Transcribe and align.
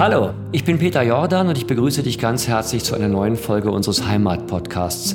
Hallo, 0.00 0.30
ich 0.50 0.64
bin 0.64 0.78
Peter 0.78 1.02
Jordan 1.02 1.48
und 1.48 1.58
ich 1.58 1.66
begrüße 1.66 2.02
dich 2.02 2.18
ganz 2.18 2.48
herzlich 2.48 2.82
zu 2.82 2.94
einer 2.94 3.08
neuen 3.08 3.36
Folge 3.36 3.70
unseres 3.70 4.06
Heimat-Podcasts. 4.06 5.14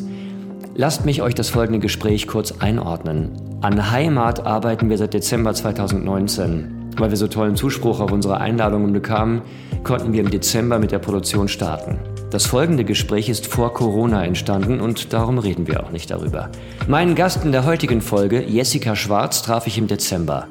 Lasst 0.76 1.06
mich 1.06 1.24
euch 1.24 1.34
das 1.34 1.50
folgende 1.50 1.80
Gespräch 1.80 2.28
kurz 2.28 2.52
einordnen. 2.60 3.32
An 3.62 3.90
Heimat 3.90 4.46
arbeiten 4.46 4.88
wir 4.92 5.00
seit 5.00 5.16
Dezember 5.16 5.56
2019. 5.56 6.92
Weil 6.98 7.10
wir 7.10 7.18
so 7.18 7.28
tollen 7.28 7.56
Zuspruch 7.56 8.00
auf 8.00 8.12
unsere 8.12 8.40
Einladungen 8.40 8.94
bekamen, 8.94 9.42
konnten 9.84 10.14
wir 10.14 10.22
im 10.22 10.30
Dezember 10.30 10.78
mit 10.78 10.92
der 10.92 11.00
Produktion 11.00 11.48
starten. 11.48 11.98
Das 12.30 12.46
folgende 12.46 12.86
Gespräch 12.86 13.28
ist 13.28 13.48
vor 13.48 13.74
Corona 13.74 14.24
entstanden 14.24 14.82
und 14.82 15.14
darum 15.14 15.40
reden 15.40 15.68
wir 15.68 15.84
auch 15.84 15.90
nicht 15.90 16.12
darüber. 16.12 16.52
Meinen 16.88 17.16
Gast 17.16 17.44
in 17.44 17.52
der 17.52 17.66
heutigen 17.66 18.02
Folge, 18.02 18.44
Jessica 18.44 18.96
Schwarz, 18.96 19.42
traf 19.42 19.66
ich 19.66 19.80
im 19.80 19.88
Dezember. 19.88 20.46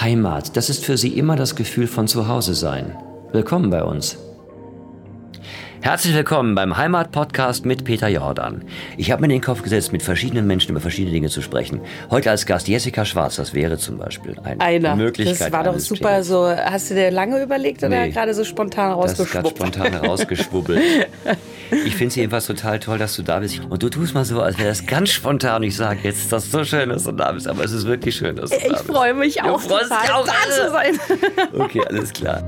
Heimat, 0.00 0.56
das 0.56 0.70
ist 0.70 0.84
für 0.84 0.98
sie 0.98 1.16
immer 1.16 1.36
das 1.36 1.54
Gefühl 1.54 1.86
von 1.86 2.08
Zuhause 2.08 2.56
sein. 2.56 2.96
Willkommen 3.32 3.70
bei 3.70 3.82
uns. 3.82 4.18
Herzlich 5.82 6.14
willkommen 6.14 6.54
beim 6.54 6.76
Heimat-Podcast 6.76 7.64
mit 7.64 7.84
Peter 7.84 8.08
Jordan. 8.08 8.62
Ich 8.98 9.10
habe 9.10 9.20
mir 9.22 9.26
in 9.28 9.30
den 9.30 9.40
Kopf 9.40 9.62
gesetzt, 9.62 9.92
mit 9.92 10.02
verschiedenen 10.02 10.46
Menschen 10.46 10.72
über 10.72 10.80
verschiedene 10.80 11.10
Dinge 11.12 11.28
zu 11.30 11.40
sprechen. 11.40 11.80
Heute 12.10 12.30
als 12.30 12.44
Gast 12.44 12.68
Jessica 12.68 13.06
Schwarz, 13.06 13.36
das 13.36 13.54
wäre 13.54 13.78
zum 13.78 13.96
Beispiel 13.96 14.36
eine 14.44 14.60
Einer. 14.60 14.94
Möglichkeit. 14.96 15.40
Das 15.40 15.52
war 15.52 15.64
doch 15.64 15.78
super 15.78 16.10
Themas. 16.22 16.26
so. 16.26 16.46
Hast 16.48 16.90
du 16.90 16.94
dir 16.94 17.10
lange 17.10 17.42
überlegt 17.42 17.78
oder 17.82 17.88
Nee. 18.04 18.10
gerade 18.10 18.34
so 18.34 18.44
spontan 18.44 19.00
Das 19.00 19.18
ist 19.18 19.30
gerade 19.32 19.48
spontan 19.48 19.90
herausgeschwubbelt. 20.02 20.82
Ich 21.86 21.94
finde 21.94 22.08
es 22.08 22.16
jedenfalls 22.16 22.46
total 22.46 22.78
toll, 22.78 22.98
dass 22.98 23.16
du 23.16 23.22
da 23.22 23.38
bist. 23.38 23.62
Und 23.70 23.82
du 23.82 23.88
tust 23.88 24.12
mal 24.12 24.26
so, 24.26 24.42
als 24.42 24.58
wäre 24.58 24.68
das 24.68 24.84
ganz 24.84 25.08
spontan. 25.10 25.62
Ich 25.62 25.76
sage 25.76 26.00
jetzt, 26.02 26.18
ist 26.18 26.32
das 26.32 26.50
so 26.50 26.62
schön, 26.64 26.90
dass 26.90 27.04
du 27.04 27.12
da 27.12 27.32
bist. 27.32 27.48
Aber 27.48 27.64
es 27.64 27.72
ist 27.72 27.86
wirklich 27.86 28.16
schön, 28.16 28.36
dass 28.36 28.50
du 28.50 28.56
da 28.56 28.62
Ich 28.66 28.72
bist. 28.72 28.84
freue 28.84 29.14
mich 29.14 29.36
Du 29.36 29.44
auch 29.44 29.60
freust 29.60 29.90
dich 29.90 29.96
total, 29.98 30.10
auch, 30.14 30.26
da 30.26 30.50
zu 30.50 30.70
sein. 30.70 31.58
Okay, 31.58 31.80
alles 31.88 32.12
klar. 32.12 32.42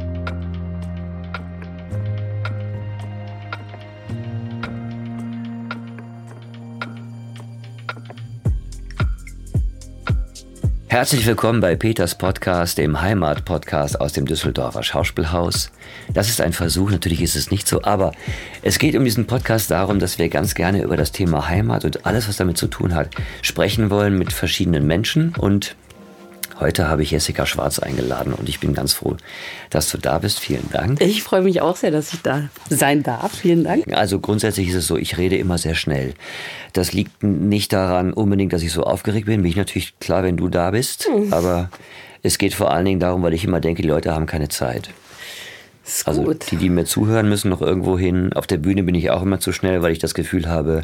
Herzlich 10.93 11.25
willkommen 11.25 11.61
bei 11.61 11.75
Peters 11.75 12.15
Podcast, 12.17 12.77
dem 12.77 13.01
Heimat-Podcast 13.01 13.99
aus 13.99 14.13
dem 14.13 14.27
Düsseldorfer 14.27 14.83
Schauspielhaus. 14.83 15.73
Das 16.13 16.29
ist 16.29 16.43
ein 16.43 16.53
Versuch, 16.53 16.91
natürlich 16.91 17.23
ist 17.23 17.35
es 17.35 17.51
nicht 17.51 17.67
so, 17.67 17.83
aber 17.83 18.13
es 18.61 18.79
geht 18.79 18.95
um 18.95 19.03
diesen 19.03 19.27
Podcast 19.27 19.71
darum, 19.71 20.01
dass 20.01 20.19
wir 20.19 20.29
ganz 20.29 20.55
gerne 20.55 20.83
über 20.83 20.99
das 20.99 21.11
Thema 21.11 21.49
Heimat 21.49 21.87
und 21.87 22.05
alles, 22.05 22.29
was 22.29 22.37
damit 22.37 22.59
zu 22.59 22.67
tun 22.67 22.95
hat, 22.95 23.09
sprechen 23.41 23.89
wollen 23.89 24.19
mit 24.19 24.35
verschiedenen 24.35 24.87
Menschen 24.87 25.35
und 25.35 25.77
Heute 26.63 26.89
habe 26.89 27.03
ich 27.03 27.11
Jessica 27.11 27.45
Schwarz 27.45 27.81
eingeladen 27.81 28.33
und 28.33 28.49
ich 28.49 28.61
bin 28.61 28.73
ganz 28.73 28.93
froh, 28.93 29.17
dass 29.71 29.91
du 29.91 29.99
da 29.99 30.21
bist. 30.21 30.39
Vielen 30.39 30.71
Dank. 30.71 31.01
Ich 31.01 31.25
freue 31.25 31.43
mich 31.43 31.61
auch 31.61 31.75
sehr, 31.75 31.91
dass 31.91 32.13
ich 32.13 32.23
da 32.23 32.45
sein 32.71 33.03
darf. 33.03 33.33
Vielen 33.35 33.65
Dank. 33.65 33.93
Also 33.93 34.21
grundsätzlich 34.21 34.69
ist 34.69 34.77
es 34.77 34.87
so, 34.87 34.97
ich 34.97 35.19
rede 35.19 35.37
immer 35.37 35.59
sehr 35.59 35.75
schnell. 35.75 36.15
Das 36.73 36.93
liegt 36.93 37.25
nicht 37.25 37.73
daran 37.73 38.13
unbedingt, 38.13 38.53
dass 38.53 38.63
ich 38.63 38.71
so 38.71 38.85
aufgeregt 38.85 39.27
bin. 39.27 39.43
Bin 39.43 39.51
ich 39.51 39.57
natürlich 39.57 39.99
klar, 39.99 40.23
wenn 40.23 40.37
du 40.37 40.49
da 40.49 40.71
bist. 40.71 41.09
Aber 41.33 41.69
es 42.23 42.39
geht 42.39 42.55
vor 42.55 42.71
allen 42.71 42.85
Dingen 42.85 43.01
darum, 43.01 43.25
weil 43.25 43.35
ich 43.35 43.43
immer 43.43 43.59
denke, 43.59 43.83
die 43.83 43.89
Leute 43.89 44.15
haben 44.15 44.27
keine 44.27 44.49
Zeit. 44.49 44.91
Ist 45.85 46.07
Also 46.07 46.23
gut. 46.23 46.49
die, 46.53 46.57
die 46.59 46.69
mir 46.71 46.85
zuhören, 46.85 47.29
müssen 47.29 47.49
noch 47.49 47.61
irgendwo 47.61 47.99
hin. 47.99 48.33
Auf 48.35 48.47
der 48.47 48.59
Bühne 48.59 48.85
bin 48.85 48.95
ich 48.95 49.11
auch 49.11 49.23
immer 49.23 49.41
zu 49.41 49.51
schnell, 49.51 49.83
weil 49.83 49.91
ich 49.91 49.99
das 49.99 50.15
Gefühl 50.15 50.49
habe, 50.49 50.83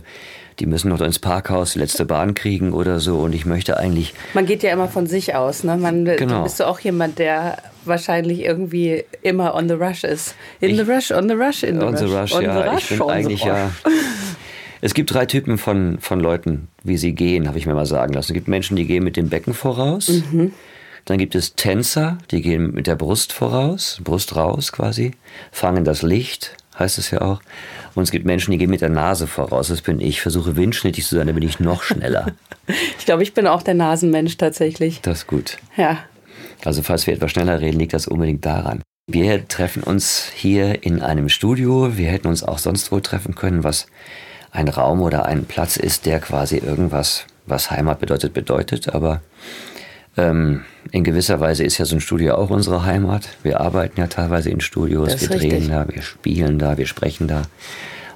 die 0.60 0.66
müssen 0.66 0.88
noch 0.88 1.00
ins 1.00 1.18
Parkhaus 1.18 1.74
die 1.74 1.78
letzte 1.78 2.04
Bahn 2.04 2.34
kriegen 2.34 2.72
oder 2.72 3.00
so. 3.00 3.18
Und 3.18 3.34
ich 3.34 3.46
möchte 3.46 3.76
eigentlich 3.76 4.14
Man 4.34 4.46
geht 4.46 4.62
ja 4.62 4.72
immer 4.72 4.88
von 4.88 5.06
sich 5.06 5.34
aus. 5.34 5.64
Ne? 5.64 5.76
Man, 5.76 6.04
Genau. 6.04 6.38
Du 6.38 6.42
bist 6.44 6.60
du 6.60 6.66
auch 6.66 6.80
jemand, 6.80 7.18
der 7.18 7.58
wahrscheinlich 7.84 8.40
irgendwie 8.40 9.04
immer 9.22 9.54
on 9.54 9.68
the 9.68 9.74
rush 9.74 10.04
ist. 10.04 10.34
In 10.60 10.76
the 10.76 10.82
rush, 10.82 11.10
on 11.10 11.28
the 11.28 11.34
rush, 11.34 11.62
in 11.62 11.80
the 11.80 11.86
On 11.86 11.96
the 11.96 12.04
rush. 12.04 12.32
Rush, 12.32 12.34
on 12.34 12.42
ja. 12.42 12.62
the 12.62 12.68
rush, 12.68 12.90
ich 12.90 12.98
bin 12.98 13.10
eigentlich 13.10 13.44
ja. 13.44 13.64
rush. 13.64 13.94
Es 14.80 14.94
gibt 14.94 15.12
drei 15.12 15.26
Typen 15.26 15.58
von, 15.58 15.98
von 15.98 16.20
Leuten, 16.20 16.68
wie 16.84 16.96
sie 16.96 17.12
gehen, 17.12 17.48
habe 17.48 17.58
ich 17.58 17.66
mir 17.66 17.74
mal 17.74 17.86
sagen 17.86 18.12
lassen. 18.12 18.30
Es 18.30 18.34
gibt 18.34 18.46
Menschen, 18.46 18.76
die 18.76 18.86
gehen 18.86 19.02
mit 19.02 19.16
dem 19.16 19.28
Becken 19.28 19.52
voraus. 19.52 20.22
Mhm. 20.30 20.52
Dann 21.04 21.18
gibt 21.18 21.34
es 21.34 21.54
Tänzer, 21.54 22.18
die 22.30 22.42
gehen 22.42 22.74
mit 22.74 22.86
der 22.86 22.94
Brust 22.94 23.32
voraus, 23.32 23.98
Brust 24.04 24.36
raus 24.36 24.72
quasi, 24.72 25.12
fangen 25.50 25.84
das 25.84 26.02
Licht, 26.02 26.54
heißt 26.78 26.98
es 26.98 27.10
ja 27.10 27.20
auch. 27.20 27.40
Und 27.94 28.02
es 28.04 28.10
gibt 28.10 28.24
Menschen, 28.24 28.52
die 28.52 28.58
gehen 28.58 28.70
mit 28.70 28.80
der 28.80 28.88
Nase 28.88 29.26
voraus. 29.26 29.68
Das 29.68 29.82
bin 29.82 30.00
ich. 30.00 30.20
Versuche 30.20 30.56
windschnittig 30.56 31.06
zu 31.06 31.16
sein, 31.16 31.26
dann 31.26 31.34
bin 31.34 31.46
ich 31.46 31.60
noch 31.60 31.82
schneller. 31.82 32.32
Ich 32.98 33.06
glaube, 33.06 33.22
ich 33.22 33.32
bin 33.32 33.46
auch 33.46 33.62
der 33.62 33.72
Nasenmensch 33.72 34.36
tatsächlich. 34.36 35.00
Das 35.00 35.20
ist 35.20 35.26
gut. 35.26 35.56
Ja. 35.78 36.00
Also 36.66 36.82
falls 36.82 37.06
wir 37.06 37.14
etwas 37.14 37.30
schneller 37.30 37.62
reden, 37.62 37.78
liegt 37.78 37.94
das 37.94 38.06
unbedingt 38.06 38.44
daran. 38.44 38.82
Wir 39.06 39.48
treffen 39.48 39.82
uns 39.82 40.30
hier 40.34 40.82
in 40.84 41.00
einem 41.00 41.30
Studio. 41.30 41.96
Wir 41.96 42.10
hätten 42.10 42.28
uns 42.28 42.42
auch 42.42 42.58
sonst 42.58 42.92
wo 42.92 43.00
treffen 43.00 43.34
können, 43.34 43.64
was 43.64 43.86
ein 44.50 44.68
Raum 44.68 45.00
oder 45.00 45.24
ein 45.24 45.46
Platz 45.46 45.78
ist, 45.78 46.04
der 46.04 46.20
quasi 46.20 46.58
irgendwas, 46.58 47.24
was 47.46 47.70
Heimat 47.70 48.00
bedeutet, 48.00 48.34
bedeutet. 48.34 48.94
Aber 48.94 49.22
ähm, 50.18 50.62
in 50.90 51.04
gewisser 51.04 51.40
Weise 51.40 51.64
ist 51.64 51.78
ja 51.78 51.84
so 51.84 51.96
ein 51.96 52.00
Studio 52.00 52.34
auch 52.34 52.50
unsere 52.50 52.84
Heimat. 52.84 53.28
Wir 53.42 53.60
arbeiten 53.60 54.00
ja 54.00 54.06
teilweise 54.06 54.50
in 54.50 54.60
Studios, 54.60 55.20
wir 55.20 55.28
drehen 55.28 55.50
richtig. 55.50 55.68
da, 55.68 55.86
wir 55.88 56.02
spielen 56.02 56.58
da, 56.58 56.76
wir 56.76 56.86
sprechen 56.86 57.28
da. 57.28 57.42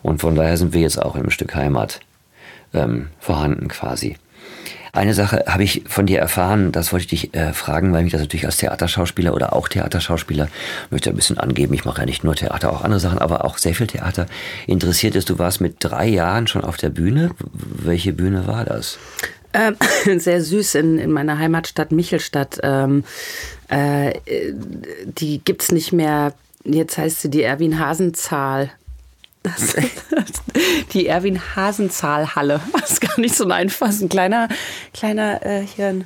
Und 0.02 0.20
von 0.20 0.34
daher 0.34 0.56
sind 0.56 0.74
wir 0.74 0.80
jetzt 0.80 1.00
auch 1.00 1.14
einem 1.14 1.30
Stück 1.30 1.54
Heimat 1.54 2.00
ähm, 2.74 3.08
vorhanden 3.20 3.68
quasi. 3.68 4.16
Eine 4.94 5.14
Sache 5.14 5.44
habe 5.46 5.64
ich 5.64 5.84
von 5.86 6.04
dir 6.04 6.18
erfahren, 6.18 6.70
das 6.70 6.92
wollte 6.92 7.04
ich 7.04 7.22
dich 7.22 7.34
äh, 7.34 7.54
fragen, 7.54 7.94
weil 7.94 8.02
mich 8.02 8.12
das 8.12 8.20
natürlich 8.20 8.44
als 8.44 8.58
Theaterschauspieler 8.58 9.32
oder 9.32 9.54
auch 9.54 9.68
Theaterschauspieler, 9.68 10.48
möchte 10.90 11.08
ein 11.08 11.16
bisschen 11.16 11.38
angeben, 11.38 11.72
ich 11.72 11.86
mache 11.86 12.00
ja 12.00 12.06
nicht 12.06 12.24
nur 12.24 12.34
Theater, 12.34 12.70
auch 12.70 12.82
andere 12.82 13.00
Sachen, 13.00 13.18
aber 13.18 13.46
auch 13.46 13.56
sehr 13.56 13.74
viel 13.74 13.86
Theater, 13.86 14.26
interessiert 14.66 15.14
ist. 15.14 15.30
Du 15.30 15.38
warst 15.38 15.62
mit 15.62 15.76
drei 15.78 16.06
Jahren 16.08 16.46
schon 16.46 16.62
auf 16.62 16.76
der 16.76 16.90
Bühne. 16.90 17.30
Welche 17.52 18.12
Bühne 18.12 18.46
war 18.46 18.66
das? 18.66 18.98
Ähm, 19.54 19.76
sehr 20.18 20.42
süß 20.42 20.76
in, 20.76 20.98
in 20.98 21.10
meiner 21.10 21.38
Heimatstadt 21.38 21.92
Michelstadt. 21.92 22.60
Ähm, 22.62 23.04
äh, 23.68 24.12
die 25.04 25.42
gibt's 25.44 25.72
nicht 25.72 25.92
mehr. 25.92 26.34
Jetzt 26.64 26.98
heißt 26.98 27.22
sie 27.22 27.30
die 27.30 27.42
Erwin 27.42 27.78
Hasenzahl. 27.78 28.70
Das, 29.42 29.74
die 30.92 31.06
Erwin 31.06 31.40
Hasenzahl 31.56 32.34
Halle. 32.34 32.60
Das 32.80 32.92
ist 32.92 33.00
gar 33.00 33.18
nicht 33.18 33.34
so 33.34 33.48
einfach. 33.48 33.88
Ein 33.88 34.08
kleiner, 34.08 34.48
kleiner 34.92 35.44
äh, 35.44 35.62
hier 35.62 35.88
ein 35.88 36.04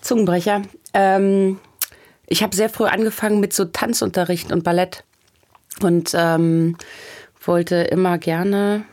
Zungenbrecher. 0.00 0.62
Ähm, 0.92 1.58
ich 2.26 2.42
habe 2.42 2.56
sehr 2.56 2.68
früh 2.68 2.84
angefangen 2.84 3.40
mit 3.40 3.52
so 3.52 3.64
Tanzunterricht 3.64 4.52
und 4.52 4.64
Ballett 4.64 5.04
und 5.82 6.12
ähm, 6.14 6.76
wollte 7.44 7.76
immer 7.76 8.18
gerne 8.18 8.84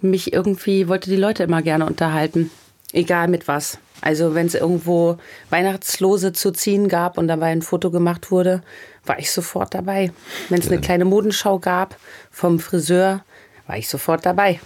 mich 0.00 0.32
irgendwie, 0.32 0.88
wollte 0.88 1.10
die 1.10 1.16
Leute 1.16 1.42
immer 1.42 1.62
gerne 1.62 1.86
unterhalten. 1.86 2.50
Egal 2.92 3.28
mit 3.28 3.48
was. 3.48 3.78
Also 4.00 4.34
wenn 4.34 4.46
es 4.46 4.54
irgendwo 4.54 5.18
Weihnachtslose 5.50 6.32
zu 6.32 6.52
ziehen 6.52 6.88
gab 6.88 7.18
und 7.18 7.28
dabei 7.28 7.46
ein 7.46 7.62
Foto 7.62 7.90
gemacht 7.90 8.30
wurde, 8.30 8.62
war 9.04 9.18
ich 9.18 9.30
sofort 9.30 9.74
dabei. 9.74 10.12
Wenn 10.48 10.60
es 10.60 10.68
eine 10.68 10.80
kleine 10.80 11.04
Modenschau 11.04 11.58
gab 11.58 11.96
vom 12.30 12.60
Friseur, 12.60 13.24
war 13.66 13.76
ich 13.76 13.88
sofort 13.88 14.24
dabei. 14.24 14.60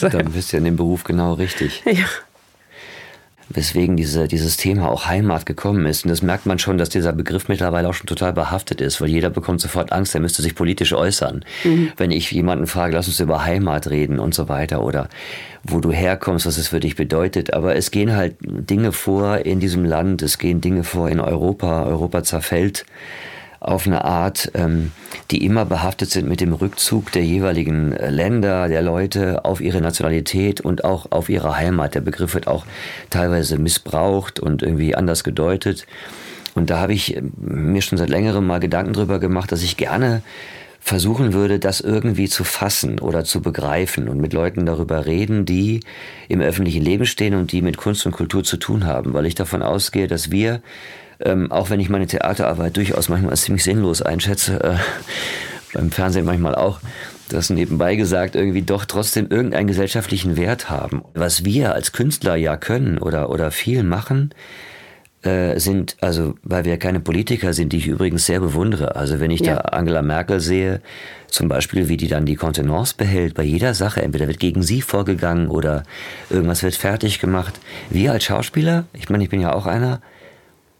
Dann 0.00 0.32
bist 0.32 0.52
du 0.52 0.56
in 0.56 0.64
dem 0.64 0.76
Beruf 0.76 1.04
genau 1.04 1.34
richtig. 1.34 1.82
ja. 1.86 2.06
Weswegen 3.48 3.96
diese, 3.96 4.28
dieses 4.28 4.56
Thema 4.56 4.90
auch 4.90 5.06
Heimat 5.06 5.46
gekommen 5.46 5.86
ist. 5.86 6.04
Und 6.04 6.10
das 6.10 6.22
merkt 6.22 6.46
man 6.46 6.58
schon, 6.58 6.78
dass 6.78 6.88
dieser 6.88 7.12
Begriff 7.12 7.48
mittlerweile 7.48 7.88
auch 7.88 7.94
schon 7.94 8.06
total 8.06 8.32
behaftet 8.32 8.80
ist, 8.80 9.00
weil 9.00 9.08
jeder 9.08 9.30
bekommt 9.30 9.60
sofort 9.60 9.92
Angst, 9.92 10.14
er 10.14 10.20
müsste 10.20 10.42
sich 10.42 10.54
politisch 10.54 10.92
äußern. 10.92 11.44
Wenn 11.96 12.10
ich 12.10 12.30
jemanden 12.30 12.66
frage, 12.66 12.94
lass 12.94 13.08
uns 13.08 13.20
über 13.20 13.44
Heimat 13.44 13.90
reden 13.90 14.18
und 14.18 14.34
so 14.34 14.48
weiter 14.48 14.82
oder 14.82 15.08
wo 15.64 15.80
du 15.80 15.92
herkommst, 15.92 16.46
was 16.46 16.58
es 16.58 16.68
für 16.68 16.80
dich 16.80 16.96
bedeutet. 16.96 17.52
Aber 17.52 17.76
es 17.76 17.90
gehen 17.90 18.16
halt 18.16 18.36
Dinge 18.40 18.92
vor 18.92 19.38
in 19.38 19.60
diesem 19.60 19.84
Land, 19.84 20.22
es 20.22 20.38
gehen 20.38 20.60
Dinge 20.60 20.84
vor 20.84 21.08
in 21.08 21.20
Europa. 21.20 21.84
Europa 21.84 22.22
zerfällt 22.22 22.84
auf 23.62 23.86
eine 23.86 24.04
Art, 24.04 24.50
ähm, 24.54 24.90
die 25.30 25.44
immer 25.44 25.64
behaftet 25.64 26.10
sind 26.10 26.28
mit 26.28 26.40
dem 26.40 26.52
Rückzug 26.52 27.12
der 27.12 27.24
jeweiligen 27.24 27.92
äh, 27.92 28.10
Länder, 28.10 28.68
der 28.68 28.82
Leute 28.82 29.44
auf 29.44 29.60
ihre 29.60 29.80
Nationalität 29.80 30.60
und 30.60 30.84
auch 30.84 31.12
auf 31.12 31.28
ihre 31.28 31.56
Heimat. 31.56 31.94
Der 31.94 32.00
Begriff 32.00 32.34
wird 32.34 32.48
auch 32.48 32.66
teilweise 33.08 33.58
missbraucht 33.58 34.40
und 34.40 34.62
irgendwie 34.62 34.96
anders 34.96 35.22
gedeutet. 35.22 35.86
Und 36.54 36.70
da 36.70 36.80
habe 36.80 36.92
ich 36.92 37.16
äh, 37.16 37.22
mir 37.38 37.82
schon 37.82 37.98
seit 37.98 38.10
längerem 38.10 38.46
mal 38.46 38.58
Gedanken 38.58 38.94
drüber 38.94 39.20
gemacht, 39.20 39.52
dass 39.52 39.62
ich 39.62 39.76
gerne 39.76 40.22
versuchen 40.80 41.32
würde, 41.32 41.60
das 41.60 41.80
irgendwie 41.80 42.28
zu 42.28 42.42
fassen 42.42 42.98
oder 42.98 43.22
zu 43.22 43.40
begreifen 43.40 44.08
und 44.08 44.20
mit 44.20 44.32
Leuten 44.32 44.66
darüber 44.66 45.06
reden, 45.06 45.44
die 45.44 45.78
im 46.28 46.40
öffentlichen 46.40 46.82
Leben 46.82 47.06
stehen 47.06 47.36
und 47.36 47.52
die 47.52 47.62
mit 47.62 47.76
Kunst 47.76 48.04
und 48.04 48.10
Kultur 48.10 48.42
zu 48.42 48.56
tun 48.56 48.84
haben, 48.84 49.14
weil 49.14 49.26
ich 49.26 49.36
davon 49.36 49.62
ausgehe, 49.62 50.08
dass 50.08 50.32
wir 50.32 50.60
ähm, 51.24 51.50
auch 51.50 51.70
wenn 51.70 51.80
ich 51.80 51.88
meine 51.88 52.06
Theaterarbeit 52.06 52.76
durchaus 52.76 53.08
manchmal 53.08 53.30
als 53.30 53.42
ziemlich 53.42 53.64
sinnlos 53.64 54.02
einschätze, 54.02 54.62
äh, 54.62 54.76
beim 55.74 55.90
Fernsehen 55.90 56.24
manchmal 56.24 56.54
auch, 56.54 56.80
das 57.28 57.50
nebenbei 57.50 57.96
gesagt, 57.96 58.34
irgendwie 58.34 58.62
doch 58.62 58.84
trotzdem 58.84 59.28
irgendeinen 59.30 59.66
gesellschaftlichen 59.66 60.36
Wert 60.36 60.68
haben. 60.68 61.02
Was 61.14 61.44
wir 61.44 61.74
als 61.74 61.92
Künstler 61.92 62.36
ja 62.36 62.56
können 62.56 62.98
oder, 62.98 63.30
oder 63.30 63.50
viel 63.50 63.82
machen, 63.82 64.34
äh, 65.22 65.58
sind, 65.58 65.96
also 66.00 66.34
weil 66.42 66.64
wir 66.64 66.76
keine 66.78 67.00
Politiker 67.00 67.52
sind, 67.52 67.72
die 67.72 67.78
ich 67.78 67.86
übrigens 67.86 68.26
sehr 68.26 68.40
bewundere. 68.40 68.96
Also 68.96 69.20
wenn 69.20 69.30
ich 69.30 69.40
ja. 69.40 69.54
da 69.54 69.60
Angela 69.60 70.02
Merkel 70.02 70.40
sehe, 70.40 70.82
zum 71.28 71.48
Beispiel, 71.48 71.88
wie 71.88 71.96
die 71.96 72.08
dann 72.08 72.26
die 72.26 72.34
Kontenance 72.34 72.94
behält 72.96 73.34
bei 73.34 73.44
jeder 73.44 73.72
Sache, 73.72 74.02
entweder 74.02 74.26
wird 74.26 74.40
gegen 74.40 74.62
sie 74.62 74.82
vorgegangen 74.82 75.48
oder 75.48 75.84
irgendwas 76.28 76.62
wird 76.62 76.74
fertig 76.74 77.20
gemacht. 77.20 77.60
Wir 77.88 78.12
als 78.12 78.24
Schauspieler, 78.24 78.84
ich 78.92 79.08
meine, 79.08 79.24
ich 79.24 79.30
bin 79.30 79.40
ja 79.40 79.52
auch 79.54 79.66
einer, 79.66 80.02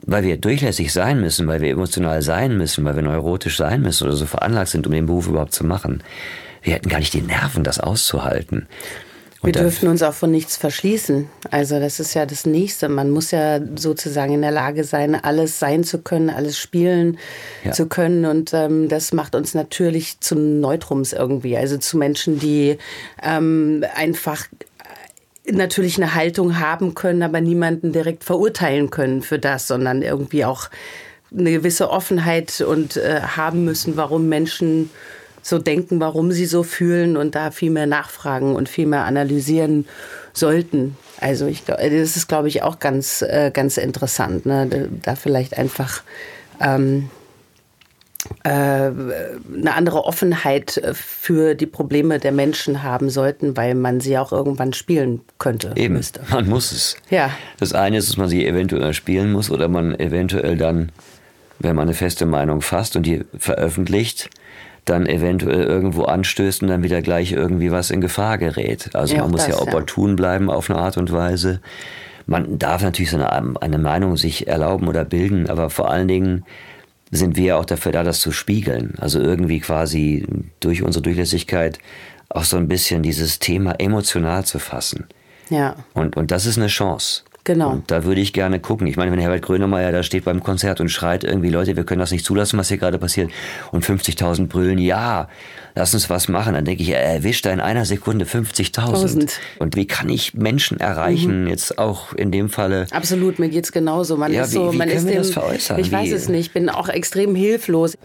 weil 0.04 0.24
wir 0.24 0.36
durchlässig 0.36 0.92
sein 0.92 1.20
müssen, 1.20 1.46
weil 1.46 1.60
wir 1.60 1.70
emotional 1.70 2.22
sein 2.22 2.56
müssen, 2.56 2.84
weil 2.84 2.96
wir 2.96 3.02
neurotisch 3.02 3.56
sein 3.56 3.82
müssen 3.82 4.06
oder 4.06 4.16
so 4.16 4.26
veranlagt 4.26 4.70
sind, 4.70 4.86
um 4.86 4.92
den 4.92 5.06
Beruf 5.06 5.28
überhaupt 5.28 5.54
zu 5.54 5.64
machen. 5.64 6.02
Wir 6.62 6.74
hätten 6.74 6.88
gar 6.88 6.98
nicht 6.98 7.14
die 7.14 7.22
Nerven, 7.22 7.64
das 7.64 7.80
auszuhalten. 7.80 8.66
Wir 9.44 9.52
dürfen 9.52 9.88
uns 9.88 10.02
auch 10.04 10.14
von 10.14 10.30
nichts 10.30 10.56
verschließen. 10.56 11.28
Also 11.50 11.80
das 11.80 11.98
ist 11.98 12.14
ja 12.14 12.26
das 12.26 12.46
Nächste. 12.46 12.88
Man 12.88 13.10
muss 13.10 13.32
ja 13.32 13.58
sozusagen 13.74 14.34
in 14.34 14.42
der 14.42 14.52
Lage 14.52 14.84
sein, 14.84 15.16
alles 15.16 15.58
sein 15.58 15.82
zu 15.82 15.98
können, 15.98 16.30
alles 16.30 16.58
spielen 16.58 17.18
ja. 17.64 17.72
zu 17.72 17.86
können. 17.86 18.24
Und 18.24 18.54
ähm, 18.54 18.88
das 18.88 19.12
macht 19.12 19.34
uns 19.34 19.54
natürlich 19.54 20.20
zu 20.20 20.36
Neutrums 20.36 21.12
irgendwie. 21.12 21.56
Also 21.56 21.76
zu 21.76 21.98
Menschen, 21.98 22.38
die 22.38 22.78
ähm, 23.20 23.84
einfach 23.96 24.46
natürlich 25.50 25.96
eine 25.96 26.14
Haltung 26.14 26.58
haben 26.58 26.94
können, 26.94 27.22
aber 27.22 27.40
niemanden 27.40 27.92
direkt 27.92 28.24
verurteilen 28.24 28.90
können 28.90 29.22
für 29.22 29.38
das, 29.38 29.66
sondern 29.66 30.02
irgendwie 30.02 30.44
auch 30.44 30.68
eine 31.36 31.50
gewisse 31.50 31.90
Offenheit 31.90 32.60
und 32.60 32.96
äh, 32.96 33.20
haben 33.20 33.64
müssen, 33.64 33.96
warum 33.96 34.28
Menschen 34.28 34.90
so 35.42 35.58
denken, 35.58 35.98
warum 35.98 36.30
sie 36.30 36.46
so 36.46 36.62
fühlen 36.62 37.16
und 37.16 37.34
da 37.34 37.50
viel 37.50 37.70
mehr 37.70 37.86
nachfragen 37.86 38.54
und 38.54 38.68
viel 38.68 38.86
mehr 38.86 39.04
analysieren 39.04 39.86
sollten. 40.32 40.96
Also 41.20 41.46
ich 41.46 41.64
glaube, 41.64 41.82
das 41.82 42.16
ist, 42.16 42.28
glaube 42.28 42.48
ich, 42.48 42.62
auch 42.62 42.78
ganz, 42.78 43.22
äh, 43.22 43.50
ganz 43.52 43.76
interessant, 43.76 44.46
ne? 44.46 44.88
da 45.02 45.16
vielleicht 45.16 45.58
einfach 45.58 46.02
ähm, 46.60 47.08
äh, 47.08 47.21
eine 48.44 49.74
andere 49.74 50.04
Offenheit 50.04 50.80
für 50.94 51.54
die 51.54 51.66
Probleme 51.66 52.18
der 52.18 52.32
Menschen 52.32 52.82
haben 52.82 53.10
sollten, 53.10 53.56
weil 53.56 53.74
man 53.74 54.00
sie 54.00 54.16
auch 54.18 54.32
irgendwann 54.32 54.72
spielen 54.72 55.22
könnte. 55.38 55.72
Eben, 55.76 55.94
müsste. 55.94 56.20
man 56.30 56.48
muss 56.48 56.72
es. 56.72 56.96
Ja. 57.10 57.30
Das 57.58 57.72
eine 57.72 57.98
ist, 57.98 58.08
dass 58.08 58.16
man 58.16 58.28
sie 58.28 58.46
eventuell 58.46 58.94
spielen 58.94 59.32
muss 59.32 59.50
oder 59.50 59.68
man 59.68 59.98
eventuell 59.98 60.56
dann, 60.56 60.92
wenn 61.58 61.74
man 61.74 61.88
eine 61.88 61.94
feste 61.94 62.26
Meinung 62.26 62.60
fasst 62.60 62.96
und 62.96 63.06
die 63.06 63.24
veröffentlicht, 63.38 64.30
dann 64.84 65.06
eventuell 65.06 65.62
irgendwo 65.62 66.04
anstößt 66.04 66.62
und 66.62 66.68
dann 66.68 66.82
wieder 66.82 67.02
gleich 67.02 67.32
irgendwie 67.32 67.70
was 67.70 67.90
in 67.90 68.00
Gefahr 68.00 68.38
gerät. 68.38 68.90
Also 68.94 69.14
ja, 69.14 69.22
man 69.22 69.30
muss 69.30 69.46
das, 69.46 69.56
ja 69.56 69.62
opportun 69.62 70.10
ja. 70.10 70.16
bleiben 70.16 70.50
auf 70.50 70.70
eine 70.70 70.78
Art 70.78 70.96
und 70.96 71.12
Weise. 71.12 71.60
Man 72.26 72.58
darf 72.58 72.82
natürlich 72.82 73.10
so 73.10 73.16
eine, 73.16 73.60
eine 73.60 73.78
Meinung 73.78 74.16
sich 74.16 74.46
erlauben 74.46 74.88
oder 74.88 75.04
bilden, 75.04 75.48
aber 75.48 75.70
vor 75.70 75.90
allen 75.90 76.08
Dingen 76.08 76.44
sind 77.12 77.36
wir 77.36 77.58
auch 77.58 77.64
dafür 77.64 77.92
da, 77.92 78.02
das 78.02 78.20
zu 78.20 78.32
spiegeln. 78.32 78.94
Also 78.98 79.20
irgendwie 79.20 79.60
quasi 79.60 80.26
durch 80.60 80.82
unsere 80.82 81.02
Durchlässigkeit 81.02 81.78
auch 82.30 82.44
so 82.44 82.56
ein 82.56 82.66
bisschen 82.66 83.02
dieses 83.02 83.38
Thema 83.38 83.72
emotional 83.78 84.44
zu 84.44 84.58
fassen. 84.58 85.06
Ja. 85.50 85.76
Und, 85.92 86.16
und 86.16 86.30
das 86.30 86.46
ist 86.46 86.56
eine 86.56 86.68
Chance. 86.68 87.22
Genau. 87.44 87.70
Und 87.70 87.90
da 87.90 88.04
würde 88.04 88.20
ich 88.20 88.32
gerne 88.32 88.60
gucken. 88.60 88.86
Ich 88.86 88.96
meine, 88.96 89.12
wenn 89.12 89.18
Herbert 89.18 89.42
Grönemeyer 89.42 89.92
da 89.92 90.02
steht 90.02 90.24
beim 90.24 90.42
Konzert 90.42 90.80
und 90.80 90.88
schreit 90.88 91.24
irgendwie, 91.24 91.50
Leute, 91.50 91.76
wir 91.76 91.84
können 91.84 91.98
das 92.00 92.12
nicht 92.12 92.24
zulassen, 92.24 92.58
was 92.58 92.68
hier 92.68 92.78
gerade 92.78 92.98
passiert, 92.98 93.30
und 93.72 93.84
50.000 93.84 94.46
brüllen, 94.46 94.78
ja, 94.78 95.28
lass 95.74 95.94
uns 95.94 96.10
was 96.10 96.28
machen, 96.28 96.54
dann 96.54 96.64
denke 96.64 96.82
ich, 96.82 96.90
er 96.90 97.02
erwischt 97.02 97.46
da 97.46 97.50
in 97.50 97.60
einer 97.60 97.84
Sekunde 97.84 98.24
50.000. 98.24 99.30
Und 99.58 99.76
wie 99.76 99.86
kann 99.86 100.08
ich 100.08 100.34
Menschen 100.34 100.80
erreichen, 100.80 101.42
mhm. 101.42 101.48
jetzt 101.48 101.78
auch 101.78 102.12
in 102.12 102.30
dem 102.30 102.48
Falle? 102.48 102.86
Absolut, 102.90 103.38
mir 103.38 103.48
geht's 103.48 103.72
genauso. 103.72 104.16
Man 104.16 104.32
ja, 104.32 104.44
ist 104.44 104.52
so, 104.52 104.68
wie, 104.68 104.74
wie 104.74 104.78
man 104.78 104.88
ist 104.88 105.08
dem, 105.08 105.16
das 105.16 105.30
veräußern? 105.30 105.78
Ich 105.78 105.90
weiß 105.90 106.12
es 106.12 106.28
nicht, 106.28 106.46
ich 106.46 106.52
bin 106.52 106.68
auch 106.68 106.88
extrem 106.88 107.34
hilflos. 107.34 107.96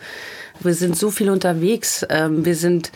Wir 0.60 0.74
sind 0.74 0.98
so 0.98 1.12
viel 1.12 1.30
unterwegs. 1.30 2.06
Ähm, 2.10 2.46
wir 2.46 2.56
sind 2.56 2.92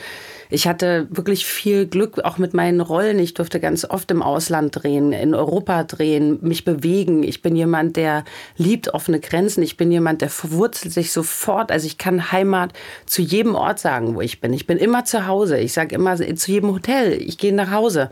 ich 0.52 0.68
hatte 0.68 1.08
wirklich 1.10 1.46
viel 1.46 1.88
Glück 1.88 2.20
auch 2.26 2.38
mit 2.38 2.54
meinen 2.54 2.82
Rollen. 2.82 3.20
Ich 3.20 3.34
durfte 3.34 3.62
ganz 3.62 3.86
oft 3.86 4.12
im 4.12 4.22
Ausland 4.22 4.84
drehen, 4.84 5.14
in 5.14 5.34
Europa 5.34 5.86
drehen, 5.86 6.40
mich 6.42 6.66
bewegen. 6.66 7.24
Ich 7.24 7.42
bin 7.42 7.56
jemand, 7.56 7.96
der 7.96 8.26
liebt 8.58 8.94
offene 8.94 9.22
Grenzen. 9.22 9.64
Ich 9.64 9.78
bin 9.78 9.92
jemand, 9.92 10.22
der 10.22 10.30
verwurzelt 10.30 10.94
sich 10.94 11.14
sofort. 11.14 11.72
Also 11.72 11.88
ich 11.88 11.98
kann 11.98 12.34
Heimat 12.34 12.74
zu 13.06 13.22
jedem 13.22 13.56
Ort 13.56 13.80
sagen, 13.80 14.14
wo 14.16 14.22
ich 14.22 14.42
bin. 14.42 14.52
Ich 14.52 14.68
bin 14.68 14.78
immer 14.78 15.06
zu 15.06 15.26
Hause. 15.26 15.58
Ich 15.58 15.72
sage 15.72 15.96
immer 15.96 16.18
zu 16.18 16.52
jedem 16.52 16.74
Hotel, 16.74 17.14
ich 17.14 17.38
gehe 17.38 17.56
nach 17.56 17.72
Hause. 17.72 18.10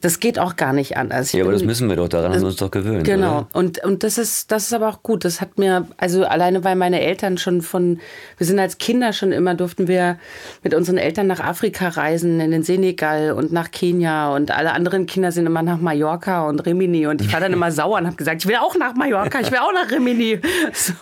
Das 0.00 0.20
geht 0.20 0.38
auch 0.38 0.56
gar 0.56 0.72
nicht 0.72 0.96
anders. 0.96 1.28
Ich 1.28 1.34
ja, 1.34 1.44
aber 1.44 1.52
das 1.52 1.64
müssen 1.64 1.88
wir 1.88 1.96
doch, 1.96 2.08
daran 2.08 2.32
haben 2.32 2.40
wir 2.40 2.46
uns 2.46 2.56
doch 2.56 2.70
gewöhnt. 2.70 3.04
Genau. 3.04 3.38
Oder? 3.38 3.48
Und, 3.52 3.84
und 3.84 4.02
das 4.02 4.18
ist, 4.18 4.50
das 4.50 4.64
ist 4.64 4.72
aber 4.72 4.88
auch 4.88 5.02
gut. 5.02 5.24
Das 5.24 5.40
hat 5.40 5.58
mir, 5.58 5.86
also 5.96 6.24
alleine 6.24 6.64
weil 6.64 6.76
meine 6.76 7.00
Eltern 7.00 7.38
schon 7.38 7.62
von, 7.62 8.00
wir 8.38 8.46
sind 8.46 8.58
als 8.58 8.78
Kinder 8.78 9.12
schon 9.12 9.32
immer, 9.32 9.54
durften 9.54 9.88
wir 9.88 10.18
mit 10.62 10.74
unseren 10.74 10.96
Eltern 10.98 11.26
nach 11.26 11.40
Afrika 11.40 11.88
reisen, 11.88 12.40
in 12.40 12.50
den 12.50 12.62
Senegal 12.62 13.32
und 13.32 13.52
nach 13.52 13.70
Kenia 13.70 14.34
und 14.34 14.50
alle 14.50 14.72
anderen 14.72 15.06
Kinder 15.06 15.32
sind 15.32 15.46
immer 15.46 15.62
nach 15.62 15.78
Mallorca 15.78 16.48
und 16.48 16.64
Rimini 16.64 17.06
und 17.06 17.20
ich 17.20 17.32
war 17.32 17.40
dann 17.40 17.52
immer 17.52 17.70
sauer 17.72 17.98
und 17.98 18.06
habe 18.06 18.16
gesagt, 18.16 18.42
ich 18.42 18.48
will 18.48 18.56
auch 18.56 18.76
nach 18.76 18.94
Mallorca, 18.94 19.40
ich 19.40 19.50
will 19.50 19.58
auch 19.58 19.72
nach 19.72 19.90
Rimini. 19.90 20.40
So. 20.72 20.94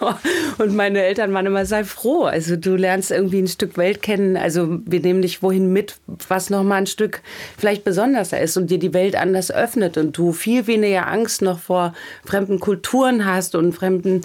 Und 0.58 0.74
meine 0.74 1.02
Eltern 1.02 1.32
waren 1.32 1.46
immer, 1.46 1.64
sei 1.64 1.84
froh. 1.84 2.24
Also 2.24 2.56
du 2.56 2.76
lernst 2.76 3.10
irgendwie 3.10 3.40
ein 3.40 3.46
Stück 3.46 3.76
Welt 3.76 4.02
kennen. 4.02 4.36
Also 4.36 4.80
wir 4.84 5.00
nehmen 5.00 5.22
dich 5.22 5.42
wohin 5.42 5.72
mit, 5.72 5.96
was 6.28 6.50
nochmal 6.50 6.78
ein 6.78 6.86
Stück 6.86 7.22
vielleicht 7.56 7.84
besonderer 7.84 8.40
ist 8.40 8.56
und 8.56 8.70
dir 8.70 8.78
die 8.80 8.92
Welt 8.92 9.14
anders 9.14 9.50
öffnet 9.50 9.96
und 9.96 10.16
du 10.16 10.32
viel 10.32 10.66
weniger 10.66 11.06
Angst 11.06 11.42
noch 11.42 11.58
vor 11.58 11.94
fremden 12.24 12.58
Kulturen 12.58 13.24
hast 13.24 13.54
und 13.54 13.72
fremden, 13.72 14.22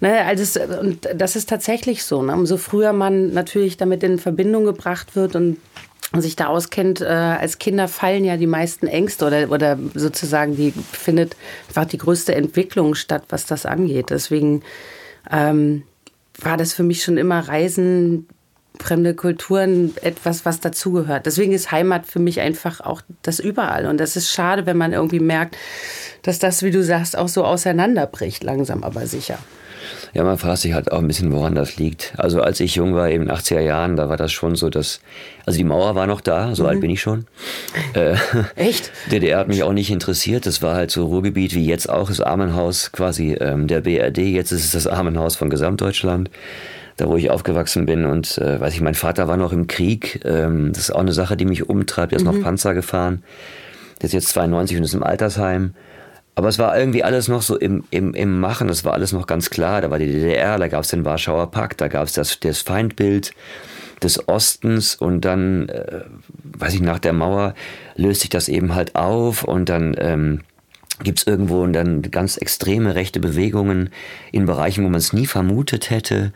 ne, 0.00 0.24
also 0.24 0.60
und 0.80 1.08
das 1.14 1.36
ist 1.36 1.48
tatsächlich 1.48 2.02
so. 2.04 2.22
Ne? 2.22 2.32
Umso 2.32 2.56
früher 2.56 2.92
man 2.92 3.32
natürlich 3.32 3.76
damit 3.76 4.02
in 4.02 4.18
Verbindung 4.18 4.64
gebracht 4.64 5.14
wird 5.14 5.36
und 5.36 5.58
sich 6.16 6.36
da 6.36 6.46
auskennt, 6.46 7.00
äh, 7.00 7.04
als 7.04 7.58
Kinder 7.58 7.86
fallen 7.86 8.24
ja 8.24 8.36
die 8.36 8.46
meisten 8.46 8.86
Ängste 8.86 9.26
oder, 9.26 9.50
oder 9.50 9.78
sozusagen 9.94 10.56
die 10.56 10.72
findet 10.92 11.36
einfach 11.68 11.84
die 11.84 11.98
größte 11.98 12.34
Entwicklung 12.34 12.94
statt, 12.94 13.24
was 13.28 13.44
das 13.44 13.66
angeht. 13.66 14.06
Deswegen 14.10 14.62
ähm, 15.30 15.82
war 16.38 16.56
das 16.56 16.72
für 16.72 16.82
mich 16.82 17.02
schon 17.02 17.18
immer 17.18 17.40
Reisen 17.40 18.26
fremde 18.82 19.14
Kulturen 19.14 19.94
etwas, 20.02 20.44
was 20.44 20.60
dazugehört. 20.60 21.26
Deswegen 21.26 21.52
ist 21.52 21.70
Heimat 21.72 22.06
für 22.06 22.18
mich 22.18 22.40
einfach 22.40 22.80
auch 22.80 23.02
das 23.22 23.38
überall. 23.38 23.86
Und 23.86 23.98
das 23.98 24.16
ist 24.16 24.30
schade, 24.30 24.66
wenn 24.66 24.76
man 24.76 24.92
irgendwie 24.92 25.20
merkt, 25.20 25.56
dass 26.22 26.38
das, 26.38 26.62
wie 26.62 26.70
du 26.70 26.82
sagst, 26.82 27.16
auch 27.16 27.28
so 27.28 27.44
auseinanderbricht, 27.44 28.42
langsam 28.42 28.84
aber 28.84 29.06
sicher. 29.06 29.38
Ja, 30.14 30.24
man 30.24 30.38
fragt 30.38 30.58
sich 30.58 30.72
halt 30.72 30.90
auch 30.90 30.98
ein 30.98 31.06
bisschen, 31.06 31.32
woran 31.32 31.54
das 31.54 31.76
liegt. 31.76 32.12
Also 32.16 32.40
als 32.40 32.60
ich 32.60 32.74
jung 32.74 32.94
war, 32.94 33.08
eben 33.08 33.24
in 33.24 33.28
den 33.28 33.36
80er 33.36 33.60
Jahren, 33.60 33.96
da 33.96 34.08
war 34.08 34.16
das 34.16 34.32
schon 34.32 34.56
so, 34.56 34.70
dass, 34.70 35.00
also 35.44 35.56
die 35.56 35.64
Mauer 35.64 35.94
war 35.94 36.06
noch 36.06 36.20
da, 36.20 36.54
so 36.54 36.64
mhm. 36.64 36.68
alt 36.68 36.80
bin 36.80 36.90
ich 36.90 37.00
schon. 37.00 37.26
Äh, 37.94 38.16
Echt? 38.54 38.92
DDR 39.10 39.38
hat 39.38 39.48
mich 39.48 39.62
auch 39.62 39.72
nicht 39.72 39.90
interessiert. 39.90 40.46
Das 40.46 40.62
war 40.62 40.74
halt 40.74 40.90
so 40.90 41.06
Ruhrgebiet 41.06 41.54
wie 41.54 41.64
jetzt 41.64 41.88
auch, 41.88 42.08
das 42.08 42.20
Armenhaus 42.20 42.92
quasi 42.92 43.32
ähm, 43.32 43.66
der 43.66 43.80
BRD. 43.80 44.18
Jetzt 44.18 44.52
ist 44.52 44.64
es 44.64 44.72
das 44.72 44.86
Armenhaus 44.86 45.36
von 45.36 45.48
Gesamtdeutschland 45.48 46.30
da 46.98 47.08
wo 47.08 47.16
ich 47.16 47.30
aufgewachsen 47.30 47.86
bin. 47.86 48.04
Und 48.04 48.36
äh, 48.38 48.60
weiß 48.60 48.74
ich, 48.74 48.80
mein 48.82 48.94
Vater 48.94 49.26
war 49.28 49.36
noch 49.36 49.52
im 49.52 49.66
Krieg. 49.66 50.20
Ähm, 50.24 50.72
das 50.72 50.82
ist 50.82 50.90
auch 50.90 51.00
eine 51.00 51.12
Sache, 51.12 51.36
die 51.36 51.46
mich 51.46 51.68
umtreibt. 51.68 52.12
Er 52.12 52.18
ist 52.18 52.24
mhm. 52.24 52.34
noch 52.34 52.42
Panzer 52.42 52.74
gefahren. 52.74 53.22
Der 54.00 54.06
ist 54.06 54.12
jetzt 54.12 54.28
92 54.28 54.76
und 54.76 54.84
ist 54.84 54.94
im 54.94 55.02
Altersheim. 55.02 55.74
Aber 56.34 56.48
es 56.48 56.58
war 56.58 56.78
irgendwie 56.78 57.02
alles 57.02 57.26
noch 57.26 57.42
so 57.42 57.56
im, 57.56 57.82
im, 57.90 58.14
im 58.14 58.38
Machen, 58.38 58.68
das 58.68 58.84
war 58.84 58.92
alles 58.92 59.12
noch 59.12 59.26
ganz 59.26 59.50
klar. 59.50 59.80
Da 59.80 59.90
war 59.90 59.98
die 59.98 60.06
DDR, 60.06 60.56
da 60.56 60.68
gab 60.68 60.84
es 60.84 60.90
den 60.90 61.04
Warschauer 61.04 61.50
Pakt, 61.50 61.80
da 61.80 61.88
gab 61.88 62.06
es 62.06 62.12
das, 62.12 62.38
das 62.38 62.60
Feindbild 62.60 63.32
des 64.04 64.28
Ostens 64.28 64.94
und 64.94 65.22
dann, 65.22 65.68
äh, 65.68 66.02
weiß 66.44 66.74
ich, 66.74 66.80
nach 66.80 67.00
der 67.00 67.12
Mauer 67.12 67.54
löst 67.96 68.20
sich 68.20 68.30
das 68.30 68.48
eben 68.48 68.76
halt 68.76 68.94
auf 68.94 69.42
und 69.42 69.68
dann 69.68 69.96
ähm, 69.98 70.40
gibt 71.02 71.18
es 71.18 71.26
irgendwo 71.26 71.66
dann 71.66 72.02
ganz 72.02 72.36
extreme 72.36 72.94
rechte 72.94 73.18
Bewegungen 73.18 73.90
in 74.30 74.46
Bereichen, 74.46 74.84
wo 74.84 74.88
man 74.88 74.98
es 74.98 75.12
nie 75.12 75.26
vermutet 75.26 75.90
hätte 75.90 76.32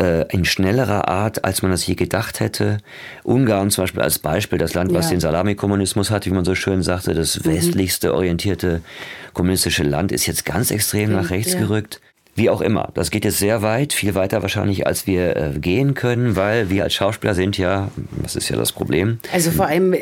äh, 0.00 0.26
in 0.32 0.44
schnellerer 0.44 1.08
Art, 1.08 1.44
als 1.44 1.62
man 1.62 1.70
das 1.70 1.86
je 1.86 1.94
gedacht 1.94 2.40
hätte. 2.40 2.78
Ungarn 3.22 3.70
zum 3.70 3.84
Beispiel 3.84 4.02
als 4.02 4.18
Beispiel, 4.18 4.58
das 4.58 4.74
Land, 4.74 4.92
was 4.94 5.06
ja. 5.06 5.10
den 5.12 5.20
Salamikommunismus 5.20 6.10
hat, 6.10 6.26
wie 6.26 6.30
man 6.30 6.44
so 6.44 6.54
schön 6.54 6.82
sagte, 6.82 7.14
das 7.14 7.38
mhm. 7.38 7.50
westlichste 7.50 8.14
orientierte 8.14 8.80
kommunistische 9.34 9.82
Land, 9.84 10.12
ist 10.12 10.26
jetzt 10.26 10.44
ganz 10.44 10.70
extrem 10.70 11.12
nach 11.12 11.30
rechts 11.30 11.52
ja. 11.52 11.60
gerückt. 11.60 12.00
Wie 12.34 12.48
auch 12.48 12.60
immer. 12.60 12.90
Das 12.94 13.10
geht 13.10 13.24
jetzt 13.24 13.38
sehr 13.38 13.60
weit, 13.62 13.92
viel 13.92 14.14
weiter 14.14 14.40
wahrscheinlich, 14.42 14.86
als 14.86 15.06
wir 15.06 15.36
äh, 15.36 15.58
gehen 15.58 15.94
können, 15.94 16.36
weil 16.36 16.70
wir 16.70 16.84
als 16.84 16.94
Schauspieler 16.94 17.34
sind 17.34 17.58
ja, 17.58 17.90
das 18.22 18.36
ist 18.36 18.48
ja 18.48 18.56
das 18.56 18.72
Problem. 18.72 19.18
Also 19.32 19.50
vor 19.50 19.66
allem, 19.66 19.94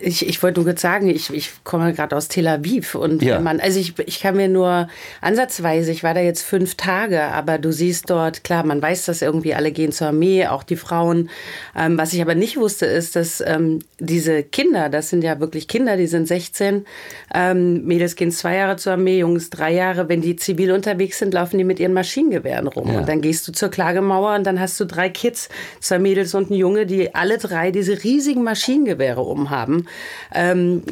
ich, 0.00 0.26
ich 0.26 0.42
wollte 0.42 0.60
nur 0.60 0.66
kurz 0.66 0.80
sagen, 0.80 1.08
ich, 1.08 1.32
ich 1.32 1.50
komme 1.64 1.92
gerade 1.92 2.16
aus 2.16 2.28
Tel 2.28 2.46
Aviv 2.46 2.94
und 2.94 3.22
ja. 3.22 3.40
man, 3.40 3.58
also 3.60 3.80
ich, 3.80 3.98
ich 3.98 4.20
kann 4.20 4.36
mir 4.36 4.48
nur 4.48 4.88
ansatzweise, 5.20 5.90
ich 5.90 6.02
war 6.02 6.14
da 6.14 6.20
jetzt 6.20 6.42
fünf 6.42 6.76
Tage, 6.76 7.22
aber 7.22 7.58
du 7.58 7.72
siehst 7.72 8.08
dort, 8.08 8.44
klar, 8.44 8.64
man 8.64 8.80
weiß, 8.80 9.06
dass 9.06 9.20
irgendwie 9.20 9.54
alle 9.54 9.72
gehen 9.72 9.90
zur 9.90 10.08
Armee, 10.08 10.46
auch 10.46 10.62
die 10.62 10.76
Frauen. 10.76 11.28
Ähm, 11.76 11.98
was 11.98 12.12
ich 12.12 12.22
aber 12.22 12.36
nicht 12.36 12.56
wusste, 12.56 12.86
ist, 12.86 13.16
dass 13.16 13.42
ähm, 13.44 13.80
diese 13.98 14.42
Kinder, 14.44 14.88
das 14.88 15.10
sind 15.10 15.24
ja 15.24 15.40
wirklich 15.40 15.66
Kinder, 15.66 15.96
die 15.96 16.06
sind 16.06 16.28
16, 16.28 16.86
ähm, 17.34 17.84
Mädels 17.84 18.16
gehen 18.16 18.30
zwei 18.30 18.56
Jahre 18.56 18.76
zur 18.76 18.92
Armee, 18.92 19.18
Jungs 19.18 19.50
drei 19.50 19.72
Jahre, 19.72 20.08
wenn 20.08 20.20
die 20.20 20.36
zivil 20.36 20.72
unterwegs 20.72 21.18
sind, 21.18 21.34
laufen 21.34 21.47
die 21.56 21.64
mit 21.64 21.80
ihren 21.80 21.94
Maschinengewehren 21.94 22.66
rum. 22.66 22.92
Ja. 22.92 22.98
Und 22.98 23.08
dann 23.08 23.22
gehst 23.22 23.48
du 23.48 23.52
zur 23.52 23.70
Klagemauer 23.70 24.34
und 24.34 24.44
dann 24.44 24.60
hast 24.60 24.78
du 24.78 24.84
drei 24.84 25.08
Kids, 25.08 25.48
zwei 25.80 25.98
Mädels 25.98 26.34
und 26.34 26.50
ein 26.50 26.54
Junge, 26.54 26.84
die 26.84 27.14
alle 27.14 27.38
drei 27.38 27.70
diese 27.70 28.04
riesigen 28.04 28.42
Maschinengewehre 28.42 29.22
umhaben. 29.22 29.86
Ähm, 30.34 30.82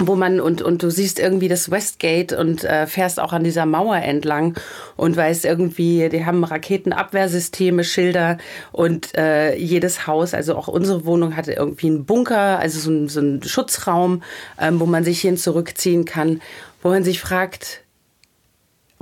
wo 0.00 0.16
man 0.16 0.40
und, 0.40 0.62
und 0.62 0.82
du 0.82 0.90
siehst 0.90 1.18
irgendwie 1.18 1.48
das 1.48 1.70
Westgate 1.70 2.36
und 2.36 2.64
äh, 2.64 2.86
fährst 2.86 3.20
auch 3.20 3.32
an 3.32 3.44
dieser 3.44 3.66
Mauer 3.66 3.96
entlang 3.96 4.56
und 4.96 5.16
weißt 5.16 5.44
irgendwie, 5.44 6.08
die 6.08 6.24
haben 6.24 6.42
Raketenabwehrsysteme, 6.42 7.84
Schilder 7.84 8.38
und 8.72 9.14
äh, 9.16 9.54
jedes 9.56 10.06
Haus, 10.06 10.34
also 10.34 10.56
auch 10.56 10.68
unsere 10.68 11.04
Wohnung 11.04 11.36
hatte 11.36 11.52
irgendwie 11.52 11.88
einen 11.88 12.04
Bunker, 12.06 12.58
also 12.58 12.80
so, 12.80 12.90
ein, 12.90 13.08
so 13.08 13.20
einen 13.20 13.42
Schutzraum, 13.42 14.22
ähm, 14.58 14.80
wo 14.80 14.86
man 14.86 15.04
sich 15.04 15.20
hin 15.20 15.36
zurückziehen 15.36 16.06
kann, 16.06 16.40
wo 16.82 16.88
man 16.88 17.04
sich 17.04 17.20
fragt, 17.20 17.79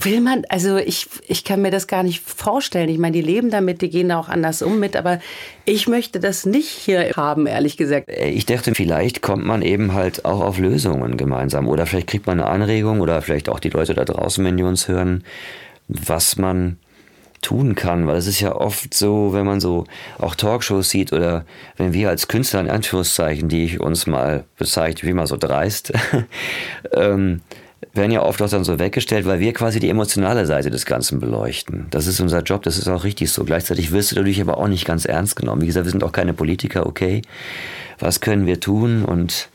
Will 0.00 0.20
man, 0.20 0.44
also 0.48 0.76
ich, 0.76 1.08
ich 1.26 1.42
kann 1.42 1.60
mir 1.60 1.72
das 1.72 1.88
gar 1.88 2.04
nicht 2.04 2.20
vorstellen. 2.20 2.88
Ich 2.88 2.98
meine, 2.98 3.14
die 3.14 3.20
leben 3.20 3.50
damit, 3.50 3.82
die 3.82 3.90
gehen 3.90 4.10
da 4.10 4.20
auch 4.20 4.28
anders 4.28 4.62
um 4.62 4.78
mit, 4.78 4.94
aber 4.94 5.18
ich 5.64 5.88
möchte 5.88 6.20
das 6.20 6.46
nicht 6.46 6.68
hier 6.68 7.14
haben, 7.16 7.48
ehrlich 7.48 7.76
gesagt. 7.76 8.08
Äh, 8.08 8.28
ich 8.28 8.46
dachte, 8.46 8.76
vielleicht 8.76 9.22
kommt 9.22 9.44
man 9.44 9.60
eben 9.60 9.94
halt 9.94 10.24
auch 10.24 10.40
auf 10.40 10.58
Lösungen 10.58 11.16
gemeinsam 11.16 11.66
oder 11.66 11.84
vielleicht 11.84 12.06
kriegt 12.06 12.28
man 12.28 12.38
eine 12.38 12.48
Anregung 12.48 13.00
oder 13.00 13.20
vielleicht 13.22 13.48
auch 13.48 13.58
die 13.58 13.70
Leute 13.70 13.94
da 13.94 14.04
draußen, 14.04 14.44
wenn 14.44 14.56
die 14.56 14.62
uns 14.62 14.86
hören, 14.86 15.24
was 15.88 16.36
man 16.36 16.78
tun 17.42 17.74
kann, 17.74 18.06
weil 18.06 18.16
es 18.16 18.28
ist 18.28 18.40
ja 18.40 18.54
oft 18.54 18.94
so, 18.94 19.32
wenn 19.32 19.46
man 19.46 19.58
so 19.58 19.84
auch 20.18 20.36
Talkshows 20.36 20.90
sieht 20.90 21.12
oder 21.12 21.44
wenn 21.76 21.92
wir 21.92 22.08
als 22.08 22.28
Künstler 22.28 22.60
in 22.60 22.70
Anführungszeichen, 22.70 23.48
die 23.48 23.64
ich 23.64 23.80
uns 23.80 24.06
mal 24.06 24.44
bezeichne, 24.56 25.08
wie 25.08 25.12
mal 25.12 25.26
so 25.26 25.36
dreist, 25.36 25.92
ähm, 26.92 27.40
werden 27.98 28.12
ja 28.12 28.22
oft 28.22 28.40
auch 28.40 28.48
dann 28.48 28.64
so 28.64 28.78
weggestellt, 28.78 29.26
weil 29.26 29.40
wir 29.40 29.52
quasi 29.52 29.80
die 29.80 29.90
emotionale 29.90 30.46
Seite 30.46 30.70
des 30.70 30.86
Ganzen 30.86 31.20
beleuchten. 31.20 31.86
Das 31.90 32.06
ist 32.06 32.20
unser 32.20 32.42
Job, 32.42 32.62
das 32.62 32.78
ist 32.78 32.88
auch 32.88 33.04
richtig 33.04 33.30
so. 33.30 33.44
Gleichzeitig 33.44 33.92
wirst 33.92 34.12
du 34.12 34.16
dadurch 34.16 34.40
aber 34.40 34.56
auch 34.56 34.68
nicht 34.68 34.86
ganz 34.86 35.04
ernst 35.04 35.36
genommen. 35.36 35.60
Wie 35.60 35.66
gesagt, 35.66 35.84
wir 35.84 35.92
sind 35.92 36.04
auch 36.04 36.12
keine 36.12 36.32
Politiker, 36.32 36.86
okay. 36.86 37.20
Was 37.98 38.20
können 38.20 38.46
wir 38.46 38.60
tun? 38.60 39.04
Und 39.04 39.50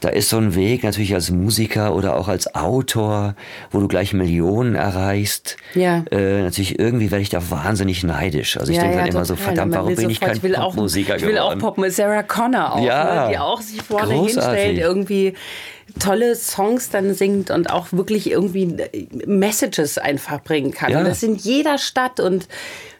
da 0.00 0.08
ist 0.08 0.30
so 0.30 0.38
ein 0.38 0.54
Weg 0.54 0.82
natürlich 0.82 1.14
als 1.14 1.30
Musiker 1.30 1.94
oder 1.94 2.16
auch 2.16 2.28
als 2.28 2.54
Autor, 2.54 3.34
wo 3.70 3.80
du 3.80 3.88
gleich 3.88 4.12
Millionen 4.12 4.74
erreichst. 4.74 5.56
Ja. 5.74 6.04
Äh, 6.10 6.42
natürlich 6.42 6.78
irgendwie 6.78 7.10
werde 7.10 7.22
ich 7.22 7.28
da 7.28 7.50
wahnsinnig 7.50 8.02
neidisch. 8.02 8.56
Also 8.56 8.72
ich 8.72 8.78
ja, 8.78 8.82
denke 8.82 8.98
ja, 8.98 9.04
dann 9.04 9.14
immer 9.14 9.24
so, 9.24 9.36
verdammt, 9.36 9.74
warum 9.74 9.94
bin 9.94 10.10
ich 10.10 10.20
kein 10.20 10.40
Popmusiker 10.40 11.16
geworden? 11.16 11.28
Ich 11.28 11.34
will 11.34 11.38
auch 11.38 11.58
Pop, 11.58 11.84
Sarah 11.88 12.22
Connor 12.22 12.74
auch, 12.74 12.84
ja, 12.84 13.26
ne, 13.26 13.32
die 13.32 13.38
auch 13.38 13.60
sich 13.60 13.82
vorne 13.82 14.14
großartig. 14.14 14.62
hinstellt, 14.62 14.78
irgendwie 14.78 15.34
tolle 15.98 16.36
Songs 16.36 16.90
dann 16.90 17.14
singt 17.14 17.50
und 17.50 17.70
auch 17.70 17.88
wirklich 17.90 18.30
irgendwie 18.30 18.76
Messages 19.26 19.98
einfach 19.98 20.42
bringen 20.42 20.72
kann. 20.72 20.92
Ja. 20.92 20.98
Und 20.98 21.04
das 21.04 21.22
in 21.22 21.34
jeder 21.34 21.78
Stadt 21.78 22.20
und 22.20 22.48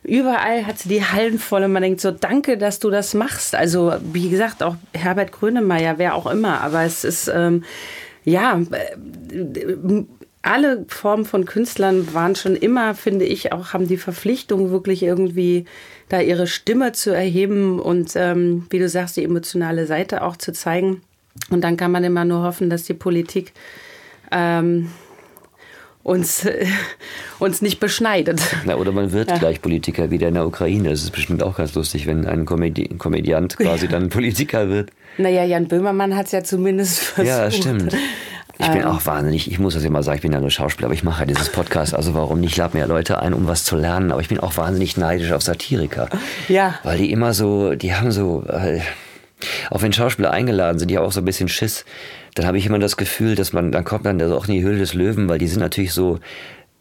überall 0.02 0.66
hat 0.66 0.78
sie 0.78 0.88
die 0.88 1.04
Hallen 1.04 1.38
voll 1.38 1.64
und 1.64 1.72
man 1.72 1.82
denkt 1.82 2.00
so, 2.00 2.10
danke, 2.10 2.56
dass 2.56 2.78
du 2.78 2.90
das 2.90 3.14
machst. 3.14 3.54
Also 3.54 3.94
wie 4.12 4.30
gesagt, 4.30 4.62
auch 4.62 4.76
Herbert 4.94 5.32
Grönemeyer, 5.32 5.98
wer 5.98 6.14
auch 6.14 6.26
immer, 6.26 6.60
aber 6.60 6.82
es 6.82 7.04
ist, 7.04 7.28
ähm, 7.28 7.64
ja, 8.24 8.60
äh, 8.60 10.04
alle 10.42 10.86
Formen 10.88 11.26
von 11.26 11.44
Künstlern 11.44 12.14
waren 12.14 12.34
schon 12.34 12.56
immer, 12.56 12.94
finde 12.94 13.26
ich, 13.26 13.52
auch 13.52 13.74
haben 13.74 13.88
die 13.88 13.98
Verpflichtung, 13.98 14.70
wirklich 14.70 15.02
irgendwie 15.02 15.66
da 16.08 16.20
ihre 16.20 16.46
Stimme 16.46 16.92
zu 16.92 17.14
erheben 17.14 17.78
und, 17.78 18.12
ähm, 18.16 18.66
wie 18.70 18.78
du 18.78 18.88
sagst, 18.88 19.16
die 19.16 19.24
emotionale 19.24 19.86
Seite 19.86 20.22
auch 20.22 20.36
zu 20.36 20.52
zeigen. 20.52 21.02
Und 21.50 21.62
dann 21.62 21.76
kann 21.76 21.92
man 21.92 22.04
immer 22.04 22.24
nur 22.24 22.42
hoffen, 22.42 22.70
dass 22.70 22.84
die 22.84 22.94
Politik 22.94 23.52
ähm, 24.32 24.90
uns, 26.02 26.44
äh, 26.44 26.66
uns 27.38 27.62
nicht 27.62 27.80
beschneidet. 27.80 28.40
Na, 28.64 28.76
oder 28.76 28.92
man 28.92 29.12
wird 29.12 29.30
ja. 29.30 29.38
gleich 29.38 29.60
Politiker 29.60 30.10
wieder 30.10 30.28
in 30.28 30.34
der 30.34 30.46
Ukraine. 30.46 30.90
Das 30.90 31.02
ist 31.02 31.10
bestimmt 31.10 31.42
auch 31.42 31.56
ganz 31.56 31.74
lustig, 31.74 32.06
wenn 32.06 32.26
ein 32.26 32.44
Komödi 32.44 32.88
Komödiant 32.98 33.56
quasi 33.56 33.86
ja. 33.86 33.92
dann 33.92 34.08
Politiker 34.08 34.68
wird. 34.68 34.90
Naja, 35.18 35.44
Jan 35.44 35.68
Böhmermann 35.68 36.16
hat 36.16 36.26
es 36.26 36.32
ja 36.32 36.42
zumindest 36.42 37.00
versucht. 37.00 37.26
Ja, 37.26 37.50
stimmt. 37.50 37.94
Ich 38.58 38.68
bin 38.68 38.82
ähm. 38.82 38.88
auch 38.88 39.06
wahnsinnig, 39.06 39.50
ich 39.50 39.58
muss 39.58 39.72
das 39.72 39.84
immer 39.84 40.02
sagen, 40.02 40.16
ich 40.16 40.22
bin 40.22 40.32
ja 40.32 40.40
nur 40.40 40.50
Schauspieler, 40.50 40.86
aber 40.86 40.94
ich 40.94 41.02
mache 41.02 41.20
ja 41.20 41.26
dieses 41.26 41.50
Podcast, 41.50 41.94
also 41.94 42.12
warum 42.12 42.40
nicht? 42.40 42.52
Ich 42.52 42.56
lade 42.58 42.76
mir 42.76 42.80
ja 42.80 42.86
Leute 42.86 43.20
ein, 43.22 43.32
um 43.32 43.48
was 43.48 43.64
zu 43.64 43.74
lernen, 43.74 44.12
aber 44.12 44.20
ich 44.20 44.28
bin 44.28 44.38
auch 44.38 44.58
wahnsinnig 44.58 44.98
neidisch 44.98 45.32
auf 45.32 45.40
Satiriker. 45.42 46.10
Ja. 46.48 46.74
Weil 46.82 46.98
die 46.98 47.10
immer 47.10 47.32
so, 47.32 47.74
die 47.74 47.94
haben 47.94 48.12
so, 48.12 48.44
äh, 48.48 48.80
auch 49.70 49.80
wenn 49.80 49.94
Schauspieler 49.94 50.30
eingeladen 50.30 50.78
sind, 50.78 50.90
die 50.90 50.98
haben 50.98 51.06
auch 51.06 51.12
so 51.12 51.22
ein 51.22 51.24
bisschen 51.24 51.48
Schiss, 51.48 51.86
dann 52.34 52.46
habe 52.46 52.58
ich 52.58 52.66
immer 52.66 52.78
das 52.78 52.96
Gefühl, 52.96 53.34
dass 53.34 53.52
man, 53.52 53.72
dann 53.72 53.84
kommt 53.84 54.04
man 54.04 54.20
auch 54.32 54.46
in 54.46 54.54
die 54.54 54.62
Höhle 54.62 54.78
des 54.78 54.94
Löwen, 54.94 55.28
weil 55.28 55.38
die 55.38 55.48
sind 55.48 55.60
natürlich 55.60 55.92
so 55.92 56.18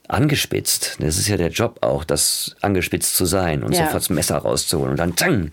angespitzt. 0.10 0.98
Das 1.00 1.18
ist 1.18 1.28
ja 1.28 1.38
der 1.38 1.50
Job 1.50 1.78
auch, 1.82 2.04
das 2.04 2.56
angespitzt 2.62 3.16
zu 3.16 3.26
sein 3.26 3.64
und 3.64 3.74
ja. 3.74 3.86
sofort 3.86 4.02
das 4.02 4.10
Messer 4.10 4.38
rauszuholen. 4.38 4.92
Und 4.92 5.00
dann, 5.00 5.16
tang, 5.16 5.52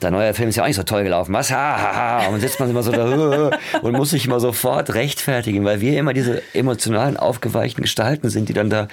der 0.00 0.10
neue 0.10 0.32
Film 0.32 0.48
ist 0.48 0.56
ja 0.56 0.62
auch 0.62 0.66
nicht 0.66 0.76
so 0.76 0.82
toll 0.82 1.04
gelaufen. 1.04 1.34
Was? 1.34 1.50
Ha, 1.50 1.56
ha, 1.56 1.94
ha. 1.94 2.26
Und 2.26 2.32
dann 2.32 2.40
sitzt 2.40 2.58
man 2.58 2.70
immer 2.70 2.82
so 2.82 2.90
da 2.90 3.50
und 3.82 3.92
muss 3.92 4.10
sich 4.10 4.26
immer 4.26 4.40
sofort 4.40 4.94
rechtfertigen, 4.94 5.64
weil 5.64 5.82
wir 5.82 5.98
immer 5.98 6.14
diese 6.14 6.42
emotionalen, 6.54 7.18
aufgeweichten 7.18 7.82
Gestalten 7.82 8.30
sind, 8.30 8.48
die 8.48 8.54
dann 8.54 8.70
da 8.70 8.88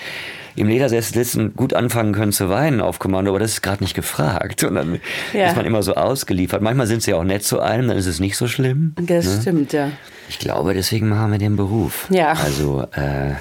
im 0.58 0.68
Ledersessel 0.68 1.14
sitzen, 1.14 1.56
gut 1.56 1.74
anfangen 1.74 2.14
können 2.14 2.32
zu 2.34 2.50
weinen 2.50 2.82
auf 2.82 3.00
Kommando, 3.00 3.32
aber 3.32 3.40
das 3.40 3.52
ist 3.52 3.62
gerade 3.62 3.84
nicht 3.84 3.94
gefragt. 3.94 4.64
Und 4.66 4.76
dann 4.76 5.00
ja. 5.34 5.48
ist 5.48 5.56
man 5.56 5.66
immer 5.66 5.82
so 5.82 5.96
ausgeliefert. 5.96 6.62
Manchmal 6.62 6.88
sind 6.88 7.04
sie 7.04 7.14
auch 7.14 7.24
nett 7.24 7.44
zu 7.44 7.62
einem, 7.62 7.88
dann 7.88 7.98
ist 7.98 8.06
es 8.06 8.20
nicht 8.20 8.36
so 8.36 8.48
schlimm. 8.48 8.94
Das 9.02 9.26
ne? 9.26 9.42
stimmt, 9.42 9.74
ja. 9.74 9.92
Ich 10.28 10.40
glaube, 10.40 10.74
deswegen 10.74 11.08
machen 11.08 11.32
wir 11.32 11.40
den 11.40 11.56
Beruf. 11.56 12.08
Ja. 12.10 12.34
Also, 12.34 12.86
äh, 12.94 13.36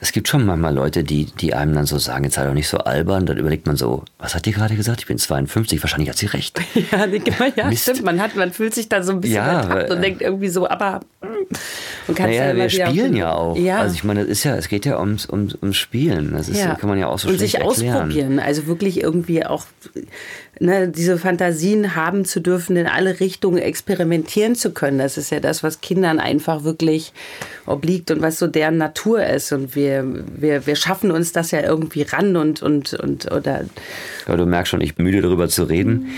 es 0.00 0.12
gibt 0.12 0.28
schon 0.28 0.46
manchmal 0.46 0.74
Leute, 0.74 1.04
die, 1.04 1.26
die 1.26 1.54
einem 1.54 1.74
dann 1.74 1.86
so 1.86 1.98
sagen, 1.98 2.24
jetzt 2.24 2.34
sei 2.34 2.46
doch 2.46 2.54
nicht 2.54 2.68
so 2.68 2.78
albern. 2.78 3.26
Dann 3.26 3.38
überlegt 3.38 3.66
man 3.66 3.76
so, 3.76 4.04
was 4.18 4.34
hat 4.34 4.46
die 4.46 4.52
gerade 4.52 4.76
gesagt? 4.76 5.00
Ich 5.00 5.06
bin 5.06 5.18
52, 5.18 5.82
wahrscheinlich 5.82 6.08
hat 6.08 6.18
sie 6.18 6.26
recht. 6.26 6.60
Ja, 6.90 7.06
ja 7.56 7.72
stimmt. 7.72 8.04
Man, 8.04 8.20
hat, 8.20 8.36
man 8.36 8.52
fühlt 8.52 8.74
sich 8.74 8.88
da 8.88 9.02
so 9.02 9.12
ein 9.12 9.20
bisschen 9.20 9.36
ja, 9.36 9.86
und 9.90 10.02
denkt 10.02 10.22
irgendwie 10.22 10.48
so, 10.48 10.68
aber. 10.68 11.00
Und 12.06 12.18
naja, 12.18 12.48
ja 12.48 12.56
wir 12.56 12.68
spielen 12.68 13.16
ja 13.16 13.32
auch. 13.32 13.56
Ja. 13.56 13.78
Also 13.78 13.94
ich 13.94 14.04
meine, 14.04 14.20
das 14.20 14.28
ist 14.28 14.44
ja, 14.44 14.54
es 14.56 14.68
geht 14.68 14.84
ja 14.84 14.98
ums, 15.00 15.28
ums, 15.28 15.54
ums 15.60 15.76
Spielen. 15.76 16.32
Das 16.32 16.48
ist, 16.48 16.60
ja. 16.60 16.74
kann 16.74 16.88
man 16.88 16.98
ja 16.98 17.08
auch 17.08 17.18
so 17.18 17.28
Und 17.28 17.38
sich 17.38 17.56
erklären. 17.56 17.96
ausprobieren. 17.96 18.38
Also 18.38 18.66
wirklich 18.66 19.00
irgendwie 19.00 19.44
auch 19.44 19.64
ne, 20.60 20.88
diese 20.88 21.18
Fantasien 21.18 21.96
haben 21.96 22.24
zu 22.24 22.40
dürfen, 22.40 22.76
in 22.76 22.86
alle 22.86 23.20
Richtungen 23.20 23.58
experimentieren 23.58 24.54
zu 24.54 24.72
können. 24.72 24.98
Das 24.98 25.16
ist 25.18 25.30
ja 25.30 25.40
das, 25.40 25.62
was 25.62 25.80
Kindern 25.80 26.18
einfach 26.18 26.64
wirklich 26.64 27.12
obliegt 27.66 28.10
und 28.10 28.22
was 28.22 28.38
so 28.38 28.46
deren 28.46 28.76
Natur 28.76 29.24
ist. 29.24 29.52
Und 29.52 29.74
wir, 29.74 30.04
wir, 30.36 30.66
wir 30.66 30.76
schaffen 30.76 31.10
uns 31.10 31.32
das 31.32 31.50
ja 31.50 31.60
irgendwie 31.60 32.02
ran 32.02 32.36
und, 32.36 32.62
und, 32.62 32.94
und 32.94 33.30
oder. 33.32 33.64
Ja, 34.28 34.36
du 34.36 34.46
merkst 34.46 34.70
schon, 34.70 34.80
ich 34.80 34.94
bin 34.94 35.04
müde 35.04 35.22
darüber 35.22 35.48
zu 35.48 35.64
reden. 35.64 36.10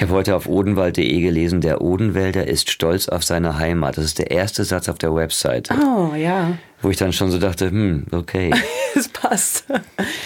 Ich 0.00 0.04
habe 0.04 0.14
heute 0.14 0.34
auf 0.34 0.48
odenwald.de 0.48 1.20
gelesen, 1.20 1.60
der 1.60 1.82
Odenwälder 1.82 2.48
ist 2.48 2.70
stolz 2.70 3.10
auf 3.10 3.22
seine 3.22 3.58
Heimat. 3.58 3.98
Das 3.98 4.06
ist 4.06 4.18
der 4.18 4.30
erste 4.30 4.64
Satz 4.64 4.88
auf 4.88 4.96
der 4.96 5.14
Website. 5.14 5.68
Oh, 5.70 6.14
ja. 6.14 6.56
Wo 6.80 6.88
ich 6.88 6.96
dann 6.96 7.12
schon 7.12 7.30
so 7.30 7.36
dachte, 7.36 7.70
hm, 7.70 8.06
okay. 8.10 8.50
Es 8.96 9.08
passt. 9.08 9.66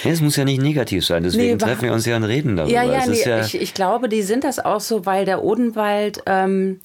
Es 0.04 0.20
muss 0.20 0.36
ja 0.36 0.44
nicht 0.44 0.62
negativ 0.62 1.04
sein, 1.04 1.24
deswegen 1.24 1.54
nee, 1.54 1.58
treffen 1.58 1.82
wir 1.82 1.92
uns 1.92 2.06
ja 2.06 2.16
und 2.16 2.22
reden 2.22 2.54
darüber. 2.56 2.72
Ja, 2.72 2.84
ja, 2.84 3.04
nee, 3.06 3.20
ja 3.22 3.40
ich, 3.44 3.60
ich, 3.60 3.74
glaube, 3.74 4.08
die 4.08 4.22
sind 4.22 4.44
das 4.44 4.58
auch 4.58 4.80
so, 4.80 5.06
weil 5.06 5.24
der 5.24 5.42
Odenwald 5.42 6.22
ähm, 6.26 6.80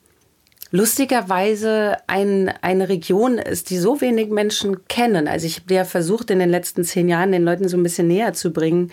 lustigerweise 0.71 1.97
ein, 2.07 2.53
eine 2.61 2.89
Region 2.89 3.37
ist, 3.37 3.69
die 3.69 3.77
so 3.77 4.01
wenig 4.01 4.29
Menschen 4.29 4.87
kennen. 4.87 5.27
Also 5.27 5.47
ich 5.47 5.61
habe 5.61 5.73
ja 5.73 5.83
versucht, 5.83 6.29
in 6.29 6.39
den 6.39 6.49
letzten 6.49 6.83
zehn 6.83 7.09
Jahren 7.09 7.31
den 7.31 7.43
Leuten 7.43 7.67
so 7.67 7.77
ein 7.77 7.83
bisschen 7.83 8.07
näher 8.07 8.33
zu 8.33 8.51
bringen. 8.51 8.91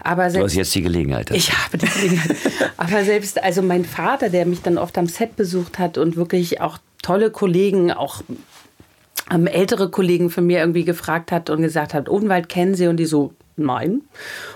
Aber 0.00 0.30
selbst, 0.30 0.42
du 0.42 0.44
hast 0.46 0.54
jetzt 0.54 0.74
die 0.74 0.82
Gelegenheit. 0.82 1.30
Ich 1.30 1.52
habe 1.52 1.78
die 1.78 1.86
Gelegenheit. 1.86 2.36
Aber 2.76 3.04
selbst, 3.04 3.42
also 3.42 3.62
mein 3.62 3.84
Vater, 3.84 4.30
der 4.30 4.46
mich 4.46 4.62
dann 4.62 4.78
oft 4.78 4.98
am 4.98 5.06
Set 5.06 5.36
besucht 5.36 5.78
hat 5.78 5.96
und 5.96 6.16
wirklich 6.16 6.60
auch 6.60 6.78
tolle 7.02 7.30
Kollegen, 7.30 7.92
auch 7.92 8.22
ähm, 9.30 9.46
ältere 9.46 9.90
Kollegen 9.90 10.30
von 10.30 10.46
mir 10.46 10.58
irgendwie 10.58 10.84
gefragt 10.84 11.30
hat 11.30 11.50
und 11.50 11.62
gesagt 11.62 11.94
hat, 11.94 12.08
Odenwald 12.08 12.48
kennen 12.48 12.74
Sie? 12.74 12.88
Und 12.88 12.96
die 12.96 13.06
so, 13.06 13.32
nein. 13.56 14.02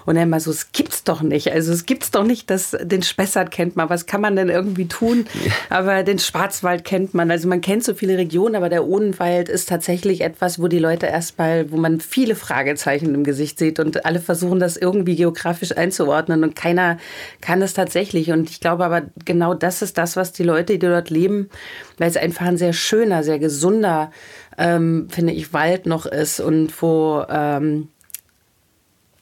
Und 0.05 0.17
dann 0.17 0.31
mal 0.31 0.41
so, 0.41 0.51
es 0.51 0.73
gibt's 0.73 1.05
doch 1.05 1.23
nicht. 1.23 1.53
Also 1.53 1.73
es 1.73 1.87
gibt's 1.87 2.11
doch 2.11 2.25
nicht, 2.25 2.51
dass 2.51 2.77
den 2.81 3.03
Spessart 3.03 3.51
kennt 3.51 3.77
man. 3.77 3.91
Was 3.91 4.07
kann 4.07 4.21
man 4.21 4.37
denn 4.37 4.49
irgendwie 4.49 4.87
tun? 4.89 5.27
Aber 5.71 6.03
den 6.03 6.19
Schwarzwald 6.19 6.85
kennt 6.85 7.15
man. 7.15 7.31
Also 7.31 7.49
man 7.49 7.61
kennt 7.61 7.85
so 7.85 7.95
viele 7.95 8.17
Regionen, 8.17 8.57
aber 8.57 8.69
der 8.69 8.87
Odenwald 8.87 9.49
ist 9.49 9.69
tatsächlich 9.69 10.23
etwas, 10.23 10.61
wo 10.61 10.69
die 10.69 10.79
Leute 10.79 11.07
erstmal, 11.07 11.71
wo 11.71 11.77
man 11.77 12.01
viele 12.01 12.35
Fragezeichen 12.35 13.15
im 13.15 13.25
Gesicht 13.25 13.59
sieht 13.59 13.79
und 13.79 14.05
alle 14.07 14.21
versuchen, 14.21 14.61
das 14.61 14.77
irgendwie 14.77 15.17
geografisch 15.17 15.77
einzuordnen 15.77 16.43
und 16.43 16.57
keiner 16.57 16.99
kann 17.41 17.63
es 17.63 17.75
tatsächlich. 17.75 18.31
Und 18.31 18.51
ich 18.51 18.61
glaube 18.61 18.85
aber, 18.85 19.03
genau 19.25 19.55
das 19.55 19.83
ist 19.83 19.99
das, 19.99 20.17
was 20.17 20.33
die 20.33 20.45
Leute, 20.45 20.75
die 20.75 20.79
dort 20.79 21.11
leben, 21.11 21.51
weil 21.99 22.09
es 22.09 22.17
einfach 22.17 22.47
ein 22.47 22.57
sehr 22.57 22.73
schöner, 22.73 23.23
sehr 23.23 23.39
gesunder, 23.39 24.11
ähm, 24.59 25.09
finde 25.11 25.33
ich, 25.33 25.53
Wald 25.53 25.87
noch 25.87 26.07
ist 26.07 26.41
und 26.41 26.71
wo 26.81 27.25
ähm, 27.29 27.89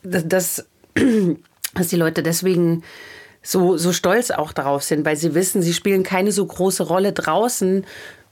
dass, 0.04 0.66
dass 1.74 1.88
die 1.88 1.96
Leute 1.96 2.22
deswegen 2.22 2.82
so, 3.42 3.76
so 3.76 3.92
stolz 3.92 4.30
auch 4.30 4.52
darauf 4.52 4.82
sind, 4.82 5.04
weil 5.04 5.16
sie 5.16 5.34
wissen, 5.34 5.62
sie 5.62 5.74
spielen 5.74 6.02
keine 6.02 6.32
so 6.32 6.44
große 6.46 6.84
Rolle 6.84 7.12
draußen, 7.12 7.84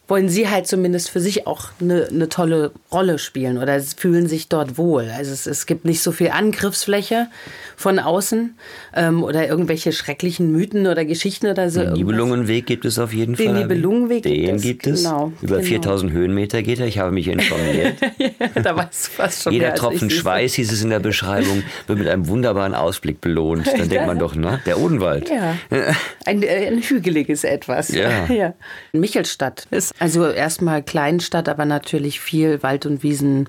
wollen 0.08 0.28
sie 0.28 0.48
halt 0.48 0.66
zumindest 0.66 1.10
für 1.10 1.20
sich 1.20 1.46
auch 1.46 1.70
eine, 1.80 2.08
eine 2.08 2.28
tolle 2.28 2.72
Rolle 2.90 3.18
spielen 3.18 3.56
oder 3.58 3.80
fühlen 3.80 4.26
sich 4.26 4.48
dort 4.48 4.76
wohl. 4.76 5.10
Also 5.16 5.32
es, 5.32 5.46
es 5.46 5.66
gibt 5.66 5.84
nicht 5.84 6.02
so 6.02 6.12
viel 6.12 6.30
Angriffsfläche 6.30 7.28
von 7.76 7.98
außen 7.98 8.54
ähm, 8.94 9.22
oder 9.22 9.48
irgendwelche 9.48 9.92
schrecklichen 9.92 10.52
Mythen 10.52 10.86
oder 10.86 11.04
Geschichten 11.04 11.46
oder 11.46 11.70
so. 11.70 11.80
Den 11.80 11.92
Nibelungenweg 11.94 12.66
gibt 12.66 12.84
es 12.84 12.98
auf 12.98 13.12
jeden 13.12 13.36
Den 13.36 13.46
Fall. 13.46 13.54
Den 13.54 13.68
Nibelungenweg 13.68 14.22
gibt 14.24 14.56
es. 14.56 14.62
gibt 14.62 14.86
es. 14.86 15.04
Genau, 15.04 15.32
Über 15.40 15.56
genau. 15.56 15.68
4000 15.68 16.12
Höhenmeter 16.12 16.62
geht 16.62 16.80
er. 16.80 16.86
Ich 16.86 16.98
habe 16.98 17.12
mich 17.12 17.28
informiert. 17.28 17.96
da 18.62 18.76
weißt 18.76 19.06
du 19.06 19.10
fast 19.12 19.42
schon 19.42 19.52
Jeder 19.52 19.68
mehr, 19.68 19.74
Tropfen 19.76 20.10
Schweiß, 20.10 20.54
hieß 20.54 20.72
es 20.72 20.82
in 20.82 20.90
der 20.90 21.00
Beschreibung, 21.00 21.62
wird 21.86 21.98
mit 21.98 22.08
einem 22.08 22.26
wunderbaren 22.26 22.74
Ausblick 22.74 23.20
belohnt. 23.20 23.66
Dann 23.66 23.88
denkt 23.88 24.06
man 24.06 24.18
doch, 24.18 24.34
na, 24.34 24.60
der 24.66 24.78
Odenwald. 24.78 25.30
Ja. 25.30 25.56
Ein, 26.24 26.42
äh, 26.42 26.68
ein 26.68 26.80
hügeliges 26.80 27.44
Etwas. 27.44 27.88
Ja. 27.88 28.26
ja. 28.28 28.54
Michelstadt 28.92 29.66
ist 29.70 29.91
also 29.98 30.26
erstmal 30.26 30.82
Kleinstadt, 30.82 31.48
aber 31.48 31.64
natürlich 31.64 32.20
viel 32.20 32.62
Wald 32.62 32.86
und 32.86 33.02
Wiesen 33.02 33.48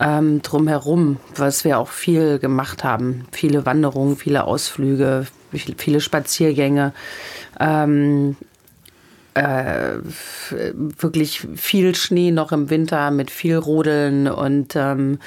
ähm, 0.00 0.40
drumherum, 0.42 1.18
was 1.36 1.64
wir 1.64 1.78
auch 1.78 1.88
viel 1.88 2.38
gemacht 2.38 2.84
haben. 2.84 3.26
Viele 3.32 3.66
Wanderungen, 3.66 4.16
viele 4.16 4.44
Ausflüge, 4.44 5.26
viele 5.52 6.00
Spaziergänge. 6.00 6.92
Ähm, 7.58 8.36
äh, 9.34 9.98
wirklich 10.50 11.46
viel 11.54 11.94
Schnee 11.94 12.30
noch 12.30 12.52
im 12.52 12.70
Winter 12.70 13.10
mit 13.10 13.30
viel 13.30 13.56
Rodeln 13.56 14.26
und 14.26 14.74
ähm, 14.74 15.18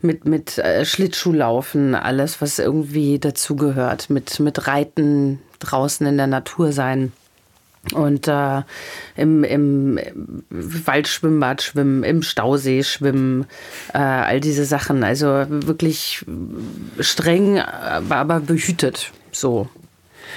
mit, 0.00 0.24
mit 0.24 0.58
äh, 0.58 0.84
Schlittschuhlaufen, 0.84 1.94
alles, 1.94 2.40
was 2.40 2.58
irgendwie 2.58 3.18
dazugehört, 3.18 4.10
mit, 4.10 4.40
mit 4.40 4.66
Reiten 4.66 5.40
draußen 5.58 6.06
in 6.06 6.16
der 6.16 6.26
Natur 6.26 6.72
sein 6.72 7.12
und 7.94 8.28
äh, 8.28 8.62
im, 9.16 9.44
im 9.44 9.98
Waldschwimmbad 10.50 11.62
schwimmen, 11.62 12.02
im 12.02 12.22
Stausee 12.22 12.82
schwimmen, 12.82 13.46
äh, 13.94 13.98
all 13.98 14.40
diese 14.40 14.64
Sachen. 14.64 15.04
Also 15.04 15.46
wirklich 15.48 16.24
streng, 17.00 17.60
aber 17.60 18.40
behütet 18.40 19.12
so. 19.32 19.68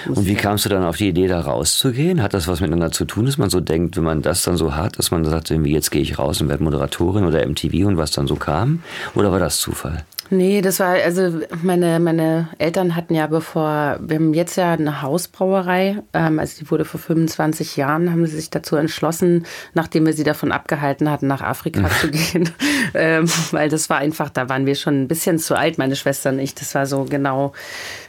Und 0.08 0.26
wie 0.26 0.36
kamst 0.36 0.66
du 0.66 0.70
dann 0.70 0.84
auf 0.84 0.98
die 0.98 1.10
Idee, 1.10 1.28
da 1.28 1.42
rauszugehen? 1.42 2.22
Hat 2.22 2.34
das 2.34 2.48
was 2.48 2.62
miteinander 2.62 2.92
zu 2.92 3.06
tun, 3.06 3.26
dass 3.26 3.38
man 3.38 3.50
so 3.50 3.60
denkt, 3.60 3.98
wenn 3.98 4.04
man 4.04 4.22
das 4.22 4.44
dann 4.44 4.56
so 4.56 4.76
hat, 4.76 4.98
dass 4.98 5.12
man 5.12 5.26
sagt, 5.26 5.52
irgendwie 5.52 5.74
jetzt 5.74 5.92
gehe 5.92 6.02
ich 6.02 6.18
raus 6.20 6.42
und 6.42 6.50
werde 6.50 6.64
Moderatorin 6.64 7.26
oder 7.26 7.46
MTV 7.46 7.88
und 7.88 7.98
was 7.98 8.12
dann 8.12 8.28
so 8.28 8.36
kam? 8.36 8.84
Oder 9.16 9.32
war 9.32 9.40
das 9.40 9.60
Zufall? 9.60 10.06
Nee, 10.32 10.62
das 10.62 10.80
war, 10.80 10.90
also 10.90 11.42
meine, 11.64 12.00
meine 12.00 12.50
Eltern 12.60 12.96
hatten 12.96 13.16
ja 13.16 13.26
bevor, 13.26 13.98
wir 14.00 14.18
haben 14.18 14.34
jetzt 14.36 14.58
ja 14.58 14.74
eine 14.74 15.02
Hausbrauerei, 15.02 16.04
ähm, 16.14 16.38
also 16.38 16.60
die 16.60 16.70
wurde 16.70 16.86
vor 16.86 17.00
25 17.00 17.78
Jahren, 17.78 18.12
haben 18.12 18.26
sie 18.28 18.36
sich 18.36 18.52
dazu 18.52 18.76
entschlossen, 18.76 19.46
nachdem 19.74 20.06
wir 20.06 20.14
sie 20.14 20.24
davon 20.24 20.52
abgehalten 20.52 21.10
hatten, 21.10 21.26
nach 21.26 21.42
Afrika 21.42 21.90
zu 22.02 22.12
gehen. 22.12 22.50
Ähm, 22.94 23.26
weil 23.52 23.70
das 23.70 23.90
war 23.90 23.98
einfach, 23.98 24.30
da 24.30 24.50
waren 24.50 24.68
wir 24.68 24.76
schon 24.76 25.02
ein 25.02 25.08
bisschen 25.08 25.40
zu 25.40 25.56
alt, 25.56 25.78
meine 25.80 25.96
Schwester 25.96 26.30
und 26.30 26.40
ich. 26.40 26.54
Das 26.54 26.76
war 26.76 26.86
so 26.86 27.06
genau 27.06 27.54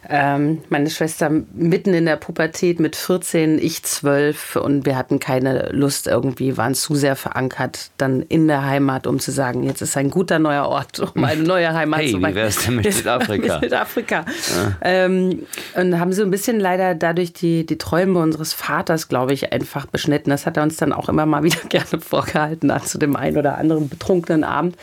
ähm, 0.08 0.62
meine 0.68 0.90
Schwester 0.90 1.30
mitten 1.30 1.94
in 1.94 2.06
der 2.06 2.16
Pubertät 2.16 2.80
mit 2.80 2.96
14, 2.96 3.58
ich 3.58 3.82
12 3.82 4.56
und 4.56 4.86
wir 4.86 4.96
hatten 4.96 5.20
keine 5.20 5.70
Lust 5.72 6.06
irgendwie, 6.06 6.56
waren 6.56 6.74
zu 6.74 6.94
sehr 6.94 7.16
verankert 7.16 7.90
dann 7.98 8.22
in 8.22 8.48
der 8.48 8.64
Heimat, 8.64 9.06
um 9.06 9.20
zu 9.20 9.30
sagen, 9.30 9.62
jetzt 9.62 9.82
ist 9.82 9.96
ein 9.96 10.10
guter 10.10 10.38
neuer 10.38 10.66
Ort, 10.66 11.00
um 11.00 11.24
eine 11.24 11.42
neue 11.42 11.72
Heimat 11.72 12.00
hey, 12.00 12.09
zu 12.12 12.20
Wie 12.20 12.34
wär's 12.34 12.64
denn 12.64 12.76
mit 12.76 12.92
Südafrika? 12.92 13.54
mit 13.60 13.62
Südafrika. 13.64 14.24
Ja. 14.24 14.76
Ähm, 14.82 15.46
und 15.74 15.98
haben 15.98 16.12
so 16.12 16.22
ein 16.22 16.30
bisschen 16.30 16.60
leider 16.60 16.94
dadurch 16.94 17.32
die, 17.32 17.66
die 17.66 17.78
Träume 17.78 18.18
unseres 18.18 18.52
Vaters, 18.52 19.08
glaube 19.08 19.32
ich, 19.32 19.52
einfach 19.52 19.86
beschnitten. 19.86 20.30
Das 20.30 20.46
hat 20.46 20.56
er 20.56 20.62
uns 20.62 20.76
dann 20.76 20.92
auch 20.92 21.08
immer 21.08 21.26
mal 21.26 21.42
wieder 21.44 21.60
gerne 21.68 22.00
vorgehalten, 22.00 22.72
zu 22.84 22.98
dem 22.98 23.16
einen 23.16 23.36
oder 23.36 23.58
anderen 23.58 23.88
betrunkenen 23.88 24.44
Abend. 24.44 24.76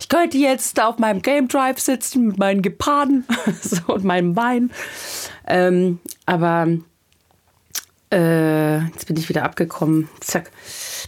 Ich 0.00 0.08
könnte 0.08 0.38
jetzt 0.38 0.80
auf 0.80 0.98
meinem 0.98 1.22
Game 1.22 1.48
Drive 1.48 1.78
sitzen 1.78 2.28
mit 2.28 2.38
meinen 2.38 2.62
Geparden 2.62 3.24
so, 3.62 3.94
und 3.94 4.04
meinem 4.04 4.36
Wein. 4.36 4.70
Ähm, 5.46 6.00
aber 6.24 6.68
äh, 8.12 8.78
jetzt 8.86 9.06
bin 9.06 9.16
ich 9.16 9.28
wieder 9.28 9.44
abgekommen. 9.44 10.08
Zack. 10.20 10.50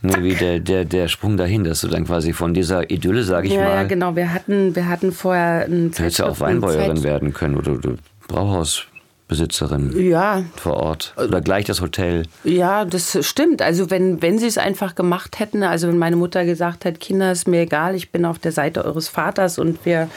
Nee, 0.03 0.23
wie 0.23 0.35
der, 0.35 0.61
der, 0.61 0.85
der 0.85 1.09
Sprung 1.09 1.37
dahin, 1.37 1.65
dass 1.65 1.81
du 1.81 1.89
dann 1.89 2.07
quasi 2.07 2.33
von 2.33 2.55
dieser 2.55 2.91
Idylle, 2.91 3.25
sage 3.25 3.49
ich 3.49 3.55
ja, 3.55 3.65
mal. 3.65 3.75
Ja, 3.75 3.83
genau. 3.85 4.17
Wir 4.17 4.33
hatten, 4.33 4.75
wir 4.77 4.89
hatten 4.89 5.13
vorher 5.13 5.65
einen 5.65 5.91
Du 5.91 5.99
hättest 5.99 6.19
ja 6.19 6.27
auch 6.29 6.41
Weinbäuerin 6.41 6.97
Zeit 6.97 7.05
werden 7.05 7.33
können 7.33 7.57
oder, 7.57 7.73
oder 7.73 7.95
Brauhausbesitzerin 8.29 10.09
ja. 10.09 10.45
vor 10.57 10.75
Ort 10.75 11.15
oder 11.17 11.41
gleich 11.41 11.65
das 11.65 11.81
Hotel. 11.81 12.25
Ja, 12.45 12.85
das 12.85 13.19
stimmt. 13.27 13.63
Also 13.63 13.91
wenn, 13.91 14.23
wenn 14.23 14.39
sie 14.39 14.47
es 14.47 14.59
einfach 14.59 14.95
gemacht 14.95 15.41
hätten, 15.41 15.63
also 15.63 15.89
wenn 15.89 15.99
meine 15.99 16.17
Mutter 16.17 16.45
gesagt 16.45 16.85
hätte, 16.85 16.99
Kinder, 16.99 17.33
ist 17.33 17.49
mir 17.49 17.63
egal, 17.63 17.95
ich 17.95 18.11
bin 18.11 18.25
auf 18.25 18.39
der 18.39 18.53
Seite 18.53 18.85
eures 18.85 19.09
Vaters 19.09 19.59
und 19.59 19.85
wir 19.85 20.09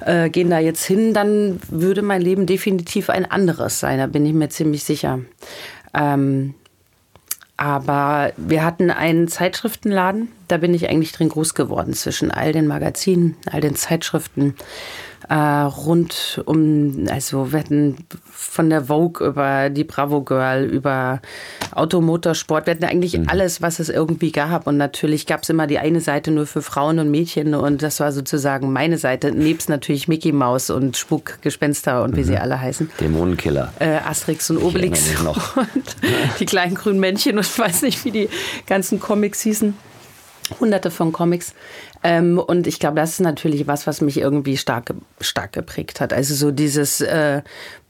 äh, 0.00 0.28
gehen 0.28 0.50
da 0.50 0.58
jetzt 0.58 0.84
hin, 0.84 1.14
dann 1.14 1.58
würde 1.70 2.02
mein 2.02 2.20
Leben 2.20 2.46
definitiv 2.46 3.08
ein 3.08 3.30
anderes 3.30 3.80
sein, 3.80 3.98
da 3.98 4.06
bin 4.06 4.26
ich 4.26 4.34
mir 4.34 4.48
ziemlich 4.48 4.84
sicher. 4.84 5.20
Ähm, 5.94 6.54
aber 7.56 8.32
wir 8.36 8.64
hatten 8.64 8.90
einen 8.90 9.28
Zeitschriftenladen, 9.28 10.28
da 10.48 10.58
bin 10.58 10.74
ich 10.74 10.88
eigentlich 10.88 11.12
drin 11.12 11.30
groß 11.30 11.54
geworden, 11.54 11.94
zwischen 11.94 12.30
all 12.30 12.52
den 12.52 12.66
Magazinen, 12.66 13.36
all 13.50 13.60
den 13.60 13.74
Zeitschriften 13.74 14.54
äh, 15.28 15.34
rund 15.34 16.42
um, 16.44 17.06
also 17.10 17.52
wir 17.52 17.58
hatten 17.58 17.96
von 18.30 18.70
der 18.70 18.84
Vogue 18.84 19.26
über 19.26 19.70
die 19.70 19.84
Bravo 19.84 20.22
Girl, 20.22 20.64
über 20.64 21.20
Automotorsport, 21.72 22.66
wir 22.66 22.74
hatten 22.74 22.84
eigentlich 22.84 23.18
mhm. 23.18 23.28
alles, 23.28 23.60
was 23.62 23.78
es 23.78 23.88
irgendwie 23.88 24.32
gab. 24.32 24.66
Und 24.66 24.76
natürlich 24.76 25.26
gab 25.26 25.42
es 25.42 25.48
immer 25.48 25.66
die 25.66 25.78
eine 25.78 26.00
Seite 26.00 26.30
nur 26.30 26.46
für 26.46 26.62
Frauen 26.62 26.98
und 26.98 27.10
Mädchen 27.10 27.54
und 27.54 27.82
das 27.82 28.00
war 28.00 28.12
sozusagen 28.12 28.72
meine 28.72 28.98
Seite, 28.98 29.32
nebst 29.32 29.68
natürlich 29.68 30.08
Mickey 30.08 30.32
Mouse 30.32 30.70
und 30.70 30.96
Spukgespenster 30.96 32.02
und 32.02 32.16
wie 32.16 32.20
mhm. 32.20 32.26
sie 32.26 32.36
alle 32.36 32.60
heißen. 32.60 32.90
Dämonenkiller. 33.00 33.72
Äh, 33.78 33.98
Asterix 34.06 34.50
und 34.50 34.58
Obelix. 34.58 35.22
Noch. 35.22 35.56
und 35.74 35.96
die 36.40 36.46
kleinen 36.46 36.74
grünen 36.74 37.00
Männchen 37.00 37.36
und 37.36 37.46
ich 37.46 37.58
weiß 37.58 37.82
nicht, 37.82 38.04
wie 38.04 38.10
die 38.10 38.28
ganzen 38.66 39.00
Comics 39.00 39.40
hießen 39.40 39.74
hunderte 40.60 40.90
von 40.90 41.12
Comics. 41.12 41.54
Ähm, 42.02 42.38
und 42.38 42.66
ich 42.66 42.78
glaube, 42.78 42.96
das 42.96 43.12
ist 43.12 43.20
natürlich 43.20 43.66
was, 43.66 43.86
was 43.86 44.00
mich 44.00 44.18
irgendwie 44.18 44.56
stark, 44.56 44.94
stark 45.20 45.52
geprägt 45.52 46.00
hat. 46.00 46.12
Also 46.12 46.34
so 46.34 46.50
dieses 46.50 47.00
äh, 47.00 47.42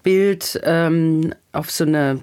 Bild 0.02 0.60
ähm, 0.64 1.34
auf 1.52 1.70
so 1.70 1.84
eine 1.84 2.20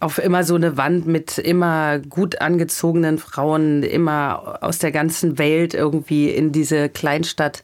auf 0.00 0.16
immer 0.16 0.44
so 0.44 0.54
eine 0.54 0.78
Wand 0.78 1.06
mit 1.06 1.36
immer 1.36 1.98
gut 1.98 2.40
angezogenen 2.40 3.18
Frauen, 3.18 3.82
immer 3.82 4.58
aus 4.62 4.78
der 4.78 4.92
ganzen 4.92 5.38
Welt 5.38 5.74
irgendwie 5.74 6.30
in 6.30 6.52
diese 6.52 6.88
Kleinstadt 6.88 7.62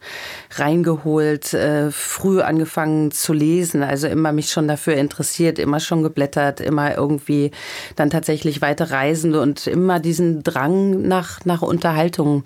reingeholt, 0.51 1.55
äh, 1.55 1.91
früh 1.91 2.43
angefangen 2.43 3.11
zu 3.11 3.33
lesen, 3.33 3.83
also 3.83 4.07
immer 4.07 4.33
mich 4.33 4.51
schon 4.51 4.69
dafür 4.69 4.95
interessiert, 4.97 5.59
immer 5.59 5.81
schon 5.81 6.03
geblättert, 6.03 6.61
immer 6.61 6.95
irgendwie 6.95 7.53
dann 7.97 8.11
tatsächlich 8.11 8.61
weiter 8.61 8.91
reisen 8.91 9.35
und 9.35 9.67
immer 9.67 9.99
diesen 9.99 10.43
Drang 10.43 11.09
nach, 11.09 11.43
nach 11.47 11.63
Unterhaltung 11.63 12.45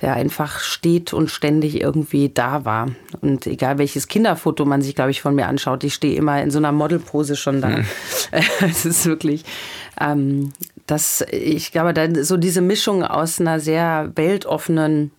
der 0.00 0.14
einfach 0.14 0.60
steht 0.60 1.12
und 1.12 1.30
ständig 1.30 1.80
irgendwie 1.80 2.28
da 2.28 2.64
war. 2.64 2.88
Und 3.20 3.46
egal 3.46 3.78
welches 3.78 4.08
Kinderfoto 4.08 4.64
man 4.64 4.82
sich, 4.82 4.94
glaube 4.94 5.10
ich, 5.10 5.20
von 5.20 5.34
mir 5.34 5.46
anschaut, 5.46 5.84
ich 5.84 5.94
stehe 5.94 6.16
immer 6.16 6.42
in 6.42 6.50
so 6.50 6.58
einer 6.58 6.72
Modelpose 6.72 7.36
schon 7.36 7.60
da. 7.60 7.68
Mhm. 7.68 7.84
es 8.60 8.84
ist 8.84 9.06
wirklich, 9.06 9.44
ähm, 10.00 10.52
das, 10.86 11.24
ich 11.30 11.72
glaube, 11.72 11.94
da, 11.94 12.24
so 12.24 12.36
diese 12.36 12.62
Mischung 12.62 13.04
aus 13.04 13.40
einer 13.40 13.60
sehr 13.60 14.10
weltoffenen, 14.14 15.10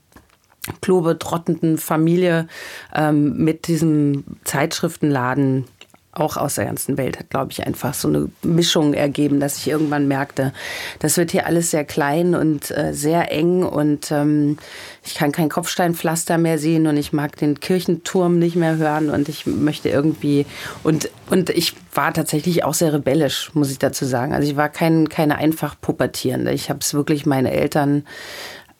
klobetrottenden 0.81 1.77
Familie 1.77 2.47
ähm, 2.93 3.37
mit 3.43 3.67
diesem 3.67 4.23
Zeitschriftenladen 4.43 5.65
auch 6.13 6.35
aus 6.35 6.55
der 6.55 6.65
ganzen 6.65 6.97
Welt 6.97 7.17
hat, 7.17 7.29
glaube 7.29 7.51
ich, 7.51 7.65
einfach 7.65 7.93
so 7.93 8.09
eine 8.09 8.29
Mischung 8.43 8.93
ergeben, 8.93 9.39
dass 9.39 9.57
ich 9.57 9.69
irgendwann 9.69 10.07
merkte, 10.07 10.51
das 10.99 11.15
wird 11.17 11.31
hier 11.31 11.45
alles 11.45 11.71
sehr 11.71 11.85
klein 11.85 12.35
und 12.35 12.69
äh, 12.71 12.93
sehr 12.93 13.31
eng 13.31 13.63
und 13.63 14.11
ähm, 14.11 14.57
ich 15.03 15.15
kann 15.15 15.31
kein 15.31 15.49
Kopfsteinpflaster 15.49 16.37
mehr 16.37 16.57
sehen 16.57 16.85
und 16.87 16.97
ich 16.97 17.13
mag 17.13 17.37
den 17.37 17.59
Kirchenturm 17.59 18.39
nicht 18.39 18.55
mehr 18.55 18.75
hören 18.75 19.09
und 19.09 19.29
ich 19.29 19.45
möchte 19.45 19.89
irgendwie 19.89 20.45
und 20.83 21.09
und 21.29 21.49
ich 21.49 21.75
war 21.93 22.13
tatsächlich 22.13 22.65
auch 22.65 22.73
sehr 22.73 22.91
rebellisch, 22.91 23.51
muss 23.53 23.71
ich 23.71 23.79
dazu 23.79 24.05
sagen. 24.05 24.33
Also 24.33 24.49
ich 24.49 24.57
war 24.57 24.67
kein 24.67 25.07
keine 25.07 25.37
einfach 25.37 25.75
pubertierende. 25.79 26.51
Ich 26.51 26.69
habe 26.69 26.79
es 26.81 26.93
wirklich 26.93 27.25
meine 27.25 27.51
Eltern 27.51 28.03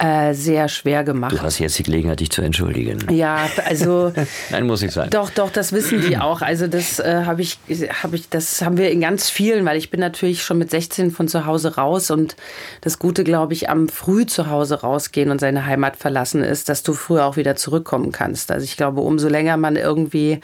äh, 0.02 0.34
sehr 0.34 0.68
schwer 0.68 1.04
gemacht. 1.04 1.32
Du 1.32 1.42
hast 1.42 1.60
jetzt 1.60 1.78
die 1.78 1.84
Gelegenheit, 1.84 2.20
dich 2.20 2.32
zu 2.32 2.42
entschuldigen. 2.42 3.00
Ja, 3.12 3.48
also. 3.66 4.12
Nein, 4.50 4.66
muss 4.66 4.82
ich 4.82 4.92
sein. 4.92 5.12
Doch, 5.12 5.30
doch, 5.30 5.52
das 5.52 5.74
wissen 5.74 6.02
die 6.02 6.18
auch. 6.18 6.42
Also 6.42 6.66
das 6.66 7.00
äh, 7.00 7.24
habe 7.26 7.44
ich, 7.44 7.60
habe 8.02 8.16
ich, 8.16 8.28
das 8.28 8.64
haben 8.64 8.78
wir 8.78 8.90
in 8.90 9.02
ganz 9.02 9.30
vielen, 9.30 9.64
weil 9.64 9.78
ich 9.78 9.92
bin 9.92 10.00
natürlich 10.00 10.44
schon 10.44 10.58
mit 10.58 10.72
16 10.72 11.12
von 11.12 11.28
zu 11.28 11.46
Hause 11.46 11.76
raus 11.76 12.10
und 12.10 12.36
das 12.82 12.98
Gute, 12.98 13.24
glaube 13.24 13.54
ich, 13.54 13.70
am 13.70 13.90
früh 13.90 14.26
zu 14.26 14.50
Hause 14.50 14.82
rausgehen 14.82 15.30
und 15.30 15.40
seine 15.40 15.68
Heimat 15.68 15.98
verlassen 15.98 16.44
ist, 16.44 16.68
dass 16.70 16.82
du 16.82 16.94
früher 16.94 17.26
auch 17.26 17.38
wieder 17.38 17.56
zurückkommen 17.56 18.12
kannst. 18.12 18.52
Also 18.52 18.64
ich 18.64 18.78
glaube, 18.78 19.02
umso 19.02 19.28
länger 19.30 19.58
man 19.58 19.76
irgendwie 19.76 20.40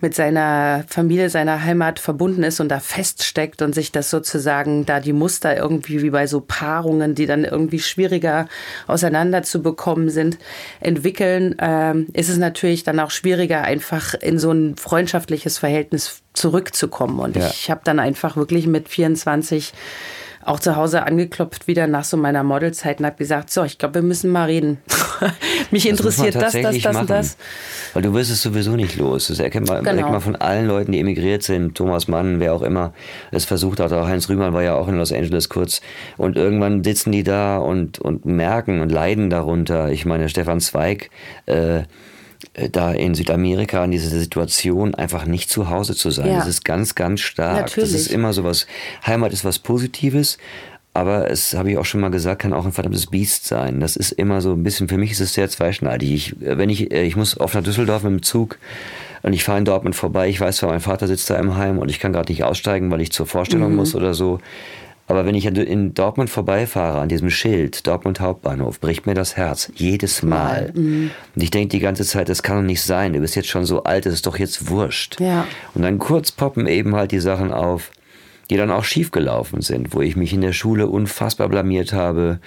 mit 0.00 0.14
seiner 0.14 0.84
Familie, 0.88 1.28
seiner 1.28 1.64
Heimat 1.64 1.98
verbunden 1.98 2.44
ist 2.44 2.60
und 2.60 2.68
da 2.68 2.78
feststeckt 2.78 3.62
und 3.62 3.74
sich 3.74 3.90
das 3.90 4.10
sozusagen 4.10 4.86
da 4.86 5.00
die 5.00 5.12
Muster 5.12 5.56
irgendwie 5.56 6.02
wie 6.02 6.10
bei 6.10 6.26
so 6.28 6.40
Paarungen, 6.40 7.16
die 7.16 7.26
dann 7.26 7.44
irgendwie 7.44 7.80
schwieriger 7.80 8.48
auseinander 8.88 9.42
zu 9.42 9.62
bekommen 9.62 10.10
sind, 10.10 10.38
entwickeln, 10.80 11.56
ähm, 11.60 12.08
ist 12.12 12.28
es 12.28 12.38
natürlich 12.38 12.84
dann 12.84 13.00
auch 13.00 13.10
schwieriger, 13.10 13.62
einfach 13.62 14.14
in 14.14 14.38
so 14.38 14.50
ein 14.50 14.76
freundschaftliches 14.76 15.58
Verhältnis 15.58 16.22
zurückzukommen. 16.32 17.20
Und 17.20 17.36
ja. 17.36 17.48
ich 17.48 17.70
habe 17.70 17.80
dann 17.84 18.00
einfach 18.00 18.36
wirklich 18.36 18.66
mit 18.66 18.88
24 18.88 19.72
auch 20.48 20.60
zu 20.60 20.76
Hause 20.76 21.04
angeklopft 21.04 21.66
wieder 21.66 21.86
nach 21.86 22.04
so 22.04 22.16
meiner 22.16 22.42
Modelzeit 22.42 23.00
und 23.00 23.06
habe 23.06 23.16
gesagt, 23.16 23.50
so, 23.50 23.64
ich 23.64 23.78
glaube, 23.78 23.96
wir 23.96 24.02
müssen 24.02 24.30
mal 24.30 24.46
reden. 24.46 24.78
Mich 25.70 25.84
das 25.84 25.90
interessiert 25.90 26.34
das, 26.34 26.52
das, 26.52 26.62
das 26.62 26.84
machen, 26.84 26.96
und 26.98 27.10
das. 27.10 27.36
Weil 27.92 28.02
du 28.02 28.14
wirst 28.14 28.30
es 28.30 28.42
sowieso 28.42 28.76
nicht 28.76 28.96
los. 28.96 29.28
Das 29.28 29.38
erkennt 29.38 29.68
man, 29.68 29.84
genau. 29.84 30.10
man 30.10 30.20
von 30.20 30.36
allen 30.36 30.66
Leuten, 30.66 30.92
die 30.92 31.00
emigriert 31.00 31.42
sind, 31.42 31.74
Thomas 31.74 32.08
Mann, 32.08 32.40
wer 32.40 32.54
auch 32.54 32.62
immer 32.62 32.92
es 33.30 33.44
versucht 33.44 33.80
hat, 33.80 33.92
auch 33.92 34.06
Heinz 34.06 34.28
Rühmann 34.28 34.54
war 34.54 34.62
ja 34.62 34.74
auch 34.74 34.88
in 34.88 34.96
Los 34.96 35.12
Angeles 35.12 35.48
kurz. 35.48 35.80
Und 36.16 36.36
irgendwann 36.36 36.82
sitzen 36.82 37.12
die 37.12 37.22
da 37.22 37.58
und, 37.58 37.98
und 37.98 38.24
merken 38.24 38.80
und 38.80 38.90
leiden 38.90 39.30
darunter. 39.30 39.90
Ich 39.90 40.06
meine, 40.06 40.28
Stefan 40.28 40.60
Zweig, 40.60 41.10
äh, 41.46 41.82
da 42.70 42.92
in 42.92 43.14
Südamerika 43.14 43.84
in 43.84 43.90
dieser 43.90 44.10
Situation 44.10 44.94
einfach 44.94 45.26
nicht 45.26 45.50
zu 45.50 45.70
Hause 45.70 45.94
zu 45.94 46.10
sein. 46.10 46.28
Ja. 46.28 46.38
Das 46.38 46.48
ist 46.48 46.64
ganz, 46.64 46.94
ganz 46.94 47.20
stark. 47.20 47.60
Natürlich. 47.62 47.92
Das 47.92 48.00
ist 48.00 48.12
immer 48.12 48.32
so 48.32 48.44
was. 48.44 48.66
Heimat 49.06 49.32
ist 49.32 49.44
was 49.44 49.58
Positives, 49.58 50.38
aber 50.94 51.30
es 51.30 51.54
habe 51.54 51.70
ich 51.70 51.78
auch 51.78 51.84
schon 51.84 52.00
mal 52.00 52.10
gesagt, 52.10 52.42
kann 52.42 52.52
auch 52.52 52.66
ein 52.66 52.72
verdammtes 52.72 53.06
Biest 53.06 53.46
sein. 53.46 53.78
Das 53.80 53.94
ist 53.94 54.12
immer 54.12 54.40
so 54.40 54.52
ein 54.52 54.62
bisschen, 54.62 54.88
für 54.88 54.98
mich 54.98 55.12
ist 55.12 55.20
es 55.20 55.34
sehr 55.34 55.48
zweischneidig. 55.48 56.12
Ich, 56.12 56.42
äh, 56.42 56.58
wenn 56.58 56.70
ich, 56.70 56.90
äh, 56.90 57.04
ich 57.04 57.14
muss 57.14 57.38
oft 57.38 57.54
nach 57.54 57.62
Düsseldorf 57.62 58.02
mit 58.02 58.12
dem 58.12 58.22
Zug 58.22 58.58
und 59.22 59.32
ich 59.32 59.44
fahre 59.44 59.58
in 59.58 59.64
Dortmund 59.64 59.94
vorbei. 59.94 60.28
Ich 60.28 60.40
weiß 60.40 60.56
zwar, 60.56 60.70
mein 60.70 60.80
Vater 60.80 61.06
sitzt 61.06 61.30
da 61.30 61.36
im 61.36 61.56
Heim 61.56 61.78
und 61.78 61.88
ich 61.88 62.00
kann 62.00 62.12
gerade 62.12 62.32
nicht 62.32 62.44
aussteigen, 62.44 62.90
weil 62.90 63.00
ich 63.00 63.12
zur 63.12 63.26
Vorstellung 63.26 63.70
mhm. 63.70 63.76
muss 63.76 63.94
oder 63.94 64.14
so. 64.14 64.40
Aber 65.08 65.24
wenn 65.24 65.34
ich 65.34 65.46
in 65.46 65.94
Dortmund 65.94 66.28
vorbeifahre, 66.28 67.00
an 67.00 67.08
diesem 67.08 67.30
Schild, 67.30 67.86
Dortmund 67.86 68.20
Hauptbahnhof, 68.20 68.78
bricht 68.78 69.06
mir 69.06 69.14
das 69.14 69.38
Herz. 69.38 69.72
Jedes 69.74 70.22
Mal. 70.22 70.70
Mhm. 70.74 71.10
Und 71.34 71.42
ich 71.42 71.50
denke 71.50 71.68
die 71.68 71.80
ganze 71.80 72.04
Zeit, 72.04 72.28
das 72.28 72.42
kann 72.42 72.58
doch 72.58 72.62
nicht 72.62 72.82
sein. 72.82 73.14
Du 73.14 73.20
bist 73.20 73.34
jetzt 73.34 73.48
schon 73.48 73.64
so 73.64 73.84
alt, 73.84 74.04
das 74.04 74.12
ist 74.12 74.26
doch 74.26 74.38
jetzt 74.38 74.68
wurscht. 74.68 75.18
Ja. 75.18 75.46
Und 75.74 75.82
dann 75.82 75.98
kurz 75.98 76.30
poppen 76.30 76.66
eben 76.66 76.94
halt 76.94 77.10
die 77.10 77.20
Sachen 77.20 77.52
auf, 77.52 77.90
die 78.50 78.56
dann 78.56 78.70
auch 78.70 78.84
schiefgelaufen 78.84 79.62
sind, 79.62 79.94
wo 79.94 80.02
ich 80.02 80.14
mich 80.16 80.32
in 80.32 80.42
der 80.42 80.52
Schule 80.52 80.86
unfassbar 80.88 81.48
blamiert 81.48 81.94
habe. 81.94 82.38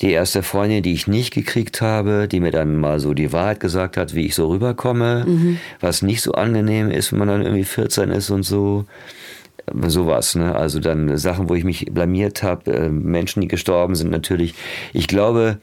Die 0.00 0.10
erste 0.10 0.44
Freundin, 0.44 0.82
die 0.82 0.92
ich 0.92 1.08
nicht 1.08 1.32
gekriegt 1.32 1.80
habe, 1.80 2.28
die 2.28 2.40
mir 2.40 2.52
dann 2.52 2.76
mal 2.76 3.00
so 3.00 3.12
die 3.14 3.32
Wahrheit 3.32 3.58
gesagt 3.58 3.96
hat, 3.96 4.14
wie 4.14 4.26
ich 4.26 4.36
so 4.36 4.48
rüberkomme, 4.48 5.24
mhm. 5.26 5.58
was 5.80 6.02
nicht 6.02 6.22
so 6.22 6.32
angenehm 6.32 6.90
ist, 6.90 7.12
wenn 7.12 7.18
man 7.18 7.28
dann 7.28 7.42
irgendwie 7.42 7.64
14 7.64 8.10
ist 8.10 8.30
und 8.30 8.44
so 8.44 8.86
sowas. 9.86 10.34
Ne? 10.34 10.54
Also 10.54 10.80
dann 10.80 11.16
Sachen, 11.16 11.48
wo 11.48 11.54
ich 11.54 11.64
mich 11.64 11.86
blamiert 11.90 12.42
habe, 12.42 12.72
äh, 12.72 12.88
Menschen, 12.88 13.40
die 13.40 13.48
gestorben 13.48 13.94
sind 13.94 14.10
natürlich. 14.10 14.54
Ich 14.92 15.08
glaube, 15.08 15.58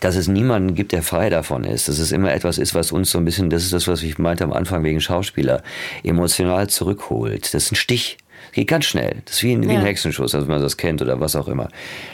dass 0.00 0.16
es 0.16 0.28
niemanden 0.28 0.74
gibt, 0.74 0.92
der 0.92 1.02
frei 1.02 1.30
davon 1.30 1.64
ist. 1.64 1.88
Dass 1.88 1.98
es 1.98 2.12
immer 2.12 2.32
etwas 2.32 2.58
ist, 2.58 2.74
was 2.74 2.92
uns 2.92 3.10
so 3.10 3.18
ein 3.18 3.24
bisschen, 3.24 3.50
das 3.50 3.62
ist 3.62 3.72
das, 3.72 3.88
was 3.88 4.02
ich 4.02 4.18
meinte 4.18 4.44
am 4.44 4.52
Anfang 4.52 4.84
wegen 4.84 5.00
Schauspieler, 5.00 5.62
emotional 6.02 6.68
zurückholt. 6.68 7.54
Das 7.54 7.64
ist 7.64 7.72
ein 7.72 7.76
Stich. 7.76 8.18
Geht 8.52 8.68
ganz 8.68 8.84
schnell. 8.84 9.22
Das 9.24 9.36
ist 9.36 9.42
wie 9.42 9.52
ein, 9.52 9.68
wie 9.68 9.74
ein 9.74 9.82
Hexenschuss, 9.82 10.34
wenn 10.34 10.46
man 10.46 10.60
das 10.60 10.76
kennt 10.76 11.00
oder 11.00 11.18
was 11.18 11.34
auch 11.34 11.48
immer. 11.48 11.68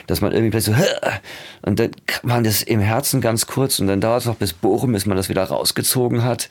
Dass 0.07 0.21
man 0.21 0.31
irgendwie 0.31 0.51
plötzlich 0.51 0.75
so, 0.75 0.83
und 1.63 1.79
dann 1.79 1.91
kann 2.07 2.29
man 2.29 2.43
das 2.43 2.63
im 2.63 2.79
Herzen 2.79 3.21
ganz 3.21 3.45
kurz 3.45 3.79
und 3.79 3.87
dann 3.87 4.01
dauert 4.01 4.21
es 4.21 4.25
noch 4.25 4.37
bis 4.37 4.53
Bochum, 4.53 4.93
bis 4.93 5.05
man 5.05 5.17
das 5.17 5.29
wieder 5.29 5.43
rausgezogen 5.43 6.23
hat. 6.23 6.49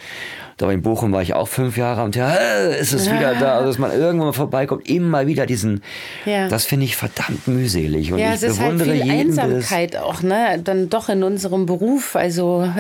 Da 0.61 0.70
in 0.70 0.83
Bochum 0.83 1.11
war 1.12 1.23
ich 1.23 1.33
auch 1.33 1.49
fünf 1.49 1.79
Jahre 1.79 2.05
und 2.05 2.16
ja, 2.16 2.35
ist 2.35 2.92
es 2.92 3.11
wieder 3.11 3.35
da. 3.35 3.55
Also, 3.55 3.66
dass 3.68 3.79
man 3.79 3.92
irgendwann 3.92 4.27
mal 4.27 4.33
vorbeikommt, 4.35 4.90
immer 4.90 5.27
wieder 5.27 5.46
diesen, 5.46 5.83
ja. 6.27 6.49
das 6.49 6.66
finde 6.66 6.85
ich 6.85 6.96
verdammt 6.96 7.49
mühselig. 7.49 8.12
Und 8.12 8.18
ja, 8.18 8.35
ich 8.35 8.35
es 8.35 8.42
ist 8.42 8.61
halt 8.61 8.83
viel 8.83 9.11
Einsamkeit 9.11 9.96
auch, 9.96 10.20
ne? 10.20 10.61
Dann 10.62 10.90
doch 10.90 11.09
in 11.09 11.23
unserem 11.23 11.64
Beruf. 11.64 12.14
Also, 12.14 12.70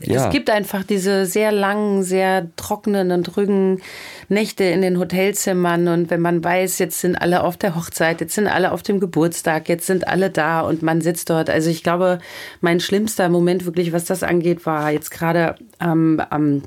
ja. 0.00 0.26
es 0.26 0.30
gibt 0.30 0.48
einfach 0.48 0.84
diese 0.84 1.26
sehr 1.26 1.50
langen, 1.50 2.04
sehr 2.04 2.46
trockenen 2.54 3.10
und 3.10 3.24
drüben 3.24 3.80
Nächte 4.28 4.62
in 4.62 4.80
den 4.80 5.00
Hotelzimmern 5.00 5.88
und 5.88 6.10
wenn 6.10 6.20
man 6.20 6.42
weiß, 6.42 6.78
jetzt 6.78 7.00
sind 7.00 7.16
alle 7.16 7.42
auf 7.42 7.56
der 7.56 7.74
Hochzeit, 7.74 8.20
jetzt 8.20 8.34
sind 8.34 8.46
alle 8.46 8.70
auf 8.70 8.82
dem 8.82 9.00
Geburtstag, 9.00 9.68
jetzt 9.68 9.86
sind 9.86 10.06
alle 10.06 10.30
da 10.30 10.60
und 10.60 10.82
man 10.82 11.00
sitzt 11.00 11.30
dort. 11.30 11.50
Also 11.50 11.68
ich 11.68 11.82
glaube, 11.82 12.18
mein 12.60 12.78
schlimmster 12.78 13.28
Moment 13.28 13.66
wirklich, 13.66 13.92
was 13.92 14.04
das 14.04 14.22
angeht, 14.22 14.66
war 14.66 14.90
jetzt 14.90 15.10
gerade 15.10 15.56
am, 15.78 16.20
am 16.30 16.62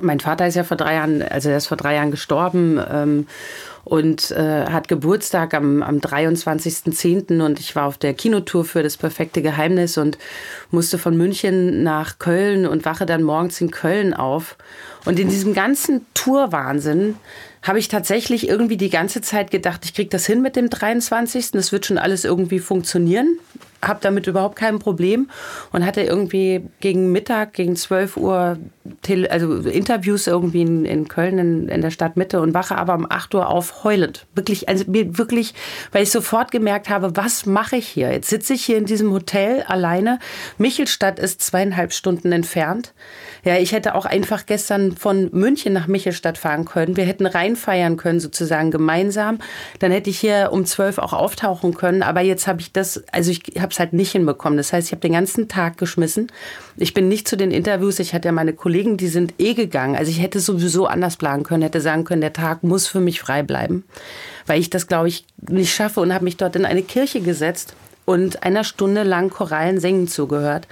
mein 0.00 0.20
Vater 0.20 0.46
ist 0.46 0.54
ja 0.54 0.64
vor 0.64 0.76
drei 0.76 0.94
Jahren, 0.94 1.22
also 1.22 1.50
er 1.50 1.56
ist 1.56 1.66
vor 1.66 1.76
drei 1.76 1.94
Jahren 1.94 2.10
gestorben 2.10 2.80
ähm, 2.90 3.26
und 3.84 4.30
äh, 4.30 4.66
hat 4.66 4.88
Geburtstag 4.88 5.54
am, 5.54 5.82
am 5.82 5.98
23.10. 5.98 7.44
und 7.44 7.58
ich 7.58 7.74
war 7.74 7.86
auf 7.86 7.98
der 7.98 8.14
Kinotour 8.14 8.64
für 8.64 8.82
das 8.82 8.96
perfekte 8.96 9.42
Geheimnis 9.42 9.98
und 9.98 10.18
musste 10.70 10.98
von 10.98 11.16
München 11.16 11.82
nach 11.82 12.18
Köln 12.18 12.66
und 12.66 12.84
wache 12.84 13.06
dann 13.06 13.22
morgens 13.22 13.60
in 13.60 13.70
Köln 13.70 14.14
auf. 14.14 14.56
Und 15.04 15.18
in 15.18 15.28
diesem 15.28 15.52
ganzen 15.52 16.06
Tourwahnsinn 16.14 17.16
habe 17.62 17.78
ich 17.78 17.88
tatsächlich 17.88 18.48
irgendwie 18.48 18.76
die 18.76 18.90
ganze 18.90 19.20
Zeit 19.20 19.50
gedacht, 19.50 19.84
ich 19.84 19.94
kriege 19.94 20.10
das 20.10 20.26
hin 20.26 20.42
mit 20.42 20.56
dem 20.56 20.70
23. 20.70 21.50
Das 21.52 21.72
wird 21.72 21.86
schon 21.86 21.98
alles 21.98 22.24
irgendwie 22.24 22.60
funktionieren 22.60 23.38
habe 23.82 23.98
damit 24.00 24.26
überhaupt 24.26 24.56
kein 24.56 24.78
Problem 24.78 25.28
und 25.72 25.84
hatte 25.84 26.02
irgendwie 26.02 26.62
gegen 26.80 27.10
Mittag, 27.10 27.52
gegen 27.52 27.74
12 27.74 28.16
Uhr, 28.16 28.58
also 29.28 29.56
Interviews 29.56 30.26
irgendwie 30.26 30.62
in, 30.62 30.84
in 30.84 31.08
Köln 31.08 31.38
in, 31.38 31.68
in, 31.68 31.80
der 31.80 31.90
Stadtmitte 31.90 32.40
und 32.40 32.54
wache 32.54 32.76
aber 32.76 32.94
um 32.94 33.06
8 33.10 33.34
Uhr 33.34 33.48
auf 33.48 33.84
heulend. 33.84 34.26
Wirklich, 34.34 34.68
also 34.68 34.84
wirklich, 34.86 35.54
weil 35.90 36.04
ich 36.04 36.10
sofort 36.10 36.50
gemerkt 36.52 36.88
habe, 36.88 37.16
was 37.16 37.44
mache 37.46 37.76
ich 37.76 37.88
hier? 37.88 38.12
Jetzt 38.12 38.30
sitze 38.30 38.54
ich 38.54 38.64
hier 38.64 38.78
in 38.78 38.86
diesem 38.86 39.12
Hotel 39.12 39.64
alleine. 39.66 40.18
Michelstadt 40.58 41.18
ist 41.18 41.42
zweieinhalb 41.42 41.92
Stunden 41.92 42.30
entfernt. 42.32 42.94
Ja, 43.44 43.56
ich 43.58 43.72
hätte 43.72 43.96
auch 43.96 44.04
einfach 44.04 44.46
gestern 44.46 44.96
von 44.96 45.28
München 45.32 45.72
nach 45.72 45.88
Michelstadt 45.88 46.38
fahren 46.38 46.64
können. 46.64 46.96
Wir 46.96 47.04
hätten 47.04 47.26
reinfeiern 47.26 47.96
können, 47.96 48.20
sozusagen 48.20 48.70
gemeinsam. 48.70 49.38
Dann 49.80 49.90
hätte 49.90 50.10
ich 50.10 50.20
hier 50.20 50.50
um 50.52 50.64
zwölf 50.64 50.98
auch 50.98 51.12
auftauchen 51.12 51.74
können. 51.74 52.04
Aber 52.04 52.20
jetzt 52.20 52.46
habe 52.46 52.60
ich 52.60 52.72
das, 52.72 53.02
also 53.10 53.32
ich 53.32 53.42
habe 53.58 53.72
es 53.72 53.80
halt 53.80 53.94
nicht 53.94 54.12
hinbekommen. 54.12 54.56
Das 54.56 54.72
heißt, 54.72 54.86
ich 54.86 54.92
habe 54.92 55.00
den 55.00 55.14
ganzen 55.14 55.48
Tag 55.48 55.76
geschmissen. 55.76 56.30
Ich 56.76 56.94
bin 56.94 57.08
nicht 57.08 57.26
zu 57.26 57.36
den 57.36 57.50
Interviews. 57.50 57.98
Ich 57.98 58.14
hatte 58.14 58.28
ja 58.28 58.32
meine 58.32 58.52
Kollegen, 58.52 58.96
die 58.96 59.08
sind 59.08 59.34
eh 59.38 59.54
gegangen. 59.54 59.96
Also 59.96 60.12
ich 60.12 60.22
hätte 60.22 60.38
sowieso 60.38 60.86
anders 60.86 61.16
planen 61.16 61.42
können, 61.42 61.62
hätte 61.62 61.80
sagen 61.80 62.04
können, 62.04 62.20
der 62.20 62.32
Tag 62.32 62.62
muss 62.62 62.86
für 62.86 63.00
mich 63.00 63.20
frei 63.20 63.42
bleiben. 63.42 63.84
Weil 64.46 64.60
ich 64.60 64.70
das, 64.70 64.86
glaube 64.86 65.08
ich, 65.08 65.26
nicht 65.48 65.74
schaffe 65.74 65.98
und 65.98 66.14
habe 66.14 66.24
mich 66.24 66.36
dort 66.36 66.54
in 66.54 66.64
eine 66.64 66.82
Kirche 66.82 67.20
gesetzt 67.20 67.74
und 68.04 68.44
einer 68.44 68.62
Stunde 68.62 69.02
lang 69.02 69.30
Choralen 69.30 69.80
singen 69.80 70.06
zugehört. 70.06 70.68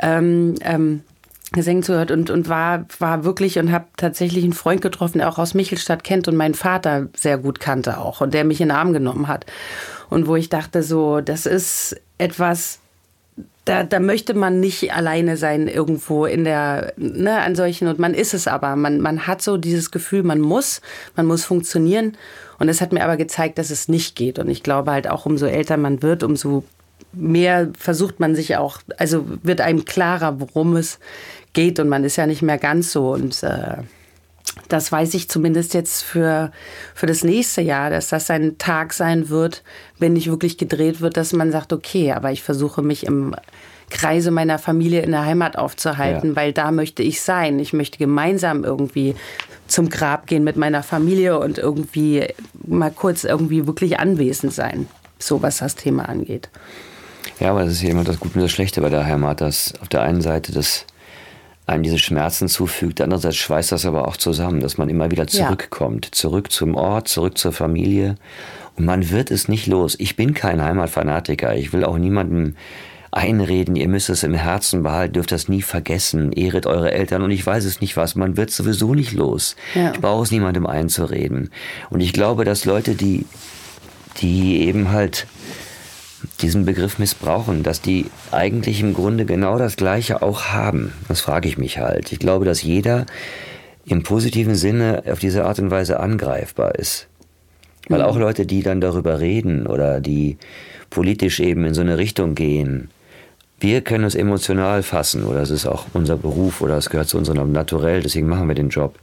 Ähm, 0.00 0.54
ähm, 0.62 1.02
Gesängen 1.52 1.82
zuhört 1.82 2.10
und, 2.10 2.28
und 2.28 2.48
war, 2.48 2.84
war 2.98 3.24
wirklich 3.24 3.58
und 3.58 3.72
habe 3.72 3.86
tatsächlich 3.96 4.44
einen 4.44 4.52
Freund 4.52 4.82
getroffen, 4.82 5.18
der 5.18 5.28
auch 5.30 5.38
aus 5.38 5.54
Michelstadt 5.54 6.04
kennt 6.04 6.28
und 6.28 6.36
meinen 6.36 6.54
Vater 6.54 7.08
sehr 7.16 7.38
gut 7.38 7.58
kannte 7.58 7.98
auch 7.98 8.20
und 8.20 8.34
der 8.34 8.44
mich 8.44 8.60
in 8.60 8.68
den 8.68 8.76
Arm 8.76 8.92
genommen 8.92 9.28
hat. 9.28 9.46
Und 10.10 10.26
wo 10.26 10.36
ich 10.36 10.50
dachte, 10.50 10.82
so, 10.82 11.20
das 11.20 11.46
ist 11.46 12.00
etwas, 12.18 12.80
da, 13.64 13.82
da 13.82 14.00
möchte 14.00 14.34
man 14.34 14.60
nicht 14.60 14.92
alleine 14.92 15.36
sein 15.36 15.68
irgendwo 15.68 16.26
in 16.26 16.44
der, 16.44 16.92
ne, 16.96 17.40
an 17.40 17.54
solchen, 17.54 17.88
und 17.88 17.98
man 17.98 18.14
ist 18.14 18.34
es 18.34 18.46
aber. 18.46 18.76
Man, 18.76 19.00
man 19.00 19.26
hat 19.26 19.42
so 19.42 19.56
dieses 19.56 19.90
Gefühl, 19.90 20.22
man 20.22 20.40
muss, 20.40 20.80
man 21.16 21.26
muss 21.26 21.44
funktionieren. 21.44 22.16
Und 22.58 22.68
es 22.68 22.80
hat 22.80 22.92
mir 22.92 23.04
aber 23.04 23.16
gezeigt, 23.16 23.58
dass 23.58 23.70
es 23.70 23.88
nicht 23.88 24.16
geht. 24.16 24.38
Und 24.38 24.48
ich 24.48 24.62
glaube 24.62 24.90
halt 24.90 25.08
auch, 25.08 25.26
umso 25.26 25.46
älter 25.46 25.76
man 25.76 26.02
wird, 26.02 26.22
umso 26.22 26.64
mehr 27.12 27.70
versucht 27.78 28.20
man 28.20 28.34
sich 28.34 28.56
auch, 28.56 28.78
also 28.98 29.24
wird 29.42 29.60
einem 29.60 29.84
klarer, 29.84 30.40
worum 30.40 30.76
es 30.76 30.98
geht 31.52 31.80
und 31.80 31.88
man 31.88 32.04
ist 32.04 32.16
ja 32.16 32.26
nicht 32.26 32.42
mehr 32.42 32.58
ganz 32.58 32.92
so 32.92 33.12
und 33.12 33.42
äh, 33.42 33.78
das 34.68 34.90
weiß 34.90 35.14
ich 35.14 35.28
zumindest 35.28 35.74
jetzt 35.74 36.02
für, 36.02 36.52
für 36.94 37.06
das 37.06 37.24
nächste 37.24 37.60
Jahr, 37.60 37.90
dass 37.90 38.08
das 38.08 38.30
ein 38.30 38.58
Tag 38.58 38.92
sein 38.92 39.28
wird, 39.28 39.62
wenn 39.98 40.14
nicht 40.14 40.30
wirklich 40.30 40.58
gedreht 40.58 41.00
wird, 41.00 41.16
dass 41.16 41.32
man 41.32 41.52
sagt, 41.52 41.72
okay, 41.72 42.12
aber 42.12 42.32
ich 42.32 42.42
versuche 42.42 42.82
mich 42.82 43.06
im 43.06 43.34
Kreise 43.90 44.30
meiner 44.30 44.58
Familie 44.58 45.02
in 45.02 45.12
der 45.12 45.24
Heimat 45.24 45.56
aufzuhalten, 45.56 46.30
ja. 46.30 46.36
weil 46.36 46.52
da 46.52 46.70
möchte 46.70 47.02
ich 47.02 47.22
sein. 47.22 47.58
Ich 47.58 47.72
möchte 47.72 47.98
gemeinsam 47.98 48.64
irgendwie 48.64 49.14
zum 49.66 49.88
Grab 49.88 50.26
gehen 50.26 50.44
mit 50.44 50.56
meiner 50.56 50.82
Familie 50.82 51.38
und 51.38 51.58
irgendwie 51.58 52.26
mal 52.66 52.90
kurz 52.90 53.24
irgendwie 53.24 53.66
wirklich 53.66 53.98
anwesend 53.98 54.52
sein, 54.52 54.88
so 55.18 55.42
was 55.42 55.58
das 55.58 55.74
Thema 55.74 56.08
angeht. 56.08 56.50
Ja, 57.40 57.50
aber 57.50 57.64
das 57.64 57.74
ist 57.74 57.82
ja 57.82 57.90
immer 57.90 58.04
das 58.04 58.18
Gute 58.18 58.36
und 58.36 58.42
das 58.42 58.50
Schlechte 58.50 58.80
bei 58.80 58.90
der 58.90 59.06
Heimat, 59.06 59.40
dass 59.40 59.74
auf 59.80 59.88
der 59.88 60.02
einen 60.02 60.20
Seite 60.20 60.52
das 60.52 60.86
einem 61.66 61.82
diese 61.82 61.98
Schmerzen 61.98 62.48
zufügt. 62.48 63.00
Andererseits 63.00 63.36
schweißt 63.36 63.72
das 63.72 63.84
aber 63.84 64.08
auch 64.08 64.16
zusammen, 64.16 64.60
dass 64.60 64.78
man 64.78 64.88
immer 64.88 65.10
wieder 65.10 65.26
zurückkommt. 65.26 66.06
Ja. 66.06 66.12
Zurück 66.12 66.50
zum 66.50 66.74
Ort, 66.74 67.08
zurück 67.08 67.36
zur 67.36 67.52
Familie. 67.52 68.16
Und 68.76 68.86
man 68.86 69.10
wird 69.10 69.30
es 69.30 69.48
nicht 69.48 69.66
los. 69.66 69.94
Ich 69.98 70.16
bin 70.16 70.34
kein 70.34 70.62
Heimatfanatiker. 70.62 71.54
Ich 71.54 71.72
will 71.72 71.84
auch 71.84 71.98
niemandem 71.98 72.54
einreden, 73.10 73.76
ihr 73.76 73.88
müsst 73.88 74.10
es 74.10 74.22
im 74.22 74.34
Herzen 74.34 74.82
behalten, 74.82 75.14
dürft 75.14 75.32
das 75.32 75.48
nie 75.48 75.62
vergessen, 75.62 76.30
ehret 76.32 76.66
eure 76.66 76.92
Eltern 76.92 77.22
und 77.22 77.30
ich 77.30 77.44
weiß 77.44 77.64
es 77.64 77.80
nicht 77.80 77.96
was, 77.96 78.14
man 78.14 78.36
wird 78.36 78.50
sowieso 78.50 78.94
nicht 78.94 79.12
los. 79.12 79.56
Ja. 79.74 79.92
Ich 79.92 80.00
brauche 80.00 80.24
es 80.24 80.30
niemandem 80.30 80.66
einzureden. 80.66 81.50
Und 81.90 82.00
ich 82.00 82.12
glaube, 82.12 82.44
dass 82.44 82.64
Leute, 82.66 82.94
die, 82.94 83.24
die 84.20 84.60
eben 84.60 84.90
halt 84.90 85.26
diesen 86.40 86.64
Begriff 86.64 86.98
missbrauchen, 86.98 87.62
dass 87.62 87.80
die 87.80 88.06
eigentlich 88.32 88.80
im 88.80 88.94
Grunde 88.94 89.24
genau 89.24 89.58
das 89.58 89.76
Gleiche 89.76 90.22
auch 90.22 90.46
haben. 90.46 90.92
Das 91.08 91.20
frage 91.20 91.48
ich 91.48 91.58
mich 91.58 91.78
halt. 91.78 92.12
Ich 92.12 92.18
glaube, 92.18 92.44
dass 92.44 92.62
jeder 92.62 93.06
im 93.86 94.02
positiven 94.02 94.54
Sinne 94.54 95.02
auf 95.10 95.18
diese 95.18 95.44
Art 95.44 95.58
und 95.58 95.70
Weise 95.70 96.00
angreifbar 96.00 96.74
ist. 96.74 97.08
Weil 97.88 98.00
mhm. 98.00 98.06
auch 98.06 98.16
Leute, 98.16 98.46
die 98.46 98.62
dann 98.62 98.80
darüber 98.80 99.20
reden 99.20 99.66
oder 99.66 100.00
die 100.00 100.36
politisch 100.90 101.40
eben 101.40 101.64
in 101.64 101.74
so 101.74 101.80
eine 101.80 101.98
Richtung 101.98 102.34
gehen, 102.34 102.90
wir 103.60 103.80
können 103.80 104.04
es 104.04 104.14
emotional 104.14 104.82
fassen, 104.84 105.24
oder 105.24 105.42
es 105.42 105.50
ist 105.50 105.66
auch 105.66 105.86
unser 105.92 106.16
Beruf, 106.16 106.60
oder 106.60 106.76
es 106.76 106.90
gehört 106.90 107.08
zu 107.08 107.18
unserem 107.18 107.50
Naturell, 107.50 108.02
deswegen 108.02 108.28
machen 108.28 108.46
wir 108.46 108.54
den 108.54 108.68
Job, 108.68 108.96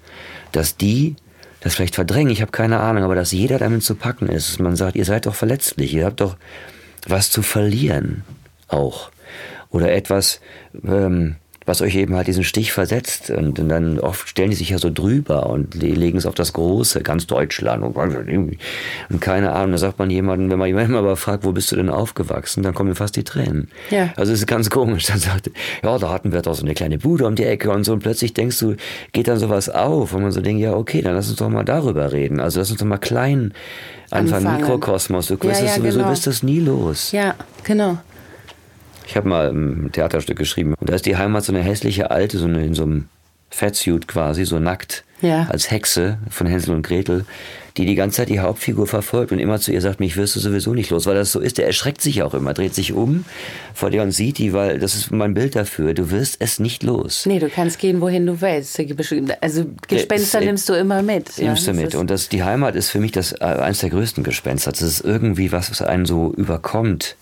dass 0.54 0.78
die 0.78 1.16
das 1.60 1.76
vielleicht 1.76 1.96
verdrängen, 1.96 2.32
ich 2.32 2.42
habe 2.42 2.52
keine 2.52 2.80
Ahnung, 2.80 3.04
aber 3.04 3.16
dass 3.16 3.32
jeder 3.32 3.58
damit 3.58 3.84
zu 3.84 3.96
packen 3.96 4.28
ist. 4.30 4.60
Man 4.60 4.76
sagt, 4.76 4.96
ihr 4.96 5.04
seid 5.04 5.26
doch 5.26 5.34
verletzlich, 5.34 5.94
ihr 5.96 6.06
habt 6.06 6.22
doch 6.22 6.38
was 7.06 7.32
zu 7.32 7.42
verlieren 7.42 8.24
auch. 8.68 9.12
Oder 9.70 9.94
etwas, 9.94 10.40
ähm, 10.84 11.36
was 11.66 11.82
euch 11.82 11.96
eben 11.96 12.16
halt 12.16 12.28
diesen 12.28 12.44
Stich 12.44 12.72
versetzt. 12.72 13.30
Und, 13.32 13.60
und, 13.60 13.70
dann 13.70 14.00
oft 14.00 14.30
stellen 14.30 14.52
die 14.52 14.56
sich 14.56 14.70
ja 14.70 14.78
so 14.78 14.92
drüber 14.92 15.50
und 15.50 15.74
legen 15.74 16.18
es 16.18 16.26
auf 16.26 16.36
das 16.36 16.54
Große, 16.54 17.02
ganz 17.02 17.26
Deutschland 17.28 17.84
und, 17.84 17.96
und 19.10 19.22
keine 19.22 19.52
Ahnung. 19.52 19.72
Da 19.72 19.78
sagt 19.80 20.00
man 20.00 20.10
jemanden, 20.10 20.50
wenn 20.52 20.60
man 20.60 20.68
jemanden 20.68 20.96
aber 20.96 21.16
fragt, 21.16 21.44
wo 21.44 21.52
bist 21.52 21.72
du 21.72 21.76
denn 21.76 21.90
aufgewachsen, 21.90 22.64
dann 22.64 22.74
kommen 22.74 22.96
fast 22.96 23.16
die 23.16 23.24
Tränen. 23.24 23.70
Ja. 23.90 24.14
Also 24.16 24.32
es 24.32 24.40
ist 24.40 24.48
ganz 24.48 24.70
komisch. 24.70 25.06
Dann 25.16 25.20
sagt, 25.20 25.52
ja, 25.84 25.98
da 25.98 26.12
hatten 26.12 26.32
wir 26.32 26.42
doch 26.42 26.56
so 26.56 26.64
eine 26.64 26.74
kleine 26.74 26.98
Bude 26.98 27.26
um 27.26 27.36
die 27.36 27.46
Ecke 27.46 27.70
und 27.72 27.84
so. 27.84 27.94
Und 27.94 28.00
plötzlich 28.00 28.34
denkst 28.34 28.60
du, 28.60 28.76
geht 29.12 29.28
dann 29.28 29.38
sowas 29.38 29.70
auf 29.70 30.14
und 30.14 30.22
man 30.22 30.32
so 30.32 30.42
denkt, 30.42 30.62
ja, 30.62 30.74
okay, 30.74 31.02
dann 31.02 31.16
lass 31.16 31.30
uns 31.30 31.38
doch 31.38 31.50
mal 31.50 31.64
darüber 31.64 32.12
reden. 32.12 32.40
Also 32.40 32.60
lass 32.60 32.72
uns 32.72 32.80
doch 32.80 32.86
mal 32.86 32.98
klein 32.98 33.54
einfach 34.12 34.38
Anfangen. 34.38 34.62
Mikrokosmos. 34.62 35.28
Du, 35.28 35.38
ja, 35.44 35.50
ja, 35.50 35.76
sowieso, 35.76 36.00
genau. 36.00 36.10
bist 36.10 36.28
das 36.28 36.44
nie 36.44 36.60
los. 36.60 37.12
Ja, 37.12 37.36
genau. 37.64 37.98
Ich 39.08 39.16
habe 39.16 39.28
mal 39.28 39.50
ein 39.50 39.92
Theaterstück 39.92 40.38
geschrieben. 40.38 40.74
Und 40.80 40.90
da 40.90 40.96
ist 40.96 41.06
die 41.06 41.18
Heimat 41.18 41.44
so 41.44 41.54
eine 41.54 41.62
hässliche 41.62 42.12
Alte, 42.12 42.38
so 42.38 42.46
eine, 42.46 42.66
in 42.66 42.74
so 42.74 42.84
einem 42.84 43.08
Fatsuit 43.50 44.08
quasi, 44.08 44.46
so 44.46 44.60
nackt, 44.60 45.04
ja. 45.22 45.48
als 45.50 45.72
Hexe 45.72 46.18
von 46.30 46.48
Hänsel 46.48 46.76
und 46.76 46.82
Gretel, 46.82 47.26
die 47.78 47.86
die 47.86 47.96
ganze 47.96 48.18
Zeit 48.18 48.30
die 48.30 48.40
Hauptfigur 48.40 48.88
verfolgt 48.88 49.32
und 49.32 49.40
immer 49.40 49.60
zu 49.60 49.72
ihr 49.72 49.82
sagt, 49.82 50.00
mich 50.00 50.16
wirst 50.18 50.36
du 50.36 50.40
sowieso 50.40 50.74
nicht 50.74 50.90
los, 50.90 51.06
weil 51.06 51.16
das 51.16 51.32
so 51.32 51.40
ist. 51.40 51.58
Der 51.58 51.68
erschreckt 51.68 52.02
sich 52.02 52.24
auch 52.24 52.34
immer, 52.34 52.54
dreht 52.54 52.74
sich 52.74 52.94
um 52.94 53.26
vor 53.74 53.90
dir 53.90 54.02
und 54.02 54.12
sieht 54.12 54.38
die, 54.38 54.54
weil 54.54 54.80
das 54.80 54.96
ist 54.96 55.12
mein 55.12 55.34
Bild 55.34 55.56
dafür. 55.56 55.94
Du 55.94 56.10
wirst 56.12 56.38
es 56.40 56.60
nicht 56.60 56.84
los. 56.84 57.26
Nee, 57.26 57.40
du 57.40 57.50
kannst 57.50 57.80
gehen, 57.80 58.02
wohin 58.02 58.26
du 58.26 58.40
willst. 58.42 58.80
Also 59.42 59.66
Gespenster 59.88 60.40
ja, 60.40 60.46
nimmst 60.46 60.70
du 60.70 60.74
immer 60.74 61.02
mit. 61.02 61.38
Nimmst 61.38 61.68
ja? 61.68 61.74
du 61.74 61.80
mit. 61.80 61.96
Und 61.96 62.10
das, 62.10 62.30
die 62.30 62.44
Heimat 62.44 62.76
ist 62.76 62.90
für 62.90 63.00
mich 63.00 63.12
das, 63.12 63.34
äh, 63.34 63.44
eines 63.44 63.80
der 63.80 63.90
größten 63.90 64.24
Gespenster. 64.24 64.72
Das 64.72 64.82
ist 64.82 65.02
irgendwie 65.02 65.52
was, 65.52 65.70
was 65.70 65.82
einen 65.82 66.06
so 66.06 66.34
überkommt. 66.34 67.16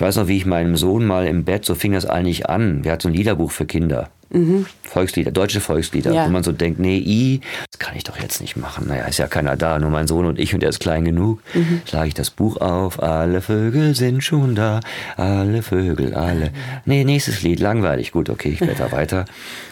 Ich 0.00 0.06
weiß 0.06 0.16
noch, 0.16 0.28
wie 0.28 0.38
ich 0.38 0.46
meinem 0.46 0.78
Sohn 0.78 1.04
mal 1.04 1.26
im 1.26 1.44
Bett, 1.44 1.66
so 1.66 1.74
fing 1.74 1.92
das 1.92 2.06
eigentlich 2.06 2.48
an. 2.48 2.80
Der 2.80 2.92
hat 2.92 3.02
so 3.02 3.08
ein 3.08 3.12
Liederbuch 3.12 3.50
für 3.50 3.66
Kinder. 3.66 4.08
Mhm. 4.30 4.64
Volkslieder, 4.82 5.30
deutsche 5.30 5.60
Volkslieder, 5.60 6.10
ja. 6.14 6.24
wo 6.24 6.30
man 6.30 6.42
so 6.42 6.52
denkt, 6.52 6.80
nee, 6.80 6.96
I, 6.96 7.42
das 7.70 7.78
kann 7.78 7.94
ich 7.94 8.04
doch 8.04 8.18
jetzt 8.18 8.40
nicht 8.40 8.56
machen. 8.56 8.86
Naja, 8.88 9.04
ist 9.04 9.18
ja 9.18 9.26
keiner 9.26 9.58
da, 9.58 9.78
nur 9.78 9.90
mein 9.90 10.06
Sohn 10.06 10.24
und 10.24 10.38
ich 10.38 10.54
und 10.54 10.62
er 10.62 10.70
ist 10.70 10.80
klein 10.80 11.04
genug. 11.04 11.42
Mhm. 11.52 11.82
Schlage 11.84 12.08
ich 12.08 12.14
das 12.14 12.30
Buch 12.30 12.56
auf, 12.62 13.02
alle 13.02 13.42
Vögel 13.42 13.94
sind 13.94 14.24
schon 14.24 14.54
da, 14.54 14.80
alle 15.18 15.60
Vögel, 15.60 16.14
alle. 16.14 16.50
Nee, 16.86 17.04
nächstes 17.04 17.42
Lied, 17.42 17.60
langweilig. 17.60 18.12
Gut, 18.12 18.30
okay, 18.30 18.52
ich 18.52 18.60
blätter 18.60 18.92
weiter. 18.92 19.26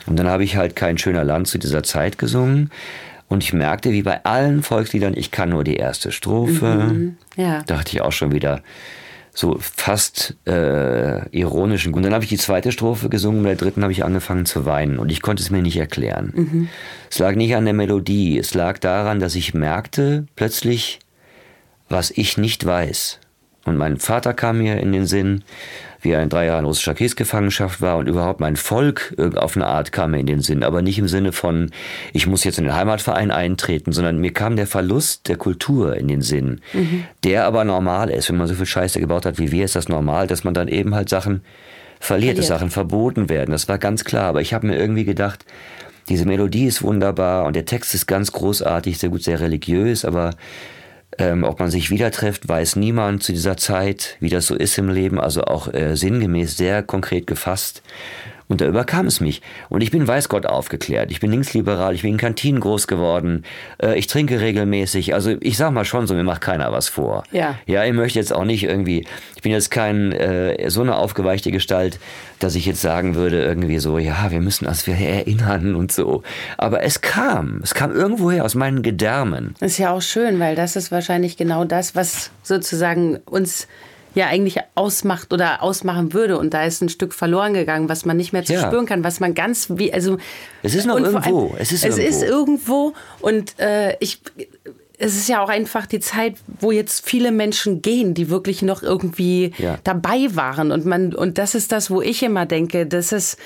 Und 0.04 0.18
dann 0.18 0.28
habe 0.28 0.44
ich 0.44 0.56
halt 0.58 0.76
kein 0.76 0.98
schöner 0.98 1.24
Land 1.24 1.48
zu 1.48 1.56
dieser 1.56 1.84
Zeit 1.84 2.18
gesungen. 2.18 2.68
Und 3.28 3.44
ich 3.44 3.54
merkte, 3.54 3.92
wie 3.92 4.02
bei 4.02 4.22
allen 4.26 4.62
Volksliedern, 4.62 5.14
ich 5.16 5.30
kann 5.30 5.48
nur 5.48 5.64
die 5.64 5.76
erste 5.76 6.12
Strophe. 6.12 6.66
Mhm. 6.92 7.16
Ja. 7.34 7.62
Dachte 7.62 7.92
ich 7.92 8.02
auch 8.02 8.12
schon 8.12 8.32
wieder, 8.32 8.60
so 9.38 9.56
fast 9.60 10.34
äh, 10.48 11.28
ironischen. 11.28 11.94
Und 11.94 12.02
dann 12.02 12.12
habe 12.12 12.24
ich 12.24 12.28
die 12.28 12.38
zweite 12.38 12.72
Strophe 12.72 13.08
gesungen, 13.08 13.44
bei 13.44 13.50
der 13.50 13.58
dritten 13.58 13.82
habe 13.82 13.92
ich 13.92 14.04
angefangen 14.04 14.46
zu 14.46 14.64
weinen 14.64 14.98
und 14.98 15.12
ich 15.12 15.22
konnte 15.22 15.44
es 15.44 15.50
mir 15.50 15.62
nicht 15.62 15.76
erklären. 15.76 16.32
Mhm. 16.34 16.68
Es 17.08 17.20
lag 17.20 17.36
nicht 17.36 17.54
an 17.54 17.64
der 17.64 17.72
Melodie, 17.72 18.36
es 18.36 18.54
lag 18.54 18.80
daran, 18.80 19.20
dass 19.20 19.36
ich 19.36 19.54
merkte 19.54 20.26
plötzlich, 20.34 20.98
was 21.88 22.10
ich 22.10 22.36
nicht 22.36 22.66
weiß. 22.66 23.20
Und 23.64 23.76
mein 23.76 23.98
Vater 23.98 24.34
kam 24.34 24.58
mir 24.58 24.78
in 24.78 24.90
den 24.90 25.06
Sinn 25.06 25.44
wie 26.00 26.10
er 26.10 26.22
in 26.22 26.28
drei 26.28 26.46
Jahren 26.46 26.64
russischer 26.64 26.94
Kriegsgefangenschaft 26.94 27.80
war 27.80 27.96
und 27.96 28.08
überhaupt 28.08 28.40
mein 28.40 28.56
Volk 28.56 29.14
auf 29.36 29.56
eine 29.56 29.66
Art 29.66 29.92
kam 29.92 30.12
mir 30.12 30.18
in 30.20 30.26
den 30.26 30.40
Sinn. 30.40 30.62
Aber 30.62 30.82
nicht 30.82 30.98
im 30.98 31.08
Sinne 31.08 31.32
von, 31.32 31.70
ich 32.12 32.26
muss 32.26 32.44
jetzt 32.44 32.58
in 32.58 32.64
den 32.64 32.74
Heimatverein 32.74 33.30
eintreten, 33.30 33.92
sondern 33.92 34.18
mir 34.18 34.32
kam 34.32 34.56
der 34.56 34.66
Verlust 34.66 35.28
der 35.28 35.36
Kultur 35.36 35.96
in 35.96 36.08
den 36.08 36.22
Sinn, 36.22 36.60
mhm. 36.72 37.04
der 37.24 37.46
aber 37.46 37.64
normal 37.64 38.10
ist. 38.10 38.28
Wenn 38.28 38.36
man 38.36 38.46
so 38.46 38.54
viel 38.54 38.66
Scheiße 38.66 39.00
gebaut 39.00 39.26
hat 39.26 39.38
wie 39.38 39.50
wir, 39.50 39.64
ist 39.64 39.76
das 39.76 39.88
normal, 39.88 40.26
dass 40.26 40.44
man 40.44 40.54
dann 40.54 40.68
eben 40.68 40.94
halt 40.94 41.08
Sachen 41.08 41.42
verliert, 41.98 42.00
verliert. 42.00 42.38
dass 42.38 42.46
Sachen 42.46 42.70
verboten 42.70 43.28
werden. 43.28 43.50
Das 43.50 43.68
war 43.68 43.78
ganz 43.78 44.04
klar. 44.04 44.24
Aber 44.24 44.40
ich 44.40 44.54
habe 44.54 44.66
mir 44.66 44.78
irgendwie 44.78 45.04
gedacht, 45.04 45.44
diese 46.08 46.24
Melodie 46.24 46.66
ist 46.66 46.82
wunderbar 46.82 47.44
und 47.44 47.54
der 47.54 47.66
Text 47.66 47.94
ist 47.94 48.06
ganz 48.06 48.32
großartig, 48.32 48.98
sehr 48.98 49.10
gut, 49.10 49.22
sehr 49.22 49.40
religiös, 49.40 50.04
aber 50.04 50.30
ähm, 51.18 51.44
ob 51.44 51.60
man 51.60 51.70
sich 51.70 51.90
wieder 51.90 52.10
trifft, 52.10 52.48
weiß 52.48 52.76
niemand 52.76 53.22
zu 53.22 53.32
dieser 53.32 53.56
Zeit, 53.56 54.16
wie 54.20 54.28
das 54.28 54.46
so 54.46 54.54
ist 54.54 54.78
im 54.78 54.88
Leben, 54.88 55.20
also 55.20 55.42
auch 55.44 55.72
äh, 55.72 55.96
sinngemäß 55.96 56.56
sehr 56.56 56.82
konkret 56.82 57.26
gefasst. 57.26 57.82
Und 58.48 58.62
da 58.62 58.66
überkam 58.66 59.06
es 59.06 59.20
mich. 59.20 59.42
Und 59.68 59.82
ich 59.82 59.90
bin 59.90 60.08
weiß 60.08 60.28
Gott 60.30 60.46
aufgeklärt. 60.46 61.10
Ich 61.10 61.20
bin 61.20 61.30
linksliberal, 61.30 61.94
ich 61.94 62.02
bin 62.02 62.12
in 62.12 62.16
Kantinen 62.16 62.60
groß 62.60 62.86
geworden. 62.86 63.44
Äh, 63.76 63.98
ich 63.98 64.06
trinke 64.06 64.40
regelmäßig. 64.40 65.12
Also 65.12 65.36
ich 65.40 65.58
sag 65.58 65.70
mal 65.72 65.84
schon 65.84 66.06
so, 66.06 66.14
mir 66.14 66.24
macht 66.24 66.40
keiner 66.40 66.72
was 66.72 66.88
vor. 66.88 67.24
Ja. 67.30 67.56
Ja, 67.66 67.84
ich 67.84 67.92
möchte 67.92 68.18
jetzt 68.18 68.32
auch 68.32 68.44
nicht 68.44 68.64
irgendwie, 68.64 69.06
ich 69.36 69.42
bin 69.42 69.52
jetzt 69.52 69.70
kein 69.70 70.12
äh, 70.12 70.70
so 70.70 70.80
eine 70.80 70.96
aufgeweichte 70.96 71.50
Gestalt, 71.50 72.00
dass 72.38 72.54
ich 72.54 72.64
jetzt 72.64 72.80
sagen 72.80 73.14
würde, 73.14 73.42
irgendwie 73.42 73.78
so, 73.78 73.98
ja, 73.98 74.30
wir 74.30 74.40
müssen 74.40 74.66
uns 74.66 74.88
erinnern 74.88 75.74
und 75.74 75.92
so. 75.92 76.22
Aber 76.56 76.82
es 76.82 77.02
kam, 77.02 77.60
es 77.62 77.74
kam 77.74 77.94
irgendwoher 77.94 78.44
aus 78.44 78.54
meinen 78.54 78.82
Gedärmen. 78.82 79.54
Das 79.60 79.72
ist 79.72 79.78
ja 79.78 79.92
auch 79.92 80.02
schön, 80.02 80.40
weil 80.40 80.54
das 80.54 80.76
ist 80.76 80.90
wahrscheinlich 80.90 81.36
genau 81.36 81.64
das, 81.64 81.94
was 81.94 82.30
sozusagen 82.42 83.18
uns 83.26 83.68
ja 84.18 84.26
eigentlich 84.26 84.58
ausmacht 84.74 85.32
oder 85.32 85.62
ausmachen 85.62 86.12
würde. 86.12 86.38
Und 86.38 86.52
da 86.52 86.64
ist 86.64 86.82
ein 86.82 86.88
Stück 86.88 87.14
verloren 87.14 87.54
gegangen, 87.54 87.88
was 87.88 88.04
man 88.04 88.16
nicht 88.16 88.32
mehr 88.32 88.44
zu 88.44 88.54
ja. 88.54 88.66
spüren 88.66 88.86
kann, 88.86 89.04
was 89.04 89.20
man 89.20 89.34
ganz 89.34 89.68
wie, 89.70 89.92
also. 89.92 90.18
Es 90.62 90.74
ist 90.74 90.86
noch 90.86 90.98
irgendwo. 90.98 91.54
es 91.58 91.72
ist 91.72 91.84
es 91.84 91.96
irgendwo. 91.96 92.08
ist 92.08 92.22
irgendwo. 92.22 92.92
Und 93.20 93.58
äh, 93.58 93.96
ich, 94.00 94.20
es 95.00 95.16
ist 95.16 95.28
ja 95.28 95.42
auch 95.42 95.48
einfach 95.48 95.86
die 95.86 96.00
Zeit, 96.00 96.34
wo 96.60 96.72
jetzt 96.72 97.08
viele 97.08 97.30
Menschen 97.30 97.82
gehen, 97.82 98.14
die 98.14 98.30
wirklich 98.30 98.62
noch 98.62 98.82
irgendwie 98.82 99.52
ja. 99.56 99.78
dabei 99.84 100.26
waren. 100.32 100.72
Und 100.72 100.86
man, 100.86 101.14
und 101.14 101.38
das 101.38 101.54
ist 101.54 101.70
das, 101.70 101.88
wo 101.88 102.02
ich 102.02 102.22
immer 102.24 102.46
denke, 102.46 102.84
das 102.84 103.12
ist, 103.12 103.38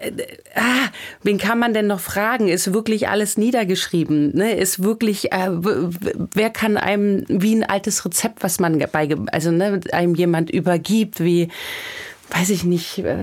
äh, 0.00 0.10
ah, 0.56 0.88
wen 1.22 1.38
kann 1.38 1.60
man 1.60 1.74
denn 1.74 1.86
noch 1.86 2.00
fragen? 2.00 2.48
Ist 2.48 2.74
wirklich 2.74 3.08
alles 3.08 3.38
niedergeschrieben? 3.38 4.36
Ne? 4.36 4.56
Ist 4.56 4.82
wirklich, 4.82 5.32
äh, 5.32 5.48
wer 5.50 6.50
kann 6.50 6.76
einem 6.76 7.24
wie 7.28 7.54
ein 7.54 7.64
altes 7.64 8.04
Rezept, 8.04 8.42
was 8.42 8.58
man 8.58 8.84
bei, 8.90 9.08
also 9.30 9.52
ne, 9.52 9.80
einem 9.92 10.16
jemand 10.16 10.50
übergibt, 10.50 11.20
wie, 11.20 11.48
weiß 12.30 12.50
ich 12.50 12.64
nicht, 12.64 12.98
äh, 12.98 13.18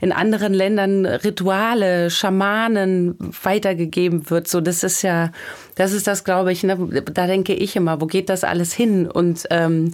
in 0.00 0.12
anderen 0.12 0.54
Ländern 0.54 1.06
Rituale, 1.06 2.10
Schamanen 2.10 3.16
weitergegeben 3.42 4.30
wird. 4.30 4.48
So, 4.48 4.60
das 4.60 4.82
ist 4.82 5.02
ja, 5.02 5.30
das 5.76 5.92
ist 5.92 6.06
das, 6.06 6.24
glaube 6.24 6.52
ich, 6.52 6.62
ne? 6.62 6.76
da 7.12 7.26
denke 7.26 7.52
ich 7.52 7.76
immer, 7.76 8.00
wo 8.00 8.06
geht 8.06 8.30
das 8.30 8.44
alles 8.44 8.72
hin? 8.72 9.06
Und 9.06 9.44
ähm, 9.50 9.92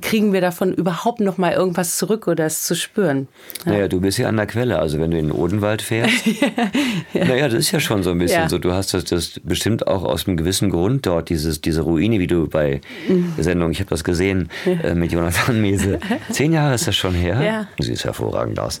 kriegen 0.00 0.32
wir 0.32 0.40
davon 0.40 0.74
überhaupt 0.74 1.20
noch 1.20 1.38
mal 1.38 1.52
irgendwas 1.52 1.96
zurück 1.96 2.26
oder 2.26 2.46
es 2.46 2.64
zu 2.64 2.74
spüren? 2.74 3.28
Ja. 3.64 3.72
Naja, 3.72 3.88
du 3.88 4.00
bist 4.00 4.18
ja 4.18 4.28
an 4.28 4.36
der 4.36 4.46
Quelle. 4.46 4.78
Also 4.78 4.98
wenn 4.98 5.12
du 5.12 5.18
in 5.18 5.28
den 5.28 5.32
Odenwald 5.32 5.82
fährst, 5.82 6.26
ja. 7.14 7.24
naja, 7.24 7.48
das 7.48 7.60
ist 7.60 7.70
ja 7.70 7.78
schon 7.78 8.02
so 8.02 8.10
ein 8.10 8.18
bisschen 8.18 8.42
ja. 8.42 8.48
so. 8.48 8.58
Du 8.58 8.72
hast 8.72 8.92
das, 8.92 9.04
das 9.04 9.40
bestimmt 9.44 9.86
auch 9.86 10.02
aus 10.02 10.26
einem 10.26 10.36
gewissen 10.36 10.68
Grund 10.68 11.06
dort, 11.06 11.28
dieses, 11.28 11.60
diese 11.60 11.82
Ruine, 11.82 12.18
wie 12.18 12.26
du 12.26 12.48
bei 12.48 12.80
mhm. 13.08 13.34
der 13.36 13.44
Sendung, 13.44 13.70
ich 13.70 13.78
habe 13.78 13.90
das 13.90 14.02
gesehen, 14.02 14.50
äh, 14.66 14.94
mit 14.94 15.12
Jonathan 15.12 15.60
Mese. 15.60 16.00
Zehn 16.30 16.52
Jahre 16.52 16.74
ist 16.74 16.88
das 16.88 16.96
schon 16.96 17.14
her. 17.14 17.40
Ja. 17.40 17.68
Sieht 17.78 18.04
hervorragend 18.04 18.58
aus. 18.58 18.80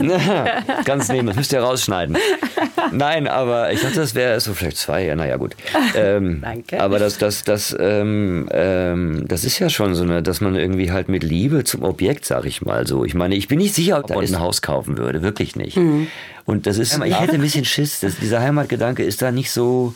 Ja. 0.00 0.62
Ganz 0.84 1.08
nehmen, 1.08 1.26
das 1.26 1.36
müsst 1.36 1.52
ihr 1.52 1.60
rausschneiden. 1.60 2.16
Nein, 2.92 3.28
aber 3.28 3.72
ich 3.72 3.80
dachte, 3.80 3.96
das 3.96 4.14
wäre 4.14 4.38
so 4.40 4.54
vielleicht 4.54 4.78
zwei, 4.78 5.04
ja, 5.04 5.14
naja, 5.14 5.36
gut. 5.36 5.56
Ähm, 5.94 6.40
Danke. 6.42 6.80
Aber 6.80 6.98
das, 6.98 7.18
das, 7.18 7.44
das, 7.44 7.76
ähm, 7.78 8.48
ähm, 8.52 9.24
das 9.28 9.44
ist 9.44 9.58
ja 9.58 9.68
schon 9.68 9.94
so 9.94 10.02
eine, 10.02 10.22
dass 10.22 10.40
man 10.40 10.56
irgendwie 10.56 10.90
halt 10.90 11.08
mit 11.08 11.22
Liebe 11.22 11.64
zum 11.64 11.82
Objekt, 11.82 12.24
sag 12.24 12.44
ich 12.44 12.62
mal 12.62 12.86
so. 12.86 13.04
Ich 13.04 13.14
meine, 13.14 13.34
ich 13.34 13.48
bin 13.48 13.58
nicht 13.58 13.74
sicher, 13.74 13.98
ob 13.98 14.22
ich 14.22 14.30
ein 14.30 14.40
Haus 14.40 14.62
kaufen 14.62 14.98
würde, 14.98 15.22
wirklich 15.22 15.56
nicht. 15.56 15.76
Mhm. 15.76 16.08
Und 16.44 16.66
das 16.66 16.78
ist, 16.78 16.98
ich 17.04 17.20
hätte 17.20 17.34
ein 17.34 17.40
bisschen 17.42 17.64
Schiss. 17.64 18.00
Das, 18.00 18.16
dieser 18.16 18.40
Heimatgedanke 18.40 19.02
ist 19.02 19.22
da 19.22 19.30
nicht 19.30 19.50
so. 19.50 19.94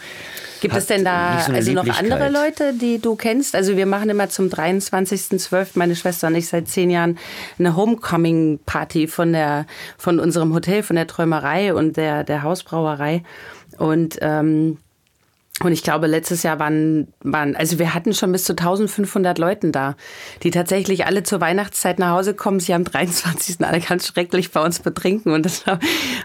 Gibt 0.65 0.77
es 0.77 0.87
denn 0.87 1.05
da 1.05 1.41
so 1.47 1.53
also 1.53 1.73
noch 1.73 1.99
andere 1.99 2.31
Leute, 2.31 2.73
die 2.73 2.99
du 2.99 3.17
kennst? 3.17 3.55
Also 3.55 3.77
wir 3.77 3.85
machen 3.85 4.09
immer 4.09 4.31
zum 4.31 4.49
23.12. 4.49 5.71
meine 5.75 5.95
Schwester 5.95 6.29
und 6.29 6.35
ich 6.37 6.49
seit 6.49 6.69
zehn 6.69 6.91
Jahren 6.91 7.19
eine 7.59 7.77
Homecoming-Party 7.77 9.07
von 9.07 9.33
der 9.33 9.67
von 9.99 10.19
unserem 10.19 10.55
Hotel, 10.55 10.83
von 10.83 10.97
der 10.97 11.07
Träumerei 11.07 11.75
und 11.75 11.97
der 11.97 12.25
der 12.25 12.43
Hausbrauerei. 12.43 13.23
Und 13.77 14.19
ähm, 14.23 14.79
und 15.63 15.71
ich 15.71 15.85
glaube, 15.85 16.09
letztes 16.09 16.43
Jahr 16.43 16.59
waren, 16.59 17.07
waren, 17.23 17.55
also 17.55 17.79
wir 17.79 17.95
hatten 17.95 18.13
schon 18.13 18.33
bis 18.33 18.43
zu 18.43 18.55
1500 18.55 19.39
Leuten 19.39 19.71
da, 19.71 19.95
die 20.43 20.51
tatsächlich 20.51 21.07
alle 21.07 21.23
zur 21.23 21.41
Weihnachtszeit 21.41 22.01
nach 22.01 22.11
Hause 22.11 22.35
kommen. 22.35 22.59
Sie 22.59 22.75
am 22.75 22.83
23. 22.83 23.65
alle 23.65 23.79
ganz 23.79 24.09
schrecklich 24.09 24.51
bei 24.51 24.61
uns 24.65 24.81
betrinken 24.81 25.33
und 25.33 25.47
das 25.47 25.63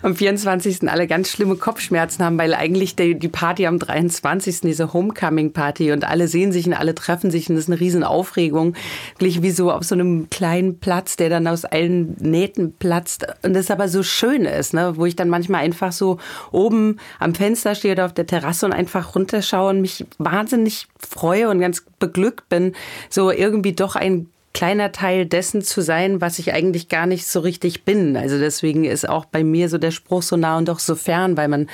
am 0.02 0.16
24. 0.16 0.90
alle 0.90 1.06
ganz 1.06 1.30
schlimme 1.30 1.58
Kopfschmerzen 1.58 2.26
haben, 2.26 2.40
weil 2.40 2.56
eigentlich 2.56 2.96
die, 2.96 3.20
die 3.20 3.28
Party 3.28 3.68
am 3.68 3.78
23. 3.78 4.62
diese 4.62 4.94
Homecoming-Party 4.94 5.92
und 5.92 6.06
alle 6.06 6.28
sehen 6.28 6.52
sich 6.52 6.66
und 6.66 6.74
alle 6.74 6.96
treffen 6.96 7.30
sich 7.30 7.50
und 7.50 7.56
das 7.56 7.66
ist 7.66 7.70
eine 7.70 7.80
riesen 7.80 8.04
Aufregung. 8.04 8.74
Wie 9.20 9.52
so 9.52 9.72
auf 9.72 9.84
so 9.84 9.94
einem 9.94 10.32
kleinen 10.32 10.80
Platz, 10.80 11.18
der 11.18 11.30
dann 11.30 11.46
aus 11.46 11.66
allen 11.66 12.16
Nähten 12.20 12.74
platzt 12.74 13.28
und 13.44 13.54
das 13.54 13.70
aber 13.70 13.90
so 13.90 14.02
schön 14.02 14.46
ist, 14.46 14.74
ne? 14.74 14.94
wo 14.96 15.06
ich 15.06 15.16
dann 15.16 15.30
manchmal 15.30 15.62
einfach 15.62 15.92
so 15.92 16.18
oben 16.52 16.98
am 17.20 17.36
Fenster 17.36 17.76
stehe 17.76 17.94
oder 17.94 18.06
auf 18.06 18.14
der 18.14 18.26
Terrasse 18.26 18.66
und 18.66 18.74
einfach 18.74 19.14
runterschaue 19.20 19.70
und 19.70 19.82
mich 19.82 20.06
wahnsinnig 20.18 20.88
freue 20.98 21.50
und 21.50 21.60
ganz 21.60 21.86
beglückt 22.00 22.50
bin, 22.50 22.74
so 23.10 23.32
irgendwie 23.32 23.74
doch 23.74 23.96
ein 23.96 24.28
kleiner 24.54 24.92
Teil 24.92 25.26
dessen 25.26 25.62
zu 25.62 25.82
sein, 25.82 26.22
was 26.22 26.40
ich 26.40 26.54
eigentlich 26.54 26.90
gar 26.90 27.06
nicht 27.06 27.28
so 27.28 27.40
richtig 27.40 27.84
bin. 27.84 28.18
Also 28.18 28.40
deswegen 28.40 28.84
ist 28.84 29.08
auch 29.08 29.26
bei 29.26 29.44
mir 29.44 29.70
so 29.70 29.78
der 29.78 29.92
Spruch 29.92 30.24
so 30.24 30.38
nah 30.38 30.58
und 30.58 30.68
doch 30.68 30.80
so 30.80 30.96
fern, 30.96 31.38
weil 31.38 31.48
man 31.48 31.70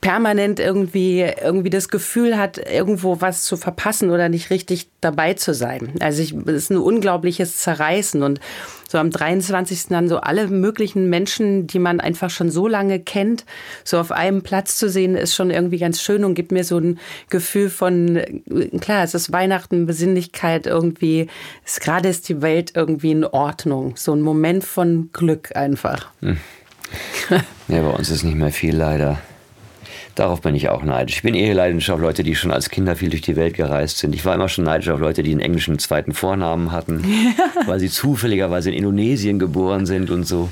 permanent 0.00 0.60
irgendwie, 0.60 1.22
irgendwie 1.22 1.70
das 1.70 1.88
Gefühl 1.88 2.36
hat, 2.36 2.58
irgendwo 2.58 3.20
was 3.20 3.44
zu 3.44 3.56
verpassen 3.56 4.10
oder 4.10 4.28
nicht 4.28 4.50
richtig 4.50 4.88
dabei 5.00 5.34
zu 5.34 5.54
sein. 5.54 5.94
Also 6.00 6.22
es 6.22 6.32
ist 6.32 6.70
ein 6.70 6.76
unglaubliches 6.76 7.58
Zerreißen 7.58 8.22
und 8.22 8.40
so 8.88 8.98
am 8.98 9.10
23. 9.10 9.88
dann 9.88 10.08
so 10.08 10.18
alle 10.18 10.46
möglichen 10.48 11.10
Menschen, 11.10 11.66
die 11.66 11.78
man 11.78 11.98
einfach 11.98 12.30
schon 12.30 12.50
so 12.50 12.68
lange 12.68 13.00
kennt, 13.00 13.44
so 13.84 13.98
auf 13.98 14.12
einem 14.12 14.42
Platz 14.42 14.76
zu 14.76 14.88
sehen, 14.88 15.16
ist 15.16 15.34
schon 15.34 15.50
irgendwie 15.50 15.78
ganz 15.78 16.00
schön 16.00 16.24
und 16.24 16.34
gibt 16.34 16.52
mir 16.52 16.64
so 16.64 16.78
ein 16.78 16.98
Gefühl 17.28 17.70
von, 17.70 18.20
klar, 18.80 19.02
es 19.02 19.14
ist 19.14 19.32
Weihnachten, 19.32 19.86
Besinnlichkeit 19.86 20.66
irgendwie, 20.66 21.26
ist, 21.64 21.80
gerade 21.80 22.08
ist 22.08 22.28
die 22.28 22.42
Welt 22.42 22.72
irgendwie 22.74 23.10
in 23.10 23.24
Ordnung. 23.24 23.96
So 23.96 24.12
ein 24.12 24.20
Moment 24.20 24.62
von 24.62 25.10
Glück 25.12 25.56
einfach. 25.56 26.08
Hm. 26.20 26.38
Ja, 27.68 27.82
bei 27.82 27.90
uns 27.90 28.10
ist 28.10 28.22
nicht 28.22 28.36
mehr 28.36 28.52
viel 28.52 28.76
leider. 28.76 29.18
Darauf 30.16 30.40
bin 30.40 30.54
ich 30.54 30.70
auch 30.70 30.82
neidisch. 30.82 31.16
Ich 31.16 31.22
bin 31.22 31.34
eher 31.34 31.54
neidisch 31.54 31.90
auf 31.90 32.00
Leute, 32.00 32.22
die 32.22 32.34
schon 32.34 32.50
als 32.50 32.70
Kinder 32.70 32.96
viel 32.96 33.10
durch 33.10 33.20
die 33.20 33.36
Welt 33.36 33.52
gereist 33.52 33.98
sind. 33.98 34.14
Ich 34.14 34.24
war 34.24 34.34
immer 34.34 34.48
schon 34.48 34.64
neidisch 34.64 34.88
auf 34.88 34.98
Leute, 34.98 35.22
die 35.22 35.30
einen 35.30 35.40
englischen 35.40 35.78
zweiten 35.78 36.14
Vornamen 36.14 36.72
hatten, 36.72 37.04
weil 37.66 37.78
sie 37.78 37.90
zufälligerweise 37.90 38.70
in 38.70 38.78
Indonesien 38.78 39.38
geboren 39.38 39.84
sind 39.84 40.08
und 40.08 40.26
so. 40.26 40.48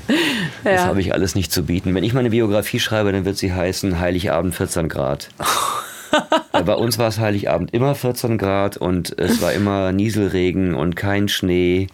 Ja. 0.63 0.71
Das 0.71 0.85
habe 0.85 1.01
ich 1.01 1.15
alles 1.15 1.33
nicht 1.33 1.51
zu 1.51 1.63
bieten. 1.63 1.95
Wenn 1.95 2.03
ich 2.03 2.13
meine 2.13 2.29
Biografie 2.29 2.79
schreibe, 2.79 3.11
dann 3.11 3.25
wird 3.25 3.37
sie 3.37 3.53
heißen 3.53 3.99
Heiligabend 3.99 4.53
14 4.53 4.87
Grad. 4.87 5.29
Bei 6.51 6.75
uns 6.75 6.99
war 6.99 7.07
es 7.07 7.19
Heiligabend 7.19 7.73
immer 7.73 7.95
14 7.95 8.37
Grad 8.37 8.77
und 8.77 9.17
es 9.17 9.41
war 9.41 9.51
immer 9.51 9.91
Nieselregen 9.91 10.75
und 10.75 10.95
kein 10.95 11.27
Schnee. 11.27 11.87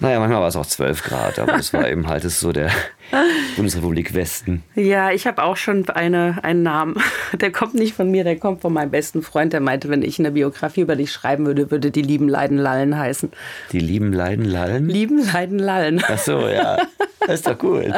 Naja, 0.00 0.18
manchmal 0.18 0.40
war 0.40 0.48
es 0.48 0.56
auch 0.56 0.66
12 0.66 1.04
Grad, 1.04 1.38
aber 1.38 1.54
es 1.56 1.72
war 1.72 1.88
eben 1.88 2.08
halt 2.08 2.22
so 2.22 2.50
der 2.52 2.70
Bundesrepublik 3.56 4.14
Westen. 4.14 4.62
Ja, 4.74 5.10
ich 5.12 5.26
habe 5.26 5.42
auch 5.42 5.56
schon 5.56 5.88
eine, 5.90 6.42
einen 6.42 6.62
Namen. 6.62 6.96
Der 7.32 7.52
kommt 7.52 7.74
nicht 7.74 7.94
von 7.94 8.10
mir, 8.10 8.24
der 8.24 8.36
kommt 8.36 8.62
von 8.62 8.72
meinem 8.72 8.90
besten 8.90 9.22
Freund. 9.22 9.52
Der 9.52 9.60
meinte, 9.60 9.88
wenn 9.88 10.02
ich 10.02 10.18
eine 10.18 10.32
Biografie 10.32 10.80
über 10.80 10.96
dich 10.96 11.12
schreiben 11.12 11.46
würde, 11.46 11.70
würde 11.70 11.90
die 11.90 12.02
Lieben 12.02 12.28
Leiden 12.28 12.58
Lallen 12.58 12.98
heißen. 12.98 13.30
Die 13.72 13.80
Lieben 13.80 14.12
Leiden 14.12 14.44
Lallen? 14.44 14.88
Lieben 14.88 15.24
Leiden 15.24 15.58
Lallen. 15.58 16.02
Ach 16.06 16.18
so, 16.18 16.48
ja. 16.48 16.78
Das 17.20 17.34
ist 17.36 17.46
doch 17.46 17.58
gut. 17.58 17.84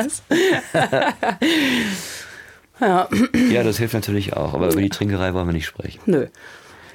ja. 2.80 3.08
ja, 3.50 3.62
das 3.62 3.78
hilft 3.78 3.94
natürlich 3.94 4.34
auch. 4.34 4.52
Aber 4.54 4.70
über 4.72 4.82
die 4.82 4.90
Trinkerei 4.90 5.32
wollen 5.32 5.46
wir 5.46 5.52
nicht 5.52 5.66
sprechen. 5.66 6.00
Nö. 6.06 6.26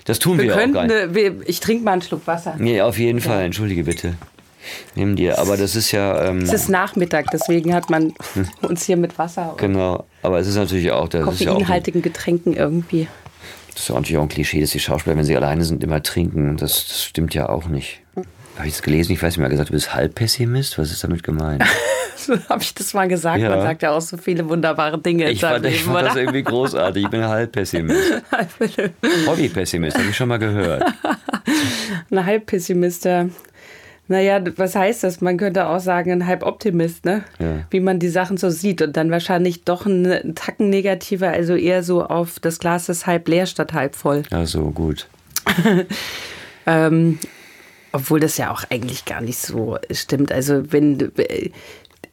Das 0.05 0.19
tun 0.19 0.37
wir, 0.37 0.45
wir 0.45 0.55
auch 0.55 0.71
gar 0.71 0.87
nicht. 0.87 1.49
ich 1.49 1.59
trinke 1.59 1.83
mal 1.83 1.93
einen 1.93 2.01
Schluck 2.01 2.25
Wasser. 2.27 2.55
Nee, 2.57 2.81
auf 2.81 2.97
jeden 2.97 3.21
Fall. 3.21 3.43
Entschuldige 3.43 3.83
bitte. 3.83 4.15
Nimm 4.95 5.15
dir, 5.15 5.39
aber 5.39 5.57
das 5.57 5.75
ist 5.75 5.91
ja. 5.91 6.25
Ähm, 6.25 6.39
es 6.39 6.53
ist 6.53 6.69
Nachmittag, 6.69 7.27
deswegen 7.31 7.73
hat 7.73 7.89
man 7.89 8.13
uns 8.61 8.83
hier 8.83 8.97
mit 8.97 9.17
Wasser. 9.17 9.53
Genau, 9.57 10.05
aber 10.21 10.39
es 10.39 10.47
ist 10.47 10.55
natürlich 10.55 10.91
auch. 10.91 11.07
Das 11.07 11.23
koffeinhaltigen 11.23 12.01
ja 12.01 12.03
Getränken 12.03 12.53
irgendwie. 12.53 13.07
Das 13.73 13.83
ist 13.83 13.89
ja 13.89 13.95
natürlich 13.95 14.17
auch 14.17 14.23
ein 14.23 14.29
Klischee, 14.29 14.61
dass 14.61 14.71
die 14.71 14.79
Schauspieler, 14.79 15.15
wenn 15.15 15.23
sie 15.23 15.35
alleine 15.35 15.63
sind, 15.63 15.83
immer 15.83 16.03
trinken. 16.03 16.57
Das, 16.57 16.87
das 16.87 17.05
stimmt 17.05 17.33
ja 17.33 17.47
auch 17.49 17.67
nicht. 17.67 18.01
Habe 18.57 18.67
ich 18.67 18.73
es 18.73 18.81
gelesen? 18.81 19.13
Ich 19.13 19.23
weiß 19.23 19.33
nicht 19.33 19.39
mehr 19.39 19.49
gesagt, 19.49 19.69
du 19.69 19.73
bist 19.73 19.93
Halbpessimist? 19.95 20.77
Was 20.77 20.91
ist 20.91 21.01
damit 21.01 21.23
gemeint? 21.23 21.63
so 22.17 22.37
habe 22.49 22.61
ich 22.61 22.73
das 22.73 22.93
mal 22.93 23.07
gesagt. 23.07 23.39
Ja. 23.39 23.49
Man 23.49 23.61
sagt 23.61 23.83
ja 23.83 23.91
auch 23.91 24.01
so 24.01 24.17
viele 24.17 24.49
wunderbare 24.49 24.99
Dinge. 24.99 25.29
Ich 25.29 25.39
fand, 25.39 25.65
ich 25.65 25.83
fand 25.83 26.07
das 26.07 26.17
irgendwie 26.17 26.43
großartig. 26.43 27.05
Ich 27.05 27.09
bin 27.09 27.23
Halbpessimist. 27.25 28.21
Hobbypessimist, 29.27 29.97
habe 29.97 30.09
ich 30.09 30.15
schon 30.15 30.27
mal 30.27 30.39
gehört. 30.39 30.83
Ein 32.11 32.25
Halbpessimist, 32.25 33.05
ja. 33.05 33.27
Naja, 34.09 34.41
was 34.57 34.75
heißt 34.75 35.03
das? 35.03 35.21
Man 35.21 35.37
könnte 35.37 35.67
auch 35.67 35.79
sagen, 35.79 36.11
ein 36.11 36.25
Halboptimist, 36.25 37.05
ne? 37.05 37.23
Ja. 37.37 37.65
Wie 37.69 37.79
man 37.79 37.99
die 37.99 38.09
Sachen 38.09 38.37
so 38.37 38.49
sieht. 38.49 38.81
Und 38.81 38.97
dann 38.97 39.11
wahrscheinlich 39.11 39.63
doch 39.63 39.85
ein 39.85 40.33
Tacken 40.33 40.69
negativer, 40.69 41.29
also 41.29 41.55
eher 41.55 41.83
so 41.83 42.03
auf 42.03 42.39
das 42.39 42.57
Glas 42.57 42.89
ist 42.89 43.05
halb 43.05 43.27
leer 43.27 43.45
statt 43.45 43.73
halb 43.73 43.95
voll. 43.95 44.23
Ja, 44.31 44.47
so 44.47 44.71
gut. 44.71 45.07
ähm, 46.65 47.19
obwohl 47.91 48.19
das 48.19 48.37
ja 48.37 48.51
auch 48.51 48.63
eigentlich 48.71 49.05
gar 49.05 49.21
nicht 49.21 49.37
so 49.37 49.77
stimmt. 49.91 50.31
Also 50.31 50.71
wenn 50.71 51.11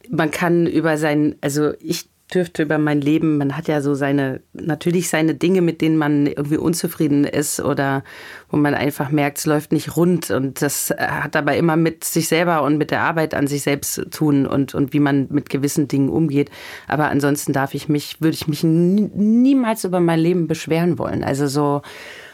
man 0.09 0.29
kann 0.29 0.67
über 0.67 0.97
sein, 0.97 1.35
also 1.41 1.73
ich 1.79 2.05
dürfte 2.33 2.63
über 2.63 2.77
mein 2.77 2.99
Leben, 2.99 3.37
man 3.37 3.55
hat 3.55 3.69
ja 3.69 3.81
so 3.81 3.95
seine, 3.95 4.41
natürlich 4.51 5.09
seine 5.09 5.33
Dinge, 5.33 5.61
mit 5.61 5.81
denen 5.81 5.97
man 5.97 6.27
irgendwie 6.27 6.57
unzufrieden 6.57 7.23
ist 7.23 7.61
oder 7.61 8.03
wo 8.49 8.57
man 8.57 8.73
einfach 8.73 9.09
merkt, 9.09 9.37
es 9.37 9.45
läuft 9.45 9.71
nicht 9.71 9.95
rund 9.95 10.29
und 10.31 10.61
das 10.61 10.93
hat 10.97 11.37
aber 11.37 11.55
immer 11.55 11.77
mit 11.77 12.03
sich 12.03 12.27
selber 12.27 12.63
und 12.63 12.77
mit 12.77 12.91
der 12.91 13.01
Arbeit 13.01 13.33
an 13.33 13.47
sich 13.47 13.61
selbst 13.61 13.93
zu 13.93 14.09
tun 14.09 14.45
und, 14.45 14.75
und 14.75 14.91
wie 14.91 14.99
man 14.99 15.27
mit 15.29 15.49
gewissen 15.49 15.87
Dingen 15.87 16.09
umgeht. 16.09 16.49
Aber 16.87 17.09
ansonsten 17.09 17.53
darf 17.53 17.73
ich 17.73 17.87
mich, 17.87 18.19
würde 18.19 18.35
ich 18.35 18.47
mich 18.47 18.61
niemals 18.63 19.85
über 19.85 20.01
mein 20.01 20.19
Leben 20.19 20.47
beschweren 20.47 20.99
wollen. 20.99 21.23
Also 21.23 21.47
so, 21.47 21.81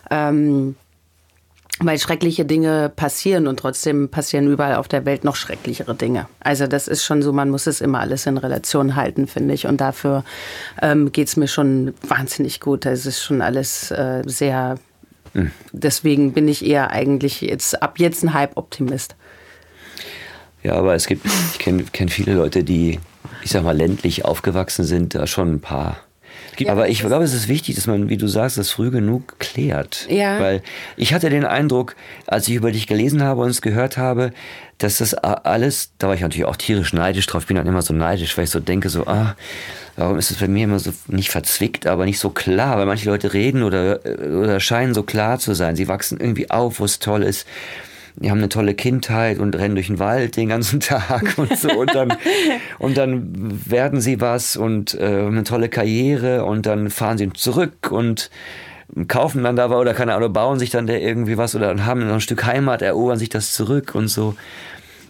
ähm, 0.10 0.76
weil 1.80 1.98
schreckliche 1.98 2.46
Dinge 2.46 2.92
passieren 2.96 3.48
und 3.48 3.58
trotzdem 3.60 4.10
passieren 4.10 4.48
überall 4.48 4.76
auf 4.76 4.88
der 4.88 5.06
Welt 5.06 5.24
noch 5.24 5.36
schrecklichere 5.36 5.96
Dinge. 5.96 6.28
Also 6.40 6.68
das 6.68 6.88
ist 6.88 7.04
schon 7.04 7.22
so, 7.22 7.34
man 7.34 7.50
muss 7.50 7.68
es 7.68 7.82
immer 7.82 8.00
alles 8.00 8.26
in 8.26 8.38
Relation 8.38 8.96
halten, 8.96 9.28
finde 9.28 9.54
ich. 9.54 9.66
Und 9.66 9.82
dafür 9.82 10.24
ähm, 10.82 11.12
geht 11.12 11.30
es 11.30 11.38
mir 11.38 11.48
schon 11.48 11.94
wahnsinnig 12.08 12.60
gut. 12.60 12.86
Es 12.86 13.06
ist 13.06 13.24
schon 13.24 13.42
alles 13.42 13.92
äh, 13.92 14.22
sehr. 14.26 14.78
Mhm. 15.34 15.52
Deswegen 15.72 16.34
bin 16.34 16.48
ich 16.48 16.66
eher 16.66 16.92
eigentlich 16.92 17.42
jetzt 17.42 17.82
ab 17.82 17.98
jetzt 17.98 18.24
ein 18.24 18.34
Hype-Optimist. 18.34 19.16
Ja, 20.62 20.76
aber 20.76 20.94
es 20.94 21.08
gibt, 21.08 21.26
ich 21.26 21.60
kenne 21.60 21.84
kenn 21.92 22.08
viele 22.08 22.36
Leute, 22.36 22.64
die, 22.64 23.00
ich 23.44 23.50
sag 23.50 23.64
mal, 23.64 23.76
ländlich 23.76 24.24
aufgewachsen 24.26 24.86
sind, 24.86 25.16
da 25.16 25.28
schon 25.28 25.56
ein 25.56 25.60
paar 25.60 25.98
Aber 26.68 26.90
ich 26.90 27.00
glaube, 27.00 27.24
es 27.24 27.34
ist 27.34 27.48
wichtig, 27.48 27.76
dass 27.76 27.88
man, 27.88 28.10
wie 28.10 28.18
du 28.18 28.28
sagst, 28.28 28.58
das 28.58 28.70
früh 28.70 28.92
genug 28.92 29.40
klärt. 29.40 30.08
Ja. 30.10 30.40
Weil 30.40 30.62
ich 30.98 31.14
hatte 31.14 31.30
den 31.30 31.46
Eindruck, 31.46 31.96
als 32.28 32.48
ich 32.48 32.56
über 32.56 32.72
dich 32.72 32.88
gelesen 32.88 33.24
habe 33.24 33.42
und 33.42 33.50
es 33.50 33.62
gehört 33.62 33.98
habe, 33.98 34.32
dass 34.78 34.98
das 34.98 35.14
alles, 35.14 35.92
da 35.98 36.08
war 36.08 36.16
ich 36.16 36.22
natürlich 36.22 36.46
auch 36.46 36.56
tierisch 36.56 36.94
neidisch 36.94 37.26
drauf, 37.28 37.44
ich 37.44 37.48
bin 37.48 37.58
dann 37.58 37.68
immer 37.68 37.82
so 37.82 37.94
neidisch, 37.94 38.38
weil 38.38 38.46
ich 38.46 38.50
so 38.50 38.60
denke, 38.60 38.90
so, 38.90 39.08
ah, 39.08 39.36
warum 39.96 40.18
ist 40.18 40.32
es 40.32 40.38
bei 40.38 40.48
mir 40.48 40.66
immer 40.66 40.80
so 40.80 40.92
nicht 41.08 41.30
verzwickt, 41.30 41.88
aber 41.88 42.06
nicht 42.06 42.20
so 42.20 42.30
klar, 42.30 42.78
weil 42.78 42.86
manche 42.86 43.10
Leute 43.10 43.34
reden 43.34 43.64
oder, 43.64 44.00
oder 44.04 44.60
scheinen 44.60 44.94
so 44.94 45.04
klar 45.04 45.40
zu 45.40 45.54
sein. 45.54 45.76
Sie 45.76 45.88
wachsen 45.88 46.20
irgendwie 46.20 46.50
auf, 46.50 46.80
wo 46.80 46.86
es 46.86 47.00
toll 47.00 47.24
ist 47.24 47.48
die 48.16 48.30
haben 48.30 48.38
eine 48.38 48.50
tolle 48.50 48.74
Kindheit 48.74 49.40
und 49.40 49.56
rennen 49.56 49.76
durch 49.76 49.88
den 49.88 50.00
Wald 50.00 50.38
den 50.38 50.50
ganzen 50.50 50.80
Tag 50.82 51.38
und 51.38 51.58
so. 51.58 51.72
Und 51.72 51.94
dann 51.96 52.14
und 52.80 52.98
dann 52.98 53.60
werden 53.66 54.02
sie 54.02 54.22
was 54.22 54.56
und 54.56 54.94
äh, 54.96 55.26
eine 55.26 55.44
tolle 55.44 55.70
Karriere 55.70 56.46
und 56.46 56.66
dann 56.66 56.90
fahren 56.90 57.18
sie 57.18 57.32
zurück 57.34 57.92
und 57.92 58.30
kaufen 59.08 59.44
dann 59.44 59.56
da 59.56 59.70
oder 59.72 59.94
keine 59.94 60.14
Ahnung 60.14 60.34
bauen 60.34 60.60
sich 60.60 60.70
dann 60.70 60.86
da 60.86 60.94
irgendwie 60.94 61.38
was 61.38 61.56
oder 61.56 61.86
haben 61.86 62.06
noch 62.06 62.16
ein 62.16 62.22
Stück 62.22 62.46
Heimat 62.46 62.82
erobern 62.82 63.18
sich 63.18 63.30
das 63.30 63.54
zurück 63.54 63.96
und 63.96 64.08
so 64.08 64.36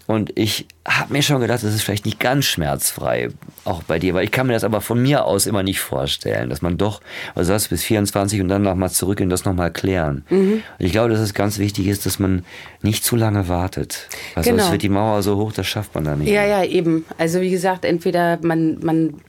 und 0.06 0.38
ich 0.38 0.68
habe 0.86 1.14
mir 1.14 1.22
schon 1.22 1.40
gedacht, 1.40 1.64
das 1.64 1.74
ist 1.74 1.82
vielleicht 1.82 2.06
nicht 2.06 2.20
ganz 2.20 2.44
schmerzfrei, 2.46 3.30
auch 3.64 3.84
bei 3.84 4.00
dir, 4.00 4.14
weil 4.14 4.26
ich 4.26 4.32
kann 4.32 4.48
mir 4.48 4.54
das 4.54 4.66
aber 4.66 4.82
von 4.82 5.02
mir 5.02 5.24
aus 5.24 5.46
immer 5.46 5.64
nicht 5.64 5.80
vorstellen, 5.80 6.50
dass 6.50 6.62
man 6.62 6.78
doch, 6.78 7.00
also 7.36 7.54
das 7.54 7.70
bis 7.70 7.84
24 7.84 8.42
und 8.42 8.50
dann 8.50 8.64
nochmal 8.64 8.92
zurück 8.92 9.22
und 9.22 9.30
das 9.30 9.46
nochmal 9.46 9.72
klären. 9.72 10.26
Mhm. 10.30 10.62
Und 10.78 10.86
ich 10.86 10.92
glaube, 10.92 11.10
dass 11.10 11.22
es 11.22 11.34
ganz 11.34 11.58
wichtig 11.58 11.88
ist, 11.88 12.06
dass 12.06 12.20
man 12.20 12.44
nicht 12.82 13.06
zu 13.06 13.16
lange 13.16 13.48
wartet. 13.48 14.10
Also 14.36 14.50
genau. 14.50 14.66
es 14.66 14.72
wird 14.72 14.82
die 14.82 14.90
Mauer 14.90 15.24
so 15.24 15.38
hoch, 15.38 15.54
das 15.54 15.68
schafft 15.68 15.96
man 15.96 16.04
da 16.04 16.18
nicht. 16.18 16.30
Ja, 16.30 16.46
ja, 16.46 16.66
eben. 16.66 17.06
Also 17.18 17.40
wie 17.40 17.52
gesagt, 17.52 17.86
entweder 17.86 18.40
man, 18.42 18.80
man 18.84 19.22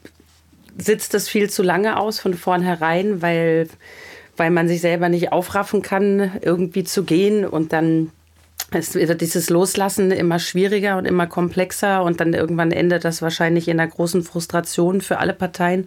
sitzt 0.77 1.15
das 1.15 1.29
viel 1.29 1.49
zu 1.51 1.63
lange 1.63 2.01
aus 2.01 2.19
von 2.19 2.35
vornherein, 2.35 3.23
weil, 3.23 3.69
weil 4.37 4.51
man 4.51 4.67
sich 4.67 4.81
selber 4.81 5.09
nicht 5.09 5.31
aufraffen 5.31 5.83
kann, 5.83 6.33
irgendwie 6.43 6.83
zu 6.83 7.05
gehen 7.05 7.47
und 7.47 7.73
dann 7.73 8.11
es 8.71 8.95
wird 8.95 9.21
dieses 9.21 9.51
Loslassen 9.51 10.11
immer 10.11 10.39
schwieriger 10.39 10.97
und 10.99 11.05
immer 11.05 11.27
komplexer 11.27 12.03
und 12.03 12.21
dann 12.21 12.35
irgendwann 12.35 12.73
endet 12.73 13.05
das 13.05 13.23
wahrscheinlich 13.23 13.69
in 13.69 13.79
einer 13.79 13.91
großen 13.91 14.23
Frustration 14.23 15.01
für 15.01 15.19
alle 15.19 15.33
Parteien. 15.33 15.87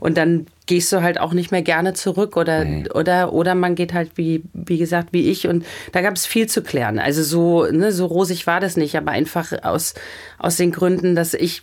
Und 0.00 0.16
dann 0.16 0.46
gehst 0.66 0.92
du 0.92 1.02
halt 1.02 1.18
auch 1.18 1.32
nicht 1.32 1.50
mehr 1.50 1.62
gerne 1.62 1.92
zurück 1.92 2.36
oder, 2.36 2.64
nee. 2.64 2.88
oder, 2.94 3.32
oder 3.32 3.54
man 3.54 3.74
geht 3.74 3.94
halt 3.94 4.12
wie, 4.14 4.42
wie 4.52 4.78
gesagt, 4.78 5.08
wie 5.12 5.28
ich. 5.28 5.48
Und 5.48 5.64
da 5.92 6.02
gab 6.02 6.14
es 6.14 6.26
viel 6.26 6.46
zu 6.46 6.62
klären. 6.62 6.98
Also 6.98 7.22
so, 7.22 7.64
ne, 7.64 7.90
so 7.90 8.06
rosig 8.06 8.46
war 8.46 8.60
das 8.60 8.76
nicht, 8.76 8.96
aber 8.96 9.10
einfach 9.10 9.52
aus, 9.64 9.94
aus 10.38 10.56
den 10.56 10.70
Gründen, 10.70 11.16
dass 11.16 11.34
ich 11.34 11.62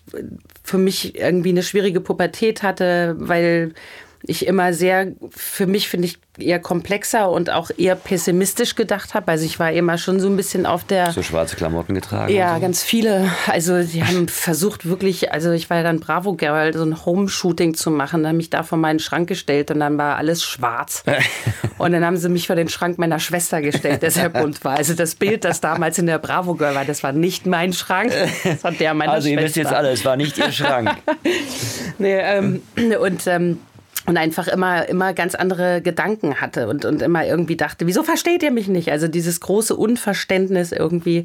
für 0.63 0.77
mich 0.77 1.15
irgendwie 1.15 1.49
eine 1.49 1.63
schwierige 1.63 2.01
Pubertät 2.01 2.61
hatte, 2.61 3.15
weil 3.19 3.73
ich 4.27 4.47
immer 4.47 4.73
sehr, 4.73 5.07
für 5.31 5.67
mich 5.67 5.89
finde 5.89 6.07
ich 6.07 6.17
eher 6.37 6.59
komplexer 6.59 7.29
und 7.29 7.49
auch 7.49 7.71
eher 7.77 7.95
pessimistisch 7.95 8.75
gedacht 8.75 9.13
habe. 9.13 9.31
Also 9.31 9.45
ich 9.45 9.59
war 9.59 9.71
immer 9.71 9.97
schon 9.97 10.19
so 10.19 10.27
ein 10.27 10.35
bisschen 10.35 10.65
auf 10.65 10.83
der... 10.83 11.11
So 11.11 11.23
schwarze 11.23 11.55
Klamotten 11.55 11.93
getragen? 11.93 12.33
Ja, 12.33 12.55
so. 12.55 12.61
ganz 12.61 12.83
viele. 12.83 13.31
Also 13.47 13.83
die 13.83 14.03
haben 14.03 14.27
versucht 14.27 14.85
wirklich, 14.85 15.31
also 15.31 15.51
ich 15.51 15.69
war 15.69 15.77
ja 15.77 15.83
dann 15.83 15.99
Bravo 15.99 16.33
Girl, 16.33 16.73
so 16.73 16.83
ein 16.83 17.05
Home-Shooting 17.05 17.73
zu 17.75 17.91
machen. 17.91 18.23
Dann 18.23 18.29
haben 18.29 18.37
mich 18.37 18.49
da 18.49 18.63
vor 18.63 18.77
meinen 18.77 18.99
Schrank 18.99 19.29
gestellt 19.29 19.71
und 19.71 19.79
dann 19.79 19.97
war 19.97 20.17
alles 20.17 20.43
schwarz. 20.43 21.03
und 21.77 21.91
dann 21.91 22.03
haben 22.03 22.17
sie 22.17 22.29
mich 22.29 22.47
vor 22.47 22.55
den 22.55 22.69
Schrank 22.69 22.97
meiner 22.97 23.19
Schwester 23.19 23.61
gestellt, 23.61 24.01
der 24.01 24.11
sehr 24.11 24.29
bunt 24.29 24.63
war. 24.63 24.77
Also 24.77 24.93
das 24.93 25.15
Bild, 25.15 25.45
das 25.45 25.61
damals 25.61 25.97
in 25.97 26.05
der 26.05 26.19
Bravo 26.19 26.55
Girl 26.55 26.75
war, 26.75 26.85
das 26.85 27.03
war 27.03 27.11
nicht 27.11 27.45
mein 27.45 27.73
Schrank, 27.73 28.11
das 28.43 28.63
war 28.63 28.71
der 28.71 28.93
meiner 28.93 29.13
also, 29.13 29.27
Schwester. 29.27 29.39
Also 29.39 29.41
ihr 29.41 29.45
wisst 29.45 29.55
jetzt 29.55 29.73
alle, 29.73 29.89
es 29.91 30.05
war 30.05 30.17
nicht 30.17 30.37
ihr 30.37 30.51
Schrank. 30.51 30.91
nee, 31.97 32.17
ähm, 32.19 32.61
und... 32.99 33.27
Ähm, 33.27 33.59
und 34.05 34.17
einfach 34.17 34.47
immer, 34.47 34.87
immer 34.87 35.13
ganz 35.13 35.33
andere 35.33 35.81
Gedanken 35.81 36.39
hatte 36.39 36.67
und, 36.67 36.85
und 36.85 37.01
immer 37.01 37.25
irgendwie 37.25 37.55
dachte, 37.55 37.87
wieso 37.87 38.03
versteht 38.03 38.43
ihr 38.43 38.51
mich 38.51 38.67
nicht? 38.67 38.91
Also 38.91 39.07
dieses 39.07 39.39
große 39.39 39.75
Unverständnis 39.75 40.71
irgendwie. 40.71 41.23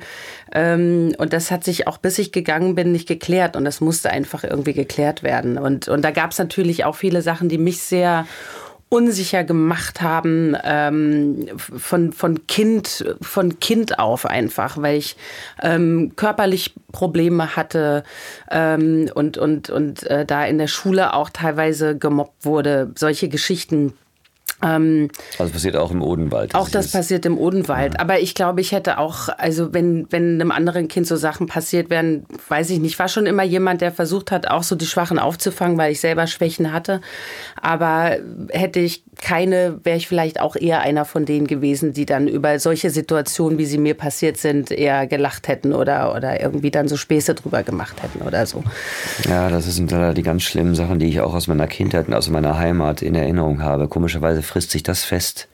Ähm, 0.52 1.14
und 1.18 1.32
das 1.32 1.50
hat 1.50 1.64
sich 1.64 1.86
auch, 1.86 1.98
bis 1.98 2.18
ich 2.18 2.32
gegangen 2.32 2.74
bin, 2.74 2.92
nicht 2.92 3.06
geklärt. 3.06 3.54
Und 3.56 3.64
das 3.64 3.80
musste 3.80 4.10
einfach 4.10 4.44
irgendwie 4.44 4.72
geklärt 4.72 5.22
werden. 5.22 5.58
Und, 5.58 5.88
und 5.88 6.02
da 6.02 6.10
gab 6.10 6.30
es 6.30 6.38
natürlich 6.38 6.84
auch 6.84 6.96
viele 6.96 7.20
Sachen, 7.20 7.48
die 7.48 7.58
mich 7.58 7.82
sehr 7.82 8.26
unsicher 8.90 9.44
gemacht 9.44 10.02
haben 10.02 10.56
ähm, 10.64 11.46
von, 11.56 12.12
von, 12.12 12.46
kind, 12.48 13.04
von 13.22 13.60
Kind 13.60 14.00
auf 14.00 14.26
einfach, 14.26 14.76
weil 14.82 14.98
ich 14.98 15.16
ähm, 15.62 16.12
körperlich 16.16 16.74
Probleme 16.90 17.54
hatte 17.54 18.02
ähm, 18.50 19.08
und, 19.14 19.38
und, 19.38 19.70
und 19.70 20.02
äh, 20.08 20.26
da 20.26 20.44
in 20.44 20.58
der 20.58 20.66
Schule 20.66 21.14
auch 21.14 21.30
teilweise 21.30 21.96
gemobbt 21.96 22.44
wurde. 22.44 22.90
Solche 22.96 23.28
Geschichten 23.28 23.94
ähm, 24.62 25.08
also 25.38 25.52
passiert 25.52 25.76
auch 25.76 25.90
im 25.90 26.02
Odenwald. 26.02 26.54
Auch 26.54 26.68
das 26.68 26.92
passiert 26.92 27.24
im 27.26 27.38
Odenwald. 27.38 27.94
Ja. 27.94 28.00
Aber 28.00 28.20
ich 28.20 28.34
glaube, 28.34 28.60
ich 28.60 28.72
hätte 28.72 28.98
auch, 28.98 29.28
also 29.28 29.72
wenn, 29.72 30.06
wenn 30.10 30.34
einem 30.34 30.50
anderen 30.50 30.88
Kind 30.88 31.06
so 31.06 31.16
Sachen 31.16 31.46
passiert 31.46 31.90
wären, 31.90 32.26
weiß 32.48 32.70
ich 32.70 32.78
nicht. 32.78 32.92
Ich 32.92 32.98
war 32.98 33.08
schon 33.08 33.26
immer 33.26 33.42
jemand, 33.42 33.80
der 33.80 33.92
versucht 33.92 34.30
hat, 34.30 34.48
auch 34.48 34.62
so 34.62 34.76
die 34.76 34.86
Schwachen 34.86 35.18
aufzufangen, 35.18 35.78
weil 35.78 35.92
ich 35.92 36.00
selber 36.00 36.26
Schwächen 36.26 36.72
hatte. 36.72 37.00
Aber 37.60 38.16
hätte 38.50 38.80
ich 38.80 39.04
keine, 39.20 39.80
wäre 39.84 39.96
ich 39.96 40.08
vielleicht 40.08 40.40
auch 40.40 40.56
eher 40.56 40.80
einer 40.80 41.04
von 41.04 41.24
denen 41.24 41.46
gewesen, 41.46 41.92
die 41.92 42.06
dann 42.06 42.28
über 42.28 42.58
solche 42.58 42.90
Situationen, 42.90 43.58
wie 43.58 43.66
sie 43.66 43.78
mir 43.78 43.94
passiert 43.94 44.36
sind, 44.36 44.70
eher 44.70 45.06
gelacht 45.06 45.48
hätten 45.48 45.72
oder, 45.72 46.14
oder 46.14 46.40
irgendwie 46.40 46.70
dann 46.70 46.88
so 46.88 46.96
Späße 46.96 47.34
drüber 47.34 47.62
gemacht 47.62 48.02
hätten 48.02 48.22
oder 48.22 48.46
so. 48.46 48.62
Ja, 49.28 49.48
das 49.48 49.66
sind 49.66 49.92
die 49.92 50.22
ganz 50.22 50.42
schlimmen 50.42 50.74
Sachen, 50.74 50.98
die 50.98 51.06
ich 51.06 51.20
auch 51.20 51.34
aus 51.34 51.46
meiner 51.46 51.66
Kindheit 51.66 52.08
und 52.08 52.14
aus 52.14 52.28
meiner 52.30 52.58
Heimat 52.58 53.02
in 53.02 53.14
Erinnerung 53.14 53.62
habe. 53.62 53.88
Komischerweise 53.88 54.42
frisst 54.42 54.70
sich 54.70 54.82
das 54.82 55.04
fest. 55.04 55.48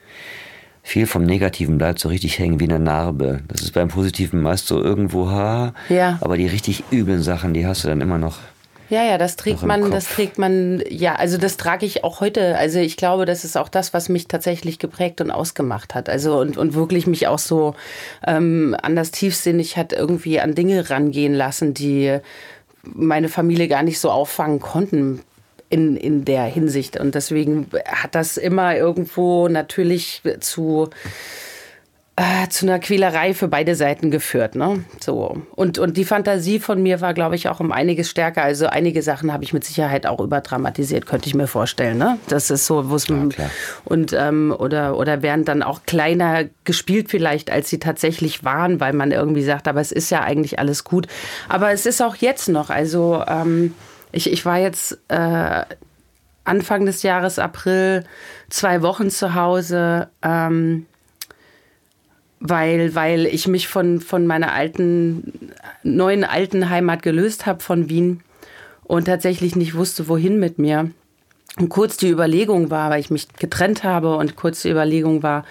Viel 0.82 1.08
vom 1.08 1.24
Negativen 1.24 1.78
bleibt 1.78 1.98
so 1.98 2.08
richtig 2.08 2.38
hängen 2.38 2.60
wie 2.60 2.64
eine 2.68 2.78
Narbe. 2.78 3.40
Das 3.48 3.60
ist 3.60 3.72
beim 3.72 3.88
Positiven 3.88 4.40
meist 4.40 4.68
so 4.68 4.80
irgendwo 4.80 5.28
ha. 5.28 5.74
Ja. 5.88 6.16
Aber 6.20 6.36
die 6.36 6.46
richtig 6.46 6.84
üblen 6.92 7.22
Sachen, 7.22 7.54
die 7.54 7.66
hast 7.66 7.82
du 7.82 7.88
dann 7.88 8.00
immer 8.00 8.18
noch. 8.18 8.38
Ja, 8.88 9.04
ja, 9.04 9.18
das 9.18 9.36
trägt 9.36 9.62
man, 9.62 9.90
das 9.90 10.06
trägt 10.08 10.38
man, 10.38 10.82
ja, 10.88 11.16
also 11.16 11.38
das 11.38 11.56
trage 11.56 11.84
ich 11.84 12.04
auch 12.04 12.20
heute. 12.20 12.56
Also 12.56 12.78
ich 12.78 12.96
glaube, 12.96 13.26
das 13.26 13.44
ist 13.44 13.56
auch 13.56 13.68
das, 13.68 13.92
was 13.92 14.08
mich 14.08 14.28
tatsächlich 14.28 14.78
geprägt 14.78 15.20
und 15.20 15.30
ausgemacht 15.30 15.94
hat. 15.94 16.08
Also 16.08 16.38
und, 16.38 16.56
und 16.56 16.74
wirklich 16.74 17.06
mich 17.06 17.26
auch 17.26 17.40
so 17.40 17.74
ähm, 18.26 18.76
anders 18.80 19.10
tiefsinnig 19.10 19.76
hat 19.76 19.92
irgendwie 19.92 20.40
an 20.40 20.54
Dinge 20.54 20.88
rangehen 20.88 21.34
lassen, 21.34 21.74
die 21.74 22.18
meine 22.84 23.28
Familie 23.28 23.66
gar 23.66 23.82
nicht 23.82 23.98
so 23.98 24.10
auffangen 24.10 24.60
konnten 24.60 25.20
in, 25.68 25.96
in 25.96 26.24
der 26.24 26.44
Hinsicht. 26.44 26.98
Und 26.98 27.14
deswegen 27.14 27.66
hat 27.86 28.14
das 28.14 28.36
immer 28.36 28.76
irgendwo 28.76 29.48
natürlich 29.48 30.22
zu, 30.40 30.90
äh, 32.18 32.48
zu 32.48 32.64
einer 32.64 32.78
Quälerei 32.78 33.34
für 33.34 33.46
beide 33.46 33.74
Seiten 33.74 34.10
geführt. 34.10 34.54
Ne? 34.54 34.84
So. 35.00 35.42
Und, 35.54 35.78
und 35.78 35.98
die 35.98 36.06
Fantasie 36.06 36.60
von 36.60 36.82
mir 36.82 37.02
war, 37.02 37.12
glaube 37.12 37.36
ich, 37.36 37.48
auch 37.50 37.60
um 37.60 37.72
einiges 37.72 38.08
stärker. 38.08 38.42
Also 38.42 38.68
einige 38.68 39.02
Sachen 39.02 39.34
habe 39.34 39.44
ich 39.44 39.52
mit 39.52 39.64
Sicherheit 39.64 40.06
auch 40.06 40.20
überdramatisiert, 40.20 41.04
könnte 41.04 41.28
ich 41.28 41.34
mir 41.34 41.46
vorstellen. 41.46 41.98
Ne? 41.98 42.18
Das 42.28 42.50
ist 42.50 42.64
so, 42.64 42.88
wo 42.88 42.96
es 42.96 43.08
ja, 43.08 43.16
und 43.84 44.14
ähm, 44.14 44.54
oder, 44.58 44.96
oder 44.96 45.20
werden 45.20 45.44
dann 45.44 45.62
auch 45.62 45.82
kleiner 45.84 46.44
gespielt 46.64 47.10
vielleicht, 47.10 47.50
als 47.50 47.68
sie 47.68 47.78
tatsächlich 47.78 48.44
waren, 48.44 48.80
weil 48.80 48.94
man 48.94 49.12
irgendwie 49.12 49.44
sagt, 49.44 49.68
aber 49.68 49.82
es 49.82 49.92
ist 49.92 50.08
ja 50.08 50.22
eigentlich 50.22 50.58
alles 50.58 50.84
gut. 50.84 51.08
Aber 51.50 51.70
es 51.72 51.84
ist 51.84 52.00
auch 52.00 52.16
jetzt 52.16 52.48
noch. 52.48 52.70
Also 52.70 53.22
ähm, 53.28 53.74
ich, 54.10 54.32
ich 54.32 54.46
war 54.46 54.58
jetzt 54.58 54.98
äh, 55.08 55.62
Anfang 56.44 56.86
des 56.86 57.02
Jahres, 57.02 57.38
April, 57.38 58.04
zwei 58.48 58.80
Wochen 58.80 59.10
zu 59.10 59.34
Hause, 59.34 60.08
ähm, 60.22 60.86
weil, 62.40 62.94
weil 62.94 63.26
ich 63.26 63.48
mich 63.48 63.68
von, 63.68 64.00
von 64.00 64.26
meiner 64.26 64.52
alten, 64.52 65.50
neuen 65.82 66.24
alten 66.24 66.68
Heimat 66.68 67.02
gelöst 67.02 67.46
habe, 67.46 67.62
von 67.62 67.88
Wien, 67.88 68.20
und 68.84 69.06
tatsächlich 69.06 69.56
nicht 69.56 69.74
wusste, 69.74 70.08
wohin 70.08 70.38
mit 70.38 70.58
mir. 70.58 70.90
Und 71.58 71.70
kurz 71.70 71.96
die 71.96 72.10
Überlegung 72.10 72.70
war, 72.70 72.90
weil 72.90 73.00
ich 73.00 73.10
mich 73.10 73.28
getrennt 73.38 73.82
habe 73.82 74.16
und 74.16 74.36
kurz 74.36 74.62
die 74.62 74.70
Überlegung 74.70 75.22
war, 75.22 75.44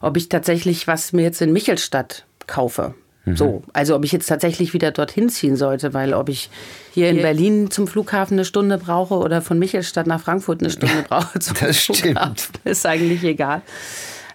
ob 0.00 0.16
ich 0.16 0.28
tatsächlich 0.28 0.86
was 0.86 1.12
mir 1.12 1.22
jetzt 1.22 1.42
in 1.42 1.52
Michelstadt 1.52 2.24
kaufe. 2.46 2.94
Mhm. 3.26 3.36
So, 3.36 3.62
also 3.74 3.94
ob 3.94 4.04
ich 4.04 4.12
jetzt 4.12 4.26
tatsächlich 4.26 4.72
wieder 4.72 4.90
dorthin 4.90 5.28
ziehen 5.28 5.56
sollte, 5.56 5.92
weil 5.92 6.14
ob 6.14 6.30
ich 6.30 6.48
hier 6.92 7.10
in 7.10 7.20
Berlin 7.20 7.70
zum 7.70 7.86
Flughafen 7.86 8.36
eine 8.36 8.46
Stunde 8.46 8.78
brauche 8.78 9.14
oder 9.14 9.42
von 9.42 9.58
Michelstadt 9.58 10.06
nach 10.06 10.20
Frankfurt 10.20 10.62
eine 10.62 10.70
Stunde 10.70 11.02
brauche 11.08 11.38
zum 11.38 11.56
das 11.60 11.76
Flughafen, 11.76 12.36
stimmt. 12.36 12.60
ist 12.64 12.86
eigentlich 12.86 13.22
egal. 13.22 13.60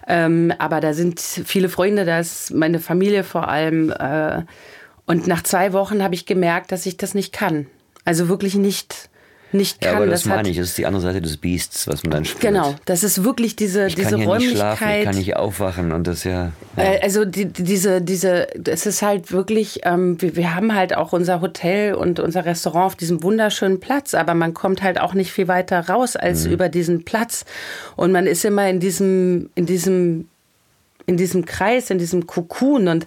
Ähm, 0.06 0.52
aber 0.58 0.80
da 0.80 0.94
sind 0.94 1.20
viele 1.20 1.68
Freunde, 1.68 2.04
da 2.04 2.20
ist 2.20 2.52
meine 2.52 2.78
Familie 2.78 3.24
vor 3.24 3.48
allem. 3.48 3.90
Äh, 3.90 4.42
und 5.06 5.26
nach 5.26 5.42
zwei 5.42 5.72
Wochen 5.72 6.02
habe 6.02 6.14
ich 6.14 6.26
gemerkt, 6.26 6.72
dass 6.72 6.86
ich 6.86 6.96
das 6.96 7.14
nicht 7.14 7.32
kann. 7.32 7.66
Also 8.04 8.28
wirklich 8.28 8.54
nicht 8.54 9.10
nicht 9.56 9.80
kann. 9.80 9.90
Ja, 9.92 9.96
aber 9.96 10.06
das, 10.06 10.24
hat- 10.26 10.36
meine 10.36 10.48
ich, 10.50 10.56
das 10.56 10.68
ist 10.68 10.78
die 10.78 10.86
andere 10.86 11.02
Seite 11.02 11.20
des 11.20 11.36
Biests, 11.36 11.86
was 11.88 12.02
man 12.02 12.10
dann 12.12 12.24
spürt. 12.24 12.40
Genau, 12.42 12.74
das 12.84 13.02
ist 13.02 13.24
wirklich 13.24 13.56
diese, 13.56 13.86
Ich 13.86 13.94
diese 13.94 14.10
kann 14.10 14.20
hier 14.20 14.36
nicht 14.36 14.50
schlafen, 14.50 14.74
ich 14.74 14.80
Räumlichkeit. 14.82 15.04
kann 15.04 15.14
nicht 15.16 15.36
aufwachen 15.36 15.92
und 15.92 16.06
das 16.06 16.24
ja. 16.24 16.52
ja. 16.76 16.82
Äh, 16.82 17.00
Also 17.02 17.24
die, 17.24 17.46
die- 17.46 17.62
diese, 17.64 18.00
diese, 18.02 18.46
es 18.68 18.86
ist 18.86 19.02
halt 19.02 19.32
wirklich, 19.32 19.80
ähm, 19.84 20.20
wir, 20.20 20.36
wir 20.36 20.54
haben 20.54 20.74
halt 20.74 20.96
auch 20.96 21.12
unser 21.12 21.40
Hotel 21.40 21.94
und 21.94 22.20
unser 22.20 22.44
Restaurant 22.44 22.86
auf 22.86 22.96
diesem 22.96 23.22
wunderschönen 23.22 23.80
Platz, 23.80 24.14
aber 24.14 24.34
man 24.34 24.54
kommt 24.54 24.82
halt 24.82 25.00
auch 25.00 25.14
nicht 25.14 25.32
viel 25.32 25.48
weiter 25.48 25.88
raus 25.88 26.16
als 26.16 26.46
über 26.46 26.68
diesen 26.68 27.04
Platz. 27.04 27.44
Und 27.96 28.12
man 28.12 28.26
ist 28.26 28.44
immer 28.44 28.68
in 28.68 28.80
diesem, 28.80 29.50
in 29.54 29.66
diesem, 29.66 30.28
in 31.06 31.16
diesem 31.16 31.44
Kreis, 31.44 31.90
in 31.90 31.98
diesem 31.98 32.26
Kokon. 32.26 32.88
Und 32.88 33.06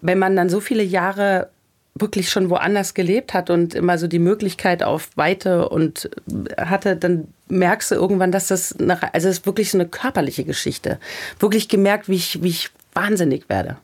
wenn 0.00 0.18
man 0.18 0.34
dann 0.36 0.48
so 0.48 0.60
viele 0.60 0.82
Jahre 0.82 1.48
wirklich 1.94 2.30
schon 2.30 2.48
woanders 2.50 2.94
gelebt 2.94 3.34
hat 3.34 3.50
und 3.50 3.74
immer 3.74 3.98
so 3.98 4.06
die 4.06 4.18
Möglichkeit 4.18 4.82
auf 4.82 5.10
Weite 5.16 5.68
und 5.68 6.08
hatte, 6.56 6.96
dann 6.96 7.28
merkst 7.48 7.90
du 7.90 7.94
irgendwann, 7.96 8.32
dass 8.32 8.48
das, 8.48 8.74
eine, 8.78 9.02
also 9.14 9.28
es 9.28 9.38
ist 9.38 9.46
wirklich 9.46 9.70
so 9.70 9.78
eine 9.78 9.86
körperliche 9.86 10.44
Geschichte. 10.44 10.98
Wirklich 11.38 11.68
gemerkt, 11.68 12.08
wie 12.08 12.16
ich, 12.16 12.42
wie 12.42 12.48
ich 12.48 12.70
wahnsinnig 12.94 13.48
werde. 13.48 13.76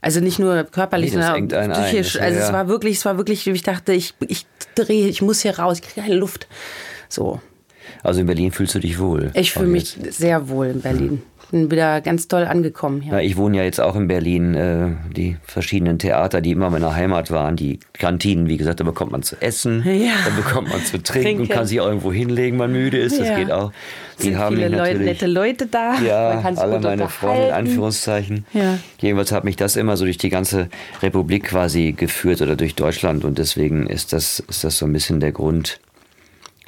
Also 0.00 0.20
nicht 0.20 0.38
nur 0.38 0.64
körperlich, 0.64 1.14
Nee, 1.14 1.22
sondern 1.22 1.72
ein. 1.72 1.72
psychisch. 1.72 2.20
Also 2.20 2.38
ja, 2.38 2.46
es 2.46 2.52
war 2.52 2.68
wirklich, 2.68 2.98
es 2.98 3.04
war 3.04 3.16
wirklich, 3.16 3.46
ich 3.46 3.62
dachte, 3.62 3.94
ich, 3.94 4.14
ich 4.28 4.46
drehe, 4.74 5.08
ich 5.08 5.22
muss 5.22 5.40
hier 5.40 5.58
raus, 5.58 5.78
ich 5.78 5.82
kriege 5.82 6.02
keine 6.06 6.16
Luft. 6.16 6.46
So. 7.08 7.40
Also 8.02 8.20
in 8.20 8.26
Berlin 8.26 8.52
fühlst 8.52 8.74
du 8.74 8.80
dich 8.80 8.98
wohl. 8.98 9.30
Ich 9.34 9.52
fühle 9.52 9.66
mich 9.68 9.96
jetzt. 9.96 10.18
sehr 10.18 10.48
wohl 10.48 10.66
in 10.66 10.82
Berlin. 10.82 11.22
Bin 11.54 11.70
wieder 11.70 12.00
ganz 12.00 12.26
toll 12.26 12.46
angekommen 12.46 13.00
hier. 13.00 13.12
Ja, 13.12 13.20
ich 13.20 13.36
wohne 13.36 13.58
ja 13.58 13.62
jetzt 13.62 13.80
auch 13.80 13.94
in 13.94 14.08
Berlin. 14.08 14.56
Äh, 14.56 14.88
die 15.14 15.36
verschiedenen 15.44 16.00
Theater, 16.00 16.40
die 16.40 16.50
immer 16.50 16.68
meiner 16.68 16.96
Heimat 16.96 17.30
waren, 17.30 17.54
die 17.54 17.78
Kantinen, 17.92 18.48
wie 18.48 18.56
gesagt, 18.56 18.80
da 18.80 18.84
bekommt 18.84 19.12
man 19.12 19.22
zu 19.22 19.40
essen, 19.40 19.84
Ja. 19.86 20.14
da 20.24 20.34
bekommt 20.34 20.68
man 20.70 20.84
zu 20.84 21.00
trinken, 21.00 21.22
Trinken. 21.36 21.48
kann 21.48 21.64
sich 21.68 21.80
auch 21.80 21.86
irgendwo 21.86 22.12
hinlegen, 22.12 22.58
wenn 22.58 22.70
man 22.70 22.72
müde 22.72 22.98
ist. 22.98 23.20
Das 23.20 23.28
Ja. 23.28 23.36
geht 23.38 23.52
auch. 23.52 23.70
Die 24.18 24.22
sind 24.24 24.38
haben 24.38 24.56
viele 24.56 24.68
Leute, 24.68 24.98
nette 24.98 25.26
Leute 25.28 25.66
da. 25.66 25.94
Ja, 26.00 26.40
alle 26.56 26.80
meine 26.80 27.08
Freunde, 27.08 27.46
in. 27.46 27.52
Anführungszeichen. 27.52 28.46
Ja. 28.52 28.78
Jedenfalls 28.98 29.30
hat 29.30 29.44
mich 29.44 29.54
das 29.54 29.76
immer 29.76 29.96
so 29.96 30.06
durch 30.06 30.18
die 30.18 30.30
ganze 30.30 30.68
Republik 31.02 31.44
quasi 31.44 31.92
geführt 31.92 32.42
oder 32.42 32.56
durch 32.56 32.74
Deutschland 32.74 33.24
und 33.24 33.38
deswegen 33.38 33.86
ist 33.86 34.12
das, 34.12 34.40
ist 34.48 34.64
das 34.64 34.76
so 34.78 34.86
ein 34.86 34.92
bisschen 34.92 35.20
der 35.20 35.30
Grund, 35.30 35.78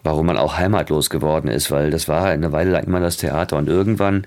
warum 0.05 0.27
man 0.27 0.37
auch 0.39 0.57
heimatlos 0.59 1.11
geworden 1.11 1.49
ist, 1.49 1.73
weil 1.73 1.91
das 1.91 2.07
war 2.07 2.27
eine 2.27 2.53
Weile 2.53 2.71
lang 2.71 2.85
immer 2.85 3.01
das 3.01 3.17
Theater 3.17 3.57
und 3.57 3.67
irgendwann 3.69 4.25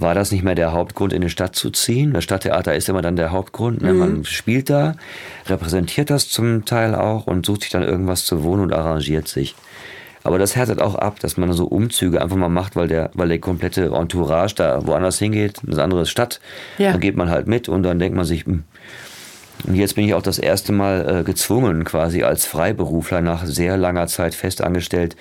war 0.00 0.14
das 0.14 0.30
nicht 0.30 0.44
mehr 0.44 0.54
der 0.54 0.72
Hauptgrund, 0.72 1.12
in 1.12 1.22
eine 1.22 1.30
Stadt 1.30 1.56
zu 1.56 1.70
ziehen. 1.70 2.12
Das 2.12 2.24
Stadttheater 2.24 2.74
ist 2.74 2.88
immer 2.88 3.02
dann 3.02 3.16
der 3.16 3.32
Hauptgrund. 3.32 3.82
Ne? 3.82 3.92
Man 3.92 4.24
spielt 4.24 4.70
da, 4.70 4.94
repräsentiert 5.46 6.10
das 6.10 6.28
zum 6.28 6.64
Teil 6.64 6.94
auch 6.94 7.26
und 7.26 7.46
sucht 7.46 7.62
sich 7.62 7.70
dann 7.70 7.82
irgendwas 7.82 8.24
zu 8.24 8.42
wohnen 8.42 8.62
und 8.62 8.72
arrangiert 8.72 9.28
sich. 9.28 9.54
Aber 10.22 10.38
das 10.38 10.56
härtet 10.56 10.82
auch 10.82 10.96
ab, 10.96 11.20
dass 11.20 11.36
man 11.36 11.52
so 11.52 11.66
Umzüge 11.66 12.20
einfach 12.20 12.36
mal 12.36 12.48
macht, 12.48 12.74
weil 12.74 12.88
der, 12.88 13.10
weil 13.14 13.28
der 13.28 13.38
komplette 13.38 13.92
Entourage 13.94 14.56
da 14.56 14.84
woanders 14.84 15.18
hingeht, 15.18 15.60
eine 15.64 15.80
andere 15.80 16.04
Stadt. 16.04 16.40
Ja. 16.78 16.90
Dann 16.90 17.00
geht 17.00 17.16
man 17.16 17.30
halt 17.30 17.46
mit 17.46 17.68
und 17.68 17.84
dann 17.84 18.00
denkt 18.00 18.16
man 18.16 18.24
sich, 18.24 18.44
hm. 18.44 18.64
und 19.68 19.74
jetzt 19.76 19.94
bin 19.94 20.04
ich 20.04 20.14
auch 20.14 20.22
das 20.22 20.40
erste 20.40 20.72
Mal 20.72 21.20
äh, 21.20 21.22
gezwungen, 21.22 21.84
quasi 21.84 22.24
als 22.24 22.44
Freiberufler 22.44 23.20
nach 23.20 23.46
sehr 23.46 23.76
langer 23.76 24.08
Zeit 24.08 24.34
festangestellt, 24.34 25.16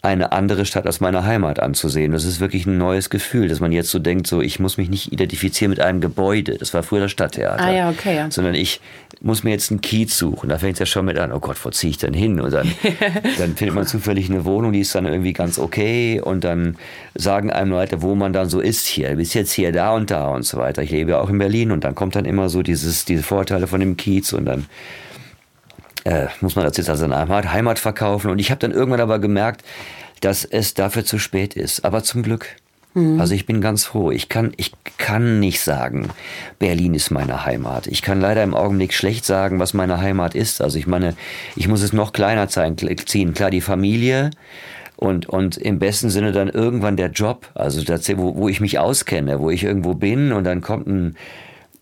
eine 0.00 0.30
andere 0.30 0.64
Stadt 0.64 0.86
als 0.86 1.00
meine 1.00 1.24
Heimat 1.24 1.58
anzusehen. 1.58 2.12
Das 2.12 2.24
ist 2.24 2.38
wirklich 2.38 2.66
ein 2.66 2.78
neues 2.78 3.10
Gefühl, 3.10 3.48
dass 3.48 3.58
man 3.58 3.72
jetzt 3.72 3.90
so 3.90 3.98
denkt, 3.98 4.28
so 4.28 4.40
ich 4.40 4.60
muss 4.60 4.78
mich 4.78 4.88
nicht 4.88 5.12
identifizieren 5.12 5.70
mit 5.70 5.80
einem 5.80 6.00
Gebäude. 6.00 6.56
Das 6.56 6.72
war 6.72 6.84
früher 6.84 7.00
das 7.00 7.10
Stadttheater. 7.10 7.64
Ah 7.64 7.72
ja, 7.72 7.90
okay, 7.90 8.14
ja. 8.14 8.30
Sondern 8.30 8.54
ich 8.54 8.80
muss 9.20 9.42
mir 9.42 9.50
jetzt 9.50 9.72
einen 9.72 9.80
Kiez 9.80 10.16
suchen. 10.16 10.50
Da 10.50 10.58
fängt 10.58 10.74
es 10.74 10.78
ja 10.78 10.86
schon 10.86 11.04
mit 11.04 11.18
an, 11.18 11.32
oh 11.32 11.40
Gott, 11.40 11.56
wo 11.64 11.70
ziehe 11.70 11.90
ich 11.90 11.98
denn 11.98 12.14
hin? 12.14 12.40
Und 12.40 12.52
dann, 12.52 12.70
dann 13.38 13.56
findet 13.56 13.74
man 13.74 13.86
zufällig 13.86 14.30
eine 14.30 14.44
Wohnung, 14.44 14.72
die 14.72 14.80
ist 14.80 14.94
dann 14.94 15.04
irgendwie 15.04 15.32
ganz 15.32 15.58
okay. 15.58 16.20
Und 16.20 16.44
dann 16.44 16.76
sagen 17.16 17.50
einem 17.50 17.72
Leute, 17.72 18.00
wo 18.00 18.14
man 18.14 18.32
dann 18.32 18.48
so 18.48 18.60
ist 18.60 18.86
hier. 18.86 19.10
Du 19.10 19.16
bist 19.16 19.34
jetzt 19.34 19.50
hier, 19.50 19.72
da 19.72 19.96
und 19.96 20.12
da 20.12 20.28
und 20.28 20.44
so 20.44 20.58
weiter. 20.58 20.82
Ich 20.82 20.90
lebe 20.90 21.10
ja 21.10 21.20
auch 21.20 21.28
in 21.28 21.38
Berlin 21.38 21.72
und 21.72 21.82
dann 21.82 21.96
kommt 21.96 22.14
dann 22.14 22.24
immer 22.24 22.48
so 22.48 22.62
dieses, 22.62 23.04
diese 23.04 23.24
Vorteile 23.24 23.66
von 23.66 23.80
dem 23.80 23.96
Kiez 23.96 24.32
und 24.32 24.44
dann 24.44 24.66
äh, 26.04 26.26
muss 26.40 26.56
man 26.56 26.64
das 26.64 26.76
jetzt 26.76 26.90
als 26.90 27.02
eine 27.02 27.16
Heimat, 27.16 27.78
verkaufen. 27.78 28.30
Und 28.30 28.38
ich 28.38 28.50
habe 28.50 28.60
dann 28.60 28.72
irgendwann 28.72 29.00
aber 29.00 29.18
gemerkt, 29.18 29.62
dass 30.20 30.44
es 30.44 30.74
dafür 30.74 31.04
zu 31.04 31.18
spät 31.18 31.54
ist. 31.54 31.84
Aber 31.84 32.02
zum 32.02 32.22
Glück. 32.22 32.56
Also 33.20 33.34
ich 33.34 33.46
bin 33.46 33.60
ganz 33.60 33.84
froh. 33.84 34.10
Ich 34.10 34.28
kann, 34.28 34.52
ich 34.56 34.72
kann 34.96 35.38
nicht 35.38 35.60
sagen, 35.60 36.08
Berlin 36.58 36.94
ist 36.94 37.10
meine 37.10 37.44
Heimat. 37.44 37.86
Ich 37.86 38.02
kann 38.02 38.20
leider 38.20 38.42
im 38.42 38.54
Augenblick 38.54 38.92
schlecht 38.92 39.24
sagen, 39.24 39.60
was 39.60 39.72
meine 39.72 40.00
Heimat 40.00 40.34
ist. 40.34 40.60
Also 40.60 40.78
ich 40.78 40.88
meine, 40.88 41.14
ich 41.54 41.68
muss 41.68 41.82
es 41.82 41.92
noch 41.92 42.12
kleiner 42.12 42.48
zeigen- 42.48 42.76
ziehen. 43.06 43.34
Klar, 43.34 43.50
die 43.50 43.60
Familie 43.60 44.30
und, 44.96 45.28
und 45.28 45.58
im 45.58 45.78
besten 45.78 46.10
Sinne 46.10 46.32
dann 46.32 46.48
irgendwann 46.48 46.96
der 46.96 47.10
Job. 47.10 47.48
Also 47.54 47.84
das, 47.84 48.08
wo, 48.16 48.34
wo 48.34 48.48
ich 48.48 48.60
mich 48.60 48.80
auskenne, 48.80 49.38
wo 49.38 49.50
ich 49.50 49.62
irgendwo 49.62 49.94
bin 49.94 50.32
und 50.32 50.42
dann 50.42 50.60
kommt 50.60 50.88
ein, 50.88 51.14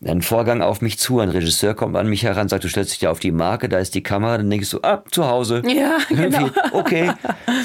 ein 0.04 0.20
Vorgang 0.22 0.60
auf 0.62 0.82
mich 0.82 0.98
zu, 0.98 1.20
ein 1.20 1.30
Regisseur 1.30 1.74
kommt 1.74 1.96
an 1.96 2.06
mich 2.08 2.22
heran, 2.22 2.48
sagt, 2.48 2.64
du 2.64 2.68
stellst 2.68 2.92
dich 2.92 2.98
da 2.98 3.10
auf 3.10 3.18
die 3.18 3.32
Marke, 3.32 3.68
da 3.68 3.78
ist 3.78 3.94
die 3.94 4.02
Kamera, 4.02 4.36
dann 4.36 4.50
denkst 4.50 4.70
du, 4.70 4.78
ah, 4.82 5.02
zu 5.10 5.26
Hause. 5.26 5.62
Ja, 5.66 5.96
genau. 6.08 6.50
Okay, 6.72 7.10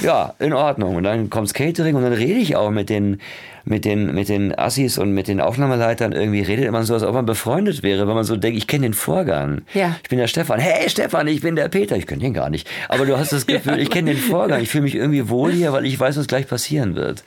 ja, 0.02 0.34
in 0.40 0.54
Ordnung. 0.54 0.96
Und 0.96 1.04
dann 1.04 1.30
kommt's 1.30 1.54
Catering 1.54 1.96
und 1.96 2.04
dann 2.04 2.14
rede 2.14 2.40
ich 2.40 2.56
auch 2.56 2.72
mit 2.72 2.90
den, 2.90 3.20
mit 3.66 3.84
den, 3.84 4.16
mit 4.16 4.30
den 4.30 4.58
Assis 4.58 4.98
und 4.98 5.12
mit 5.12 5.28
den 5.28 5.42
Aufnahmeleitern. 5.42 6.14
Irgendwie 6.14 6.42
redet 6.42 6.72
man 6.72 6.84
so, 6.84 6.94
als 6.94 7.04
ob 7.04 7.14
man 7.14 7.26
befreundet 7.26 7.84
wäre, 7.84 8.08
wenn 8.08 8.16
man 8.16 8.24
so 8.24 8.38
denkt, 8.38 8.58
ich 8.58 8.66
kenne 8.66 8.84
den 8.88 8.94
Vorgang. 8.94 9.64
Ja. 9.74 9.98
Ich 10.02 10.10
bin 10.10 10.18
der 10.18 10.28
Stefan. 10.28 10.60
Hey 10.60 10.90
Stefan, 10.90 11.28
ich 11.28 11.42
bin 11.42 11.56
der 11.58 11.68
Peter. 11.68 11.98
Ich 11.98 12.08
kenne 12.08 12.22
den 12.22 12.34
gar 12.34 12.50
nicht. 12.50 12.68
Aber 12.88 13.06
du 13.06 13.18
hast 13.20 13.34
das 13.34 13.46
Gefühl, 13.46 13.78
ich 13.80 13.90
kenne 13.90 14.12
den 14.14 14.20
Vorgang. 14.22 14.62
Ich 14.62 14.70
fühle 14.70 14.84
mich 14.84 14.96
irgendwie 14.96 15.28
wohl 15.30 15.52
hier, 15.52 15.74
weil 15.74 15.86
ich 15.86 16.00
weiß, 16.00 16.18
was 16.18 16.28
gleich 16.28 16.48
passieren 16.48 16.96
wird. 16.96 17.24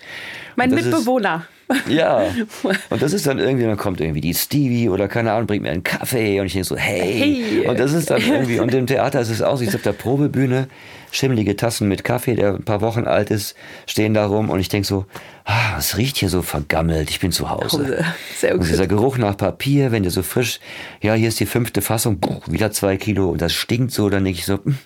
Mein 0.57 0.70
das 0.70 0.80
ist- 0.80 0.86
Mitbewohner. 0.86 1.44
Ja. 1.88 2.24
Und 2.90 3.02
das 3.02 3.12
ist 3.12 3.26
dann 3.26 3.38
irgendwie, 3.38 3.64
dann 3.64 3.76
kommt 3.76 4.00
irgendwie 4.00 4.20
die 4.20 4.34
Stevie 4.34 4.88
oder 4.88 5.08
keine 5.08 5.32
Ahnung, 5.32 5.46
bringt 5.46 5.62
mir 5.62 5.70
einen 5.70 5.82
Kaffee 5.82 6.40
und 6.40 6.46
ich 6.46 6.52
denke 6.52 6.68
so, 6.68 6.76
hey. 6.76 7.42
Hey. 7.44 7.68
Und 7.68 7.78
das 7.78 7.92
ist 7.92 8.10
dann 8.10 8.22
irgendwie, 8.26 8.60
und 8.60 8.72
im 8.74 8.86
Theater 8.86 9.20
ist 9.20 9.30
es 9.30 9.42
auch, 9.42 9.56
so, 9.56 9.62
ich 9.62 9.70
sitze 9.70 9.78
auf 9.78 9.82
der 9.82 9.92
Probebühne, 9.92 10.68
schimmelige 11.10 11.56
Tassen 11.56 11.88
mit 11.88 12.04
Kaffee, 12.04 12.34
der 12.34 12.54
ein 12.54 12.64
paar 12.64 12.80
Wochen 12.80 13.04
alt 13.04 13.30
ist, 13.30 13.54
stehen 13.86 14.14
da 14.14 14.26
rum 14.26 14.50
und 14.50 14.60
ich 14.60 14.68
denke 14.68 14.86
so, 14.86 15.06
ah, 15.44 15.76
es 15.78 15.96
riecht 15.96 16.16
hier 16.16 16.28
so 16.28 16.42
vergammelt, 16.42 17.10
ich 17.10 17.20
bin 17.20 17.32
zu 17.32 17.50
Hause. 17.50 18.04
Sehr 18.36 18.54
Und 18.54 18.68
dieser 18.68 18.86
Geruch 18.86 19.16
nach 19.18 19.36
Papier, 19.36 19.92
wenn 19.92 20.02
der 20.02 20.12
so 20.12 20.22
frisch, 20.22 20.60
ja, 21.00 21.14
hier 21.14 21.28
ist 21.28 21.40
die 21.40 21.46
fünfte 21.46 21.82
Fassung, 21.82 22.20
puh, 22.20 22.40
wieder 22.46 22.72
zwei 22.72 22.96
Kilo 22.96 23.30
und 23.30 23.40
das 23.40 23.52
stinkt 23.52 23.92
so, 23.92 24.08
dann 24.10 24.24
denke 24.24 24.40
ich 24.40 24.46
so, 24.46 24.58
hm, 24.64 24.78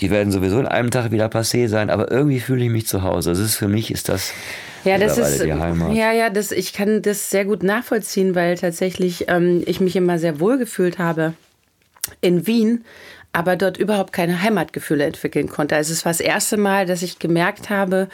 die 0.00 0.10
werden 0.10 0.32
sowieso 0.32 0.58
in 0.58 0.66
einem 0.66 0.90
Tag 0.90 1.10
wieder 1.10 1.26
passé 1.26 1.68
sein, 1.68 1.90
aber 1.90 2.10
irgendwie 2.10 2.40
fühle 2.40 2.64
ich 2.64 2.70
mich 2.70 2.86
zu 2.86 3.02
Hause. 3.02 3.30
Das 3.30 3.38
ist 3.38 3.56
für 3.56 3.68
mich, 3.68 3.90
ist 3.90 4.08
das 4.08 4.32
Ja, 4.84 4.98
das 4.98 5.18
ist 5.18 5.42
die 5.42 5.52
Heimat. 5.52 5.92
ja, 5.94 6.12
ja, 6.12 6.30
das, 6.30 6.52
ich 6.52 6.72
kann 6.72 7.02
das 7.02 7.30
sehr 7.30 7.44
gut 7.44 7.62
nachvollziehen, 7.62 8.34
weil 8.34 8.56
tatsächlich 8.56 9.26
ähm, 9.28 9.62
ich 9.66 9.80
mich 9.80 9.96
immer 9.96 10.18
sehr 10.18 10.40
wohl 10.40 10.58
gefühlt 10.58 10.98
habe 10.98 11.34
in 12.20 12.46
Wien, 12.46 12.84
aber 13.32 13.56
dort 13.56 13.76
überhaupt 13.76 14.12
keine 14.12 14.42
Heimatgefühle 14.42 15.04
entwickeln 15.04 15.48
konnte. 15.48 15.76
Also 15.76 15.92
es 15.92 16.04
war 16.04 16.12
das 16.12 16.20
erste 16.20 16.56
Mal, 16.56 16.86
dass 16.86 17.02
ich 17.02 17.18
gemerkt 17.18 17.70
habe, 17.70 18.08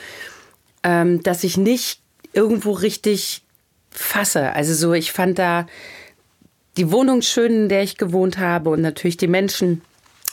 ähm, 0.83 1.23
dass 1.23 1.45
ich 1.45 1.57
nicht 1.57 2.01
irgendwo 2.33 2.73
richtig 2.73 3.43
fasse. 3.91 4.53
Also 4.53 4.75
so, 4.75 4.93
ich 4.93 5.13
fand 5.13 5.39
da 5.39 5.67
die 6.77 6.93
Wohnung 6.93 7.23
schön, 7.23 7.53
in 7.63 7.69
der 7.69 7.83
ich 7.83 7.97
gewohnt 7.97 8.39
habe 8.39 8.71
und 8.71 8.83
natürlich 8.83 9.17
die 9.17 9.29
Menschen, 9.29 9.81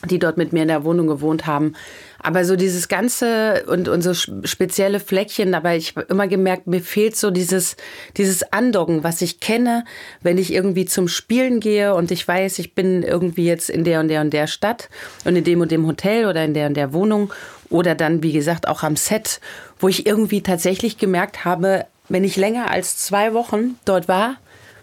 die 0.09 0.19
dort 0.19 0.37
mit 0.37 0.53
mir 0.53 0.63
in 0.63 0.67
der 0.67 0.83
Wohnung 0.83 1.07
gewohnt 1.07 1.45
haben. 1.45 1.73
Aber 2.19 2.45
so 2.45 2.55
dieses 2.55 2.87
ganze 2.87 3.65
und, 3.67 3.89
und 3.89 4.01
so 4.01 4.13
spezielle 4.13 4.99
Fleckchen, 4.99 5.53
aber 5.53 5.75
ich 5.75 5.95
habe 5.95 6.07
immer 6.09 6.27
gemerkt, 6.27 6.67
mir 6.67 6.81
fehlt 6.81 7.17
so 7.17 7.31
dieses, 7.31 7.75
dieses 8.15 8.53
Andocken, 8.53 9.03
was 9.03 9.21
ich 9.21 9.41
kenne, 9.41 9.83
wenn 10.21 10.37
ich 10.37 10.53
irgendwie 10.53 10.85
zum 10.85 11.09
Spielen 11.09 11.59
gehe 11.59 11.93
und 11.95 12.11
ich 12.11 12.25
weiß, 12.25 12.59
ich 12.59 12.75
bin 12.75 13.03
irgendwie 13.03 13.45
jetzt 13.45 13.69
in 13.69 13.83
der 13.83 13.99
und 13.99 14.07
der 14.07 14.21
und 14.21 14.31
der 14.31 14.47
Stadt 14.47 14.89
und 15.25 15.35
in 15.35 15.43
dem 15.43 15.59
und 15.59 15.71
dem 15.71 15.85
Hotel 15.85 16.25
oder 16.25 16.45
in 16.45 16.53
der 16.53 16.67
und 16.67 16.75
der 16.75 16.93
Wohnung 16.93 17.33
oder 17.69 17.95
dann, 17.95 18.23
wie 18.23 18.31
gesagt, 18.31 18.67
auch 18.67 18.83
am 18.83 18.95
Set, 18.95 19.41
wo 19.79 19.89
ich 19.89 20.05
irgendwie 20.05 20.41
tatsächlich 20.41 20.97
gemerkt 20.97 21.43
habe, 21.43 21.85
wenn 22.07 22.23
ich 22.23 22.37
länger 22.37 22.69
als 22.69 22.97
zwei 22.97 23.33
Wochen 23.33 23.77
dort 23.83 24.07
war, 24.07 24.37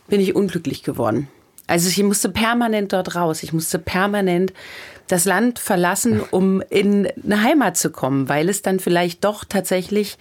bin 0.08 0.20
ich 0.20 0.34
unglücklich 0.34 0.82
geworden. 0.82 1.28
Also 1.70 1.88
ich 1.88 2.02
musste 2.02 2.28
permanent 2.28 2.92
dort 2.92 3.14
raus. 3.14 3.44
Ich 3.44 3.52
musste 3.52 3.78
permanent 3.78 4.52
das 5.10 5.24
Land 5.24 5.58
verlassen, 5.58 6.20
um 6.30 6.62
in 6.70 7.08
eine 7.24 7.42
Heimat 7.42 7.76
zu 7.76 7.90
kommen, 7.90 8.28
weil 8.28 8.48
es 8.48 8.62
dann 8.62 8.80
vielleicht 8.80 9.24
doch 9.24 9.44
tatsächlich 9.44 10.18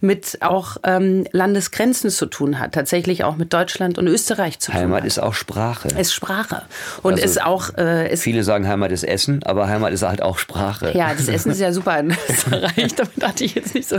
mit 0.00 0.38
auch 0.40 0.78
ähm, 0.82 1.26
Landesgrenzen 1.30 2.10
zu 2.10 2.26
tun 2.26 2.58
hat, 2.58 2.72
tatsächlich 2.72 3.22
auch 3.22 3.36
mit 3.36 3.52
Deutschland 3.52 3.98
und 3.98 4.08
Österreich 4.08 4.58
zu 4.58 4.72
tun 4.72 4.80
Heimat 4.80 5.00
hat. 5.02 5.06
ist 5.06 5.22
auch 5.22 5.34
Sprache. 5.34 5.88
ist 5.88 6.12
Sprache 6.12 6.62
und 7.02 7.14
Also, 7.14 7.24
ist 7.24 7.42
auch 7.42 7.76
äh, 7.78 8.12
ist 8.12 8.22
Viele 8.22 8.42
sagen 8.42 8.66
Heimat 8.66 8.90
ist 8.90 9.04
Essen, 9.04 9.44
aber 9.44 9.68
Heimat 9.68 9.92
ist 9.92 10.02
halt 10.02 10.22
auch 10.22 10.38
Sprache. 10.38 10.96
Ja, 10.96 11.14
das 11.14 11.28
Essen 11.28 11.52
ist 11.52 11.60
ja 11.60 11.72
super 11.72 11.98
in 12.00 12.16
Österreich. 12.28 12.94
Damit 12.96 13.22
dachte 13.22 13.44
ich 13.44 13.54
jetzt 13.54 13.74
nicht 13.74 13.88
so. 13.88 13.98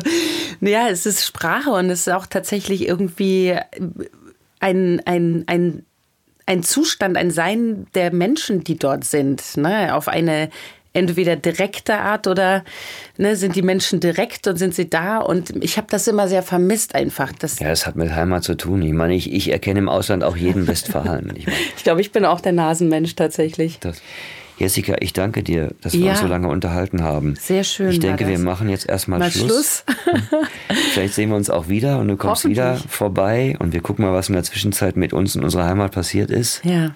Ja, 0.60 0.89
es 0.89 1.06
ist 1.06 1.26
Sprache 1.26 1.72
und 1.72 1.89
es 1.89 2.08
ist 2.08 2.14
auch 2.14 2.26
tatsächlich 2.26 2.86
irgendwie 2.86 3.58
ein, 4.60 5.02
ein, 5.06 5.44
ein, 5.48 5.86
ein 6.46 6.64
Zustand, 6.64 7.18
ein 7.18 7.32
Sein 7.32 7.88
der 7.96 8.14
Menschen, 8.14 8.64
die 8.64 8.78
dort 8.78 9.04
sind. 9.04 9.58
Ne? 9.58 9.96
Auf 9.96 10.08
eine 10.08 10.50
entweder 10.94 11.36
direkter 11.36 12.02
Art 12.02 12.28
oder 12.28 12.64
ne, 13.18 13.36
sind 13.36 13.56
die 13.56 13.62
Menschen 13.62 14.00
direkt 14.00 14.48
und 14.48 14.58
sind 14.58 14.76
sie 14.76 14.89
da? 14.89 15.18
Und 15.18 15.64
ich 15.64 15.78
habe 15.78 15.88
das 15.89 16.08
immer 16.08 16.28
sehr 16.28 16.44
vermisst 16.44 16.96
einfach. 16.96 17.32
Das 17.34 17.60
ja, 17.60 17.70
es 17.70 17.86
hat 17.86 17.96
mit 17.96 18.12
Heimat 18.12 18.44
zu 18.44 18.56
tun. 18.56 18.82
Ich 18.84 18.94
meine, 18.94 19.16
ich, 19.16 19.32
ich 19.32 19.52
erkenne 19.52 19.80
im 19.80 19.89
Ausland 19.89 20.24
auch 20.24 20.38
jeden 20.38 20.68
Westfalen. 20.68 21.34
ich, 21.36 21.48
mein, 21.48 21.56
ich 21.78 21.84
glaube, 21.84 22.02
ich 22.02 22.12
bin 22.12 22.26
auch 22.26 22.41
der 22.41 22.54
Nasenmensch 22.54 23.16
tatsächlich. 23.16 23.80
Das, 23.80 24.02
Jessica, 24.58 24.95
ich 24.99 25.14
danke 25.14 25.43
dir, 25.43 25.72
dass 25.82 25.93
wir 25.93 26.01
ja. 26.01 26.12
uns 26.12 26.22
so 26.22 26.28
lange 26.28 26.47
unterhalten 26.47 27.04
haben. 27.04 27.36
Sehr 27.39 27.64
schön. 27.64 27.89
Ich 27.89 27.99
denke, 27.99 28.28
wir 28.28 28.39
machen 28.39 28.70
jetzt 28.70 28.88
erstmal 28.88 29.20
mal 29.20 29.32
Schluss. 29.32 29.84
Schluss. 29.84 29.86
Vielleicht 30.93 31.16
sehen 31.16 31.30
wir 31.30 31.36
uns 31.36 31.49
auch 31.49 31.70
wieder 31.70 31.99
und 31.99 32.08
du 32.08 32.18
kommst 32.18 32.47
wieder 32.47 32.78
vorbei 32.78 33.56
und 33.60 33.74
wir 33.74 33.82
gucken 33.82 34.06
mal, 34.06 34.14
was 34.14 34.30
in 34.30 34.36
der 34.36 34.43
Zwischenzeit 34.43 34.95
mit 34.95 35.14
uns 35.14 35.36
in 35.36 35.43
unserer 35.43 35.66
Heimat 35.66 35.91
passiert 35.91 36.30
ist. 36.30 36.64
Ja. 36.64 36.95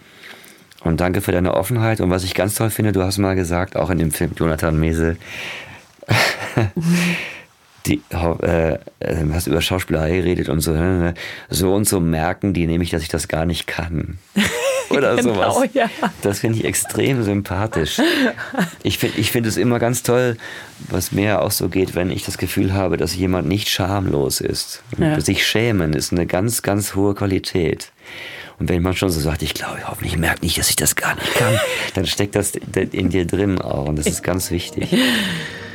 Und 0.83 1.01
danke 1.01 1.21
für 1.21 1.31
deine 1.31 1.55
Offenheit. 1.55 1.99
Und 2.01 2.11
was 2.11 2.23
ich 2.23 2.35
ganz 2.35 2.55
toll 2.55 2.69
finde, 2.69 2.91
du 2.91 3.03
hast 3.03 3.17
mal 3.17 3.35
gesagt, 3.35 3.75
auch 3.75 3.89
in 3.89 3.97
dem 3.97 4.11
Film 4.11 4.31
Jonathan 4.37 4.79
Mese, 4.79 5.17
die, 7.87 8.01
äh, 8.09 8.73
äh, 8.73 8.77
hast 9.31 9.47
über 9.47 9.61
Schauspielerei 9.61 10.17
geredet 10.17 10.49
und 10.49 10.59
so, 10.59 10.71
ne, 10.71 11.13
so 11.49 11.73
und 11.73 11.87
so 11.87 11.99
merken 11.99 12.53
die 12.53 12.67
nämlich, 12.67 12.89
dass 12.89 13.01
ich 13.01 13.09
das 13.09 13.27
gar 13.27 13.45
nicht 13.45 13.67
kann. 13.67 14.17
Oder 14.89 15.17
genau, 15.17 15.33
sowas. 15.33 15.69
Ja. 15.73 15.89
Das 16.21 16.39
finde 16.39 16.59
ich 16.59 16.65
extrem 16.65 17.23
sympathisch. 17.23 17.99
Ich 18.83 18.97
finde 18.99 19.19
ich 19.19 19.31
find 19.31 19.45
es 19.45 19.57
immer 19.57 19.79
ganz 19.79 20.01
toll, 20.01 20.37
was 20.89 21.11
mir 21.11 21.41
auch 21.41 21.51
so 21.51 21.67
geht, 21.67 21.93
wenn 21.93 22.09
ich 22.09 22.23
das 22.23 22.37
Gefühl 22.37 22.73
habe, 22.73 22.95
dass 22.95 23.13
jemand 23.13 23.47
nicht 23.49 23.67
schamlos 23.67 24.39
ist. 24.39 24.83
Ja. 24.97 25.19
Sich 25.19 25.45
schämen 25.45 25.93
ist 25.93 26.13
eine 26.13 26.25
ganz, 26.25 26.61
ganz 26.61 26.95
hohe 26.95 27.15
Qualität. 27.15 27.91
Und 28.59 28.69
wenn 28.69 28.81
man 28.81 28.95
schon 28.95 29.09
so 29.09 29.19
sagt, 29.19 29.41
ich 29.43 29.53
glaube, 29.53 29.79
hoffentlich 29.87 30.17
merkt 30.17 30.41
nicht, 30.41 30.57
dass 30.57 30.69
ich 30.69 30.77
das 30.77 30.95
gar 30.95 31.15
nicht 31.15 31.33
kann, 31.35 31.59
dann 31.93 32.05
steckt 32.05 32.35
das 32.35 32.53
in 32.55 33.09
dir 33.09 33.27
drin 33.27 33.61
auch. 33.61 33.87
Und 33.87 33.97
das 33.97 34.07
ist 34.07 34.23
ganz 34.23 34.51
wichtig. 34.51 34.95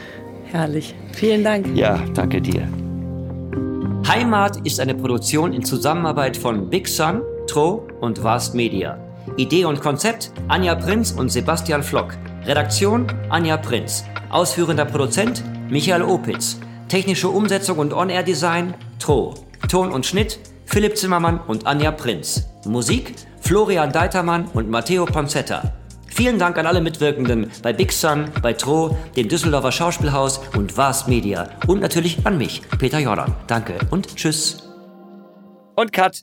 Herrlich. 0.53 0.95
Vielen 1.13 1.43
Dank. 1.43 1.67
Ja, 1.75 1.99
danke 2.15 2.41
dir. 2.41 2.69
Heimat 4.07 4.67
ist 4.67 4.81
eine 4.81 4.95
Produktion 4.95 5.53
in 5.55 5.65
Zusammenarbeit 5.65 6.37
von 6.37 6.69
Big 6.69 6.87
Sun, 6.89 7.23
Tro 7.47 7.89
und 8.01 8.23
Vast 8.23 8.55
Media. 8.55 8.99
Idee 9.37 9.65
und 9.65 9.81
Konzept 9.81 10.31
Anja 10.49 10.75
Prinz 10.75 11.13
und 11.13 11.31
Sebastian 11.31 11.83
Flock. 11.83 12.15
Redaktion 12.45 13.07
Anja 13.31 13.57
Prinz. 13.57 14.05
Ausführender 14.31 14.85
Produzent 14.85 15.43
Michael 15.71 16.03
Opitz. 16.03 16.61
Technische 16.89 17.29
Umsetzung 17.29 17.79
und 17.79 17.95
On-Air-Design 17.95 18.75
Tro. 18.99 19.35
Ton 19.71 19.91
und 19.91 20.05
Schnitt 20.05 20.39
Philipp 20.67 20.99
Zimmermann 20.99 21.41
und 21.47 21.67
Anja 21.67 21.93
Prinz. 21.93 22.49
Musik 22.67 23.15
Florian 23.41 23.91
Deitermann 23.91 24.47
und 24.53 24.69
Matteo 24.69 25.07
Panzetta. 25.07 25.73
Vielen 26.15 26.39
Dank 26.39 26.59
an 26.59 26.67
alle 26.67 26.83
Mitwirkenden 26.83 27.51
bei 27.63 27.73
Big 27.73 27.91
Sun, 27.91 28.31
bei 28.43 28.53
Tro, 28.53 28.99
dem 29.17 29.29
Düsseldorfer 29.29 29.73
Schauspielhaus 29.73 30.41
und 30.55 30.77
Vast 30.77 31.09
Media 31.09 31.49
und 31.67 31.81
natürlich 31.81 32.27
an 32.27 32.37
mich, 32.37 32.61
Peter 32.79 32.99
Jordan. 32.99 33.35
Danke 33.47 33.79
und 33.91 34.15
tschüss. 34.15 34.69
Und 35.75 35.93
Cut. 35.93 36.23